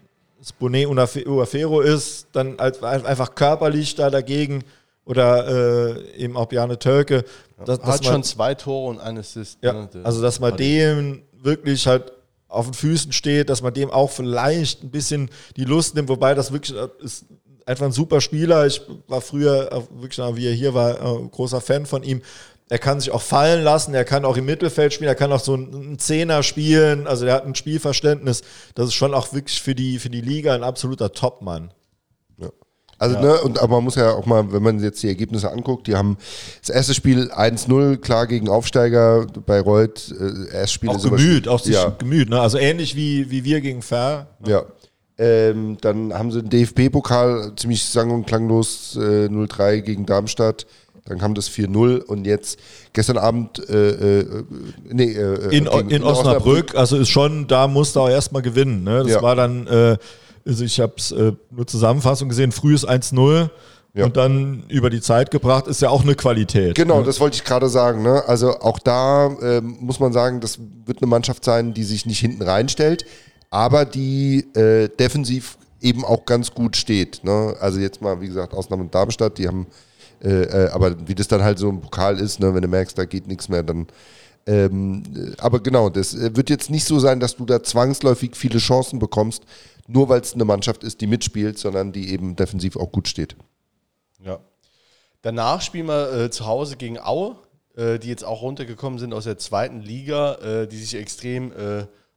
[0.41, 4.63] es Bonet Uafero ist, dann als, einfach körperlich da dagegen
[5.05, 7.25] oder äh, eben auch Bjarne Tölke.
[7.65, 9.59] dass- dass Hat man- schon zwei Tore und ein Assist.
[9.63, 9.89] ja, ne?
[10.05, 12.13] Also dass man dem wirklich halt
[12.49, 16.35] auf den Füßen steht, dass man dem auch vielleicht ein bisschen die Lust nimmt, wobei
[16.35, 17.25] das wirklich äh, ist
[17.67, 18.67] einfach ein super Spieler.
[18.67, 22.23] Ich war früher, wirklich, wie er hier war, äh, großer Fan von ihm.
[22.71, 25.41] Er kann sich auch fallen lassen, er kann auch im Mittelfeld spielen, er kann auch
[25.41, 28.43] so einen Zehner spielen, also der hat ein Spielverständnis.
[28.75, 31.73] Das ist schon auch wirklich für die, für die Liga ein absoluter Topmann.
[33.01, 35.87] Also, ne, und aber man muss ja auch mal, wenn man jetzt die Ergebnisse anguckt,
[35.87, 36.19] die haben
[36.61, 41.61] das erste Spiel 1-0, klar gegen Aufsteiger bei Reut, äh, erstes Spiel Auch gemüht, auch
[41.61, 42.39] sich ja, gemüht, ne?
[42.39, 44.29] Also ähnlich wie, wie wir gegen Fair.
[44.47, 44.65] ja.
[45.17, 50.67] Ähm, dann haben sie den DFB-Pokal ziemlich sang- und klanglos äh, 0-3 gegen Darmstadt.
[51.07, 52.59] Dann kam das 4-0 und jetzt
[52.93, 54.45] gestern Abend äh, äh,
[54.89, 58.85] nee, äh, in, gegen- in Osnabrück, also ist schon, da musste auch erstmal gewinnen.
[58.85, 58.99] Ne?
[59.03, 59.23] Das Ja.
[59.23, 59.97] war dann, äh,
[60.47, 63.51] also ich habe es äh, nur Zusammenfassung gesehen, frühes 1-0
[63.95, 64.05] Ja.
[64.05, 66.75] und dann über die Zeit gebracht, ist ja auch eine Qualität.
[66.77, 67.07] Genau, ne?
[67.07, 68.03] das wollte ich gerade sagen.
[68.03, 68.23] Ne?
[68.27, 72.21] Also auch da ähm, muss man sagen, das wird eine Mannschaft sein, die sich nicht
[72.21, 73.05] hinten reinstellt,
[73.51, 77.25] aber die äh, defensiv eben auch ganz gut steht.
[77.25, 77.57] Ne?
[77.59, 79.67] Also jetzt mal, wie gesagt, Ausnahme Darmstadt, die haben,
[80.23, 82.55] äh, äh, aber wie das dann halt so im Pokal ist, ne?
[82.55, 83.87] wenn du merkst, da geht nichts mehr, dann
[84.47, 88.59] ähm, äh, aber genau, das wird jetzt nicht so sein, dass du da zwangsläufig viele
[88.59, 89.45] Chancen bekommst,
[89.87, 93.37] nur weil es eine Mannschaft ist, die mitspielt, sondern die eben defensiv auch gut steht.
[94.25, 94.41] Ja.
[95.23, 97.37] Danach spielen wir äh, zu Hause gegen Aue,
[97.77, 101.53] äh, die jetzt auch runtergekommen sind aus der zweiten Liga, die sich extrem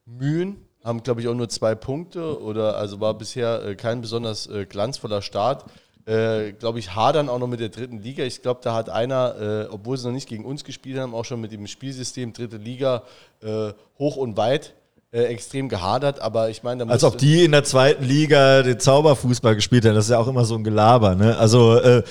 [0.06, 0.58] mühen.
[0.84, 4.66] Haben, glaube ich, auch nur zwei Punkte oder also war bisher äh, kein besonders äh,
[4.66, 5.66] glanzvoller Start.
[6.06, 8.26] Äh, glaube ich, hadern auch noch mit der dritten Liga.
[8.26, 11.24] Ich glaube, da hat einer, äh, obwohl sie noch nicht gegen uns gespielt haben, auch
[11.24, 13.04] schon mit dem Spielsystem dritte Liga
[13.42, 14.74] äh, hoch und weit
[15.14, 16.20] äh, extrem gehadert.
[16.20, 19.96] Aber ich meine, Als ob die in der zweiten Liga den Zauberfußball gespielt haben.
[19.96, 21.16] Das ist ja auch immer so ein Gelaber.
[21.16, 21.38] Ne?
[21.38, 22.04] Also äh,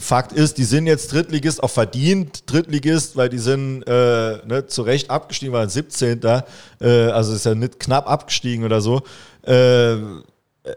[0.00, 5.08] Fakt ist, die sind jetzt Drittligist, auch verdient Drittligist, weil die sind ne, zu Recht
[5.08, 6.20] abgestiegen, waren 17.
[6.20, 6.42] Äh,
[6.86, 9.02] also ist ja nicht knapp abgestiegen oder so.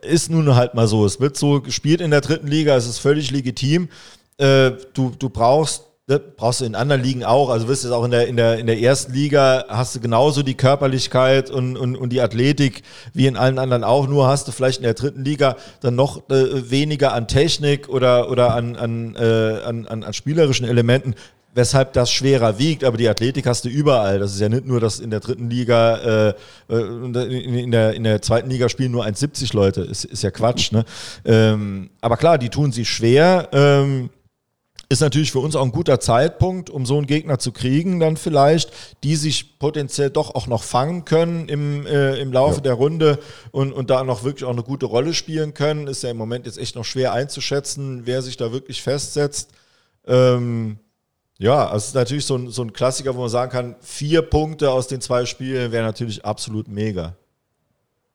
[0.02, 1.06] Ist nun halt mal so.
[1.06, 3.90] Es wird so gespielt in der dritten Liga, es ist völlig legitim.
[4.38, 7.49] Äh, du, du brauchst ne, brauchst du in anderen Ligen auch.
[7.49, 10.44] Also wirst du auch in der, in der, in der ersten Liga hast du genauso
[10.44, 12.84] die Körperlichkeit und, und, und die Athletik
[13.14, 14.07] wie in allen anderen auch.
[14.07, 18.30] Nur hast du vielleicht in der dritten Liga dann noch äh, weniger an Technik oder,
[18.30, 21.16] oder an, an, äh, an, an, an spielerischen Elementen.
[21.53, 24.19] Weshalb das schwerer wiegt, aber die Athletik hast du überall.
[24.19, 26.34] Das ist ja nicht nur, dass in der dritten Liga, äh,
[26.69, 29.81] äh in, der, in der zweiten Liga spielen nur 1,70 Leute.
[29.81, 30.71] Ist, ist ja Quatsch.
[30.71, 30.85] Ne?
[31.26, 33.49] Ähm, aber klar, die tun sich schwer.
[33.51, 34.09] Ähm,
[34.91, 38.17] ist natürlich für uns auch ein guter Zeitpunkt, um so einen Gegner zu kriegen, dann
[38.17, 38.71] vielleicht,
[39.03, 42.61] die sich potenziell doch auch noch fangen können im, äh, im Laufe ja.
[42.61, 43.19] der Runde
[43.51, 45.85] und, und da noch wirklich auch eine gute Rolle spielen können.
[45.85, 49.51] Ist ja im Moment jetzt echt noch schwer einzuschätzen, wer sich da wirklich festsetzt.
[50.07, 50.80] Ähm,
[51.40, 54.22] ja, also es ist natürlich so ein, so ein Klassiker, wo man sagen kann, vier
[54.22, 57.16] Punkte aus den zwei Spielen wäre natürlich absolut mega.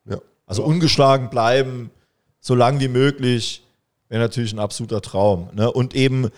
[0.04, 0.18] Ja.
[0.46, 0.68] Also ja.
[0.68, 1.90] ungeschlagen bleiben,
[2.40, 3.64] so lang wie möglich,
[4.10, 5.48] wäre natürlich ein absoluter Traum.
[5.54, 5.72] Ne?
[5.72, 6.28] Und eben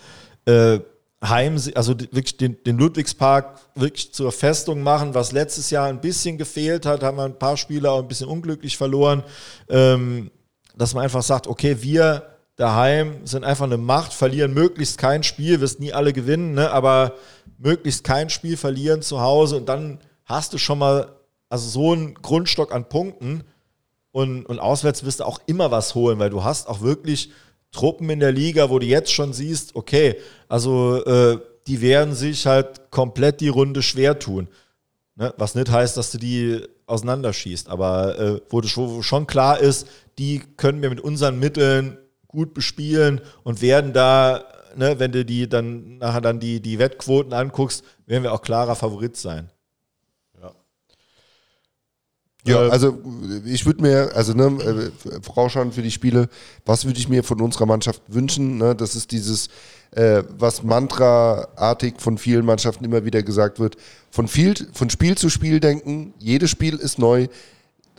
[0.44, 0.78] äh,
[1.24, 6.38] Heim, also wirklich den, den, Ludwigspark wirklich zur Festung machen, was letztes Jahr ein bisschen
[6.38, 9.24] gefehlt hat, haben wir ein paar Spieler auch ein bisschen unglücklich verloren,
[9.68, 10.30] ähm,
[10.76, 15.60] dass man einfach sagt, okay, wir daheim sind einfach eine Macht, verlieren möglichst kein Spiel,
[15.60, 17.14] wirst nie alle gewinnen, ne, aber
[17.58, 21.12] möglichst kein Spiel verlieren zu Hause und dann hast du schon mal
[21.48, 23.44] also so einen Grundstock an Punkten
[24.10, 27.30] und, und auswärts wirst du auch immer was holen, weil du hast auch wirklich
[27.70, 30.16] Truppen in der Liga, wo du jetzt schon siehst, okay,
[30.48, 34.48] also äh, die werden sich halt komplett die Runde schwer tun.
[35.16, 35.34] Ne?
[35.36, 39.86] Was nicht heißt, dass du die auseinanderschießt, aber äh, wo, du, wo schon klar ist,
[40.18, 44.44] die können wir mit unseren Mitteln gut bespielen und werden da,
[44.76, 48.76] ne, wenn du die dann nachher dann die, die Wettquoten anguckst, werden wir auch klarer
[48.76, 49.50] Favorit sein.
[52.46, 52.98] Ja, äh, also
[53.44, 56.28] ich würde mir, also ne, äh, vorausschauen für die Spiele,
[56.64, 58.58] was würde ich mir von unserer Mannschaft wünschen?
[58.58, 58.74] Ne?
[58.74, 59.48] Das ist dieses,
[59.90, 63.76] äh, was mantraartig von vielen Mannschaften immer wieder gesagt wird,
[64.10, 67.26] von, viel, von Spiel zu Spiel denken, jedes Spiel ist neu,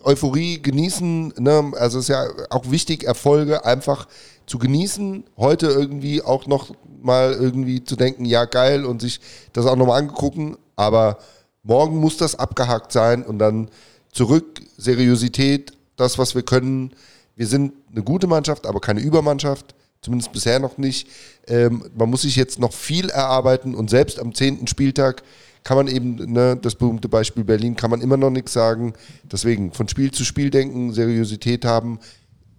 [0.03, 1.71] Euphorie genießen, ne?
[1.75, 4.07] also ist ja auch wichtig, Erfolge einfach
[4.45, 9.19] zu genießen, heute irgendwie auch noch mal irgendwie zu denken, ja geil und sich
[9.53, 11.17] das auch nochmal angucken, aber
[11.63, 13.69] morgen muss das abgehakt sein und dann
[14.11, 16.93] zurück, Seriosität, das, was wir können.
[17.35, 21.07] Wir sind eine gute Mannschaft, aber keine Übermannschaft, zumindest bisher noch nicht.
[21.47, 25.23] Ähm, man muss sich jetzt noch viel erarbeiten und selbst am zehnten Spieltag
[25.68, 28.94] kann man eben, ne, das berühmte Beispiel Berlin, kann man immer noch nichts sagen.
[29.30, 31.99] Deswegen von Spiel zu Spiel denken, Seriosität haben,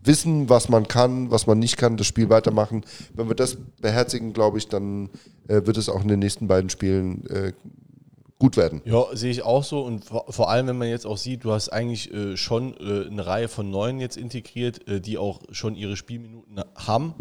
[0.04, 2.84] wissen, was man kann, was man nicht kann, das Spiel weitermachen.
[3.14, 5.08] Wenn wir das beherzigen, glaube ich, dann
[5.48, 7.54] äh, wird es auch in den nächsten beiden Spielen äh,
[8.38, 8.82] gut werden.
[8.84, 9.80] Ja, sehe ich auch so.
[9.80, 13.06] Und vor, vor, allem, wenn man jetzt auch sieht, du hast eigentlich äh, schon äh,
[13.06, 17.14] eine Reihe von Neuen jetzt integriert, äh, die auch schon ihre Spielminuten haben.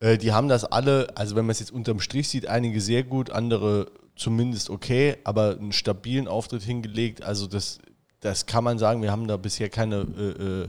[0.00, 3.04] Äh, die haben das alle, also wenn man es jetzt unterm Strich sieht, einige sehr
[3.04, 7.22] gut, andere zumindest okay, aber einen stabilen Auftritt hingelegt.
[7.22, 7.78] Also das,
[8.20, 10.68] das kann man sagen, wir haben da bisher keine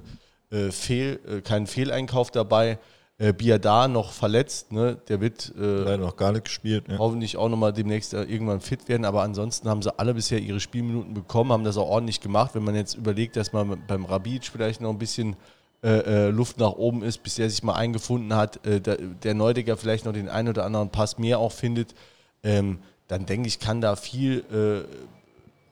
[0.52, 2.80] äh, äh, Fehl, keinen Fehleinkauf dabei.
[3.18, 4.98] Äh, Biada noch verletzt, ne?
[5.08, 6.86] der wird äh, noch gar nicht gespielt.
[6.88, 6.98] Ja.
[6.98, 10.60] Hoffentlich auch nochmal demnächst äh, irgendwann fit werden, aber ansonsten haben sie alle bisher ihre
[10.60, 12.56] Spielminuten bekommen, haben das auch ordentlich gemacht.
[12.56, 15.36] Wenn man jetzt überlegt, dass man beim Rabic vielleicht noch ein bisschen
[15.84, 19.36] äh, äh, Luft nach oben ist, bis er sich mal eingefunden hat, äh, der, der
[19.36, 21.94] Neudecker vielleicht noch den einen oder anderen Pass mehr auch findet,
[22.42, 22.80] ähm,
[23.12, 24.88] dann denke ich, kann da viel,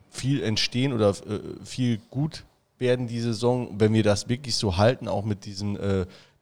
[0.10, 1.16] viel entstehen oder
[1.64, 2.44] viel gut
[2.78, 5.78] werden die Saison, wenn wir das wirklich so halten, auch mit diesen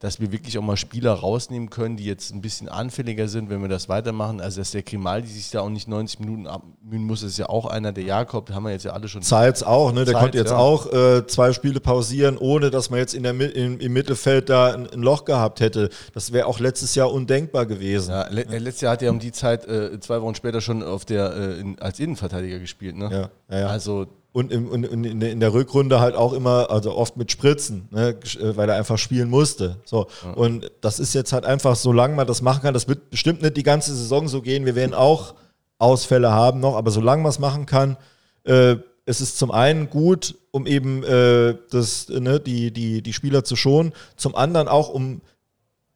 [0.00, 3.60] dass wir wirklich auch mal Spieler rausnehmen können, die jetzt ein bisschen anfälliger sind, wenn
[3.62, 4.40] wir das weitermachen.
[4.40, 7.66] Also, dass der Grimaldi sich da auch nicht 90 Minuten abmühen muss, ist ja auch
[7.66, 9.22] einer, der Jakob, da haben wir jetzt ja alle schon.
[9.22, 10.04] Zeitz auch, ne?
[10.04, 10.56] Der Zeitz, konnte jetzt ja.
[10.56, 14.72] auch äh, zwei Spiele pausieren, ohne dass man jetzt in der, in, im Mittelfeld da
[14.72, 15.90] ein, ein Loch gehabt hätte.
[16.14, 18.12] Das wäre auch letztes Jahr undenkbar gewesen.
[18.12, 18.58] Ja, le ja.
[18.58, 21.60] letztes Jahr hat er um die Zeit, äh, zwei Wochen später schon auf der, äh,
[21.60, 23.08] in, als Innenverteidiger gespielt, ne?
[23.10, 23.66] Ja, ja, ja.
[23.66, 28.10] Also und, im, und in, der Rückrunde halt auch immer, also oft mit Spritzen, ne,
[28.10, 29.76] äh, weil er einfach spielen musste.
[29.84, 30.06] So.
[30.22, 30.32] Ja.
[30.32, 33.56] Und das ist jetzt halt einfach, solange man das machen kann, das wird bestimmt nicht
[33.56, 34.66] die ganze Saison so gehen.
[34.66, 35.34] Wir werden auch
[35.78, 37.96] Ausfälle haben noch, aber solange man es machen kann,
[38.44, 38.76] äh,
[39.06, 43.56] es ist zum einen gut, um eben äh, das, ne, die, die, die Spieler zu
[43.56, 45.22] schonen, zum anderen auch, um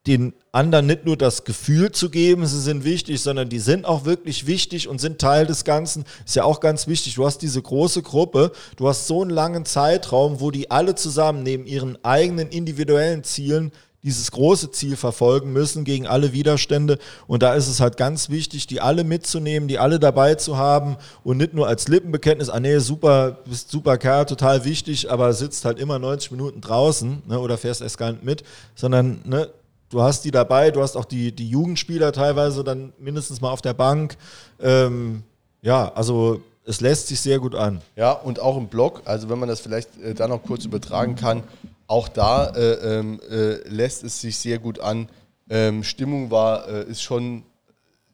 [0.07, 4.05] den anderen nicht nur das Gefühl zu geben, sie sind wichtig, sondern die sind auch
[4.05, 6.05] wirklich wichtig und sind Teil des Ganzen.
[6.27, 7.15] Ist ja auch ganz wichtig.
[7.15, 11.45] Du hast diese große Gruppe, du hast so einen langen Zeitraum, wo die alle zusammen
[11.45, 13.71] neben ihren eigenen individuellen Zielen
[14.03, 16.99] dieses große Ziel verfolgen müssen gegen alle Widerstände.
[17.29, 20.97] Und da ist es halt ganz wichtig, die alle mitzunehmen, die alle dabei zu haben
[21.23, 25.65] und nicht nur als Lippenbekenntnis, ah nee, super, bist super Kerl, total wichtig, aber sitzt
[25.65, 28.43] halt immer 90 Minuten draußen ne, oder fährst erst gar nicht mit,
[28.75, 29.49] sondern ne,
[29.93, 33.63] du hast die dabei, du hast auch die, die Jugendspieler teilweise dann mindestens mal auf
[33.63, 34.17] der Bank.
[34.61, 35.23] Ähm,
[35.61, 37.83] ja, also es lässt sich sehr gut an.
[37.95, 41.15] Ja, und auch im Blog, also wenn man das vielleicht äh, da noch kurz übertragen
[41.15, 41.43] kann,
[41.87, 45.09] auch da äh, ähm, äh, lässt es sich sehr gut an.
[45.51, 47.43] Ähm, Stimmung war, äh, ist schon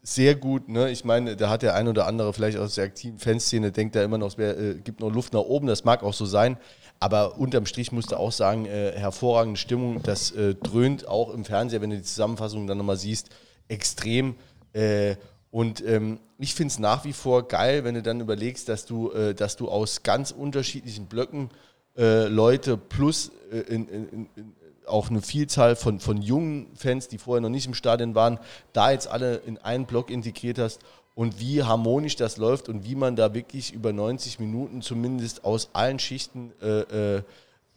[0.02, 0.68] sehr gut.
[0.68, 0.90] Ne?
[0.90, 4.02] Ich meine, da hat der ein oder andere vielleicht aus der aktiven Fanszene, denkt da
[4.02, 5.68] immer noch, es wär, äh, gibt noch Luft nach oben.
[5.68, 6.56] Das mag auch so sein.
[7.00, 10.02] Aber unterm Strich musst du auch sagen, äh, hervorragende Stimmung.
[10.02, 13.30] Das äh, dröhnt auch im Fernseher, wenn du die Zusammenfassung dann nochmal siehst,
[13.68, 14.34] extrem.
[14.72, 15.16] Äh,
[15.50, 19.10] und ähm, ich finde es nach wie vor geil, wenn du dann überlegst, dass du,
[19.12, 21.50] äh, dass du aus ganz unterschiedlichen Blöcken
[21.96, 24.54] äh, Leute plus äh, in, in, in,
[24.86, 28.38] auch eine Vielzahl von, von jungen Fans, die vorher noch nicht im Stadion waren,
[28.72, 30.80] da jetzt alle in einen Block integriert hast
[31.18, 35.70] und wie harmonisch das läuft und wie man da wirklich über 90 Minuten zumindest aus
[35.72, 37.22] allen Schichten äh, äh,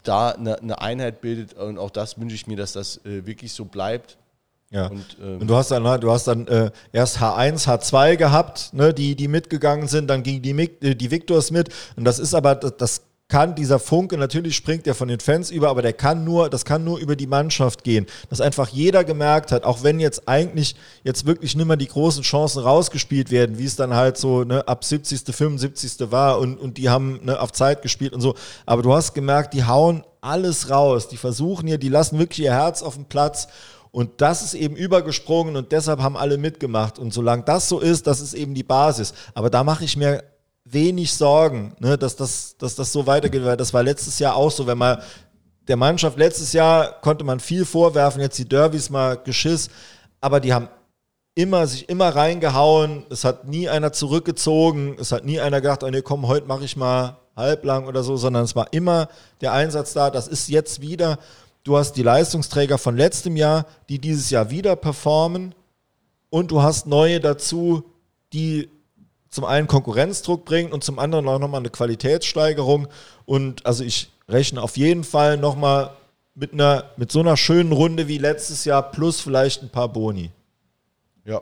[0.03, 1.55] da eine, eine, Einheit bildet.
[1.55, 4.19] Und auch das wünsche ich mir, dass das äh, wirklich so bleibt.
[4.69, 4.89] Ja.
[4.89, 8.75] Und, ähm, und, du hast dann, ne, du hast dann äh, erst H1, H2 gehabt,
[8.75, 11.69] ne, die, die mitgegangen sind, dann ging die, äh, die Victors mit.
[11.95, 13.01] Und das ist aber, das, das
[13.31, 16.65] kann dieser Funke, natürlich springt der von den Fans über, aber der kann nur, das
[16.65, 18.05] kann nur über die Mannschaft gehen.
[18.29, 20.75] Dass einfach jeder gemerkt hat, auch wenn jetzt eigentlich
[21.05, 24.67] jetzt wirklich nicht mehr die großen Chancen rausgespielt werden, wie es dann halt so ne,
[24.67, 26.11] ab 70., 75.
[26.11, 28.35] war und, und die haben ne, auf Zeit gespielt und so.
[28.65, 31.07] Aber du hast gemerkt, die hauen alles raus.
[31.07, 33.47] Die versuchen hier, die lassen wirklich ihr Herz auf den Platz.
[33.91, 36.99] Und das ist eben übergesprungen und deshalb haben alle mitgemacht.
[36.99, 39.13] Und solange das so ist, das ist eben die Basis.
[39.33, 40.21] Aber da mache ich mir
[40.63, 44.51] wenig Sorgen, ne, dass, das, dass das so weitergeht, weil das war letztes Jahr auch
[44.51, 45.01] so, wenn man
[45.67, 49.69] der Mannschaft letztes Jahr konnte man viel vorwerfen, jetzt die Derbys mal Geschiss,
[50.19, 50.69] aber die haben
[51.33, 55.89] immer sich immer reingehauen, es hat nie einer zurückgezogen, es hat nie einer gedacht, oh
[55.89, 59.07] nee, komm, heute mache ich mal halblang oder so, sondern es war immer
[59.39, 61.17] der Einsatz da, das ist jetzt wieder,
[61.63, 65.55] du hast die Leistungsträger von letztem Jahr, die dieses Jahr wieder performen
[66.29, 67.83] und du hast neue dazu,
[68.33, 68.69] die
[69.31, 72.87] zum einen Konkurrenzdruck bringt und zum anderen auch nochmal eine Qualitätssteigerung.
[73.25, 75.91] Und also ich rechne auf jeden Fall nochmal
[76.35, 76.51] mit
[76.97, 80.31] mit so einer schönen Runde wie letztes Jahr plus vielleicht ein paar Boni.
[81.25, 81.41] Ja.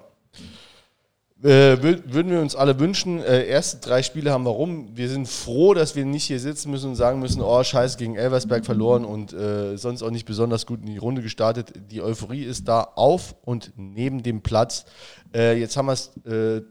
[1.42, 3.24] Äh, würden wir uns alle wünschen.
[3.24, 4.90] Äh, erste drei Spiele haben wir rum.
[4.94, 8.18] Wir sind froh, dass wir nicht hier sitzen müssen und sagen müssen, oh scheiße, gegen
[8.18, 11.72] Elversberg verloren und äh, sonst auch nicht besonders gut in die Runde gestartet.
[11.92, 14.86] Die Euphorie ist da auf und neben dem Platz.
[15.34, 16.62] Äh, jetzt haben wir es äh,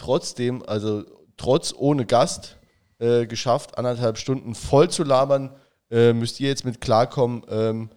[0.00, 1.04] trotzdem, also
[1.36, 2.56] trotz ohne Gast,
[2.98, 5.50] äh, geschafft, anderthalb Stunden voll zu labern.
[5.90, 7.42] Äh, müsst ihr jetzt mit klarkommen.
[7.50, 7.90] Ähm,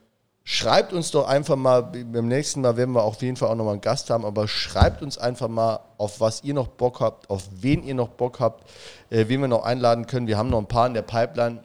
[0.44, 3.74] schreibt uns doch einfach mal, beim nächsten Mal werden wir auf jeden Fall auch nochmal
[3.74, 7.44] einen Gast haben, aber schreibt uns einfach mal, auf was ihr noch Bock habt, auf
[7.60, 8.70] wen ihr noch Bock habt,
[9.10, 10.28] äh, wen wir noch einladen können.
[10.28, 11.64] Wir haben noch ein paar in der Pipeline.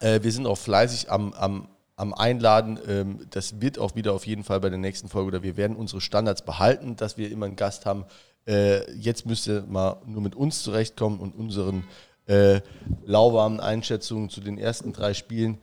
[0.00, 2.78] Äh, wir sind auch fleißig am, am, am Einladen.
[2.86, 5.76] Ähm, das wird auch wieder auf jeden Fall bei der nächsten Folge oder wir werden
[5.76, 8.04] unsere Standards behalten, dass wir immer einen Gast haben.
[8.48, 11.84] Äh, jetzt müsst ihr mal nur mit uns zurechtkommen und unseren
[12.26, 12.62] äh,
[13.04, 15.58] lauwarmen Einschätzungen zu den ersten drei Spielen.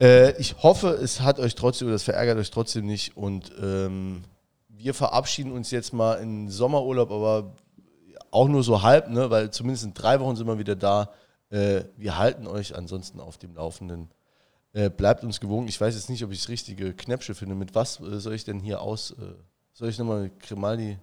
[0.00, 3.16] Äh, ich hoffe, es hat euch trotzdem, oder es verärgert euch trotzdem nicht.
[3.16, 4.22] Und ähm,
[4.68, 7.54] wir verabschieden uns jetzt mal in Sommerurlaub, aber
[8.30, 9.30] auch nur so halb, ne?
[9.30, 11.10] weil zumindest in drei Wochen sind wir wieder da.
[11.50, 14.10] Äh, wir halten euch ansonsten auf dem Laufenden.
[14.74, 15.66] Äh, bleibt uns gewogen.
[15.66, 17.56] Ich weiß jetzt nicht, ob ich das richtige Knäpsche finde.
[17.56, 19.16] Mit was äh, soll ich denn hier aus?
[19.72, 20.98] soll ich nochmal Grimaldi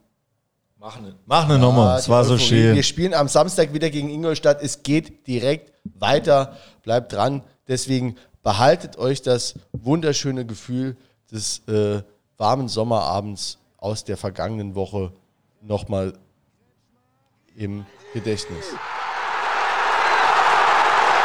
[0.86, 2.76] Mach eine, Mach eine Nummer, es war so schön.
[2.76, 4.62] Wir spielen am Samstag wieder gegen Ingolstadt.
[4.62, 6.58] Es geht direkt weiter.
[6.84, 7.42] Bleibt dran.
[7.68, 10.96] Deswegen behaltet euch das wunderschöne Gefühl
[11.32, 12.04] des äh,
[12.38, 15.12] warmen Sommerabends aus der vergangenen Woche
[15.60, 16.14] nochmal
[17.56, 18.66] im Gedächtnis.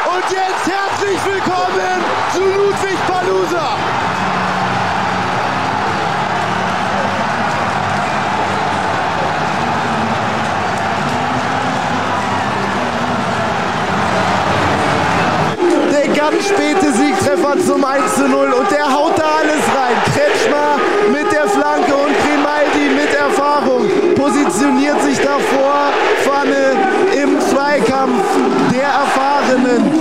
[0.07, 4.30] Und jetzt herzlich willkommen zu Ludwig Palusa.
[17.51, 19.97] Siegtreffer zum 1 zu 0 und der haut da alles rein.
[20.15, 20.79] Kretschmer
[21.11, 25.93] mit der Flanke und Grimaldi mit Erfahrung positioniert sich davor.
[26.23, 26.77] Pfanne
[27.23, 28.23] im Zweikampf
[28.73, 30.00] der Erfahrenen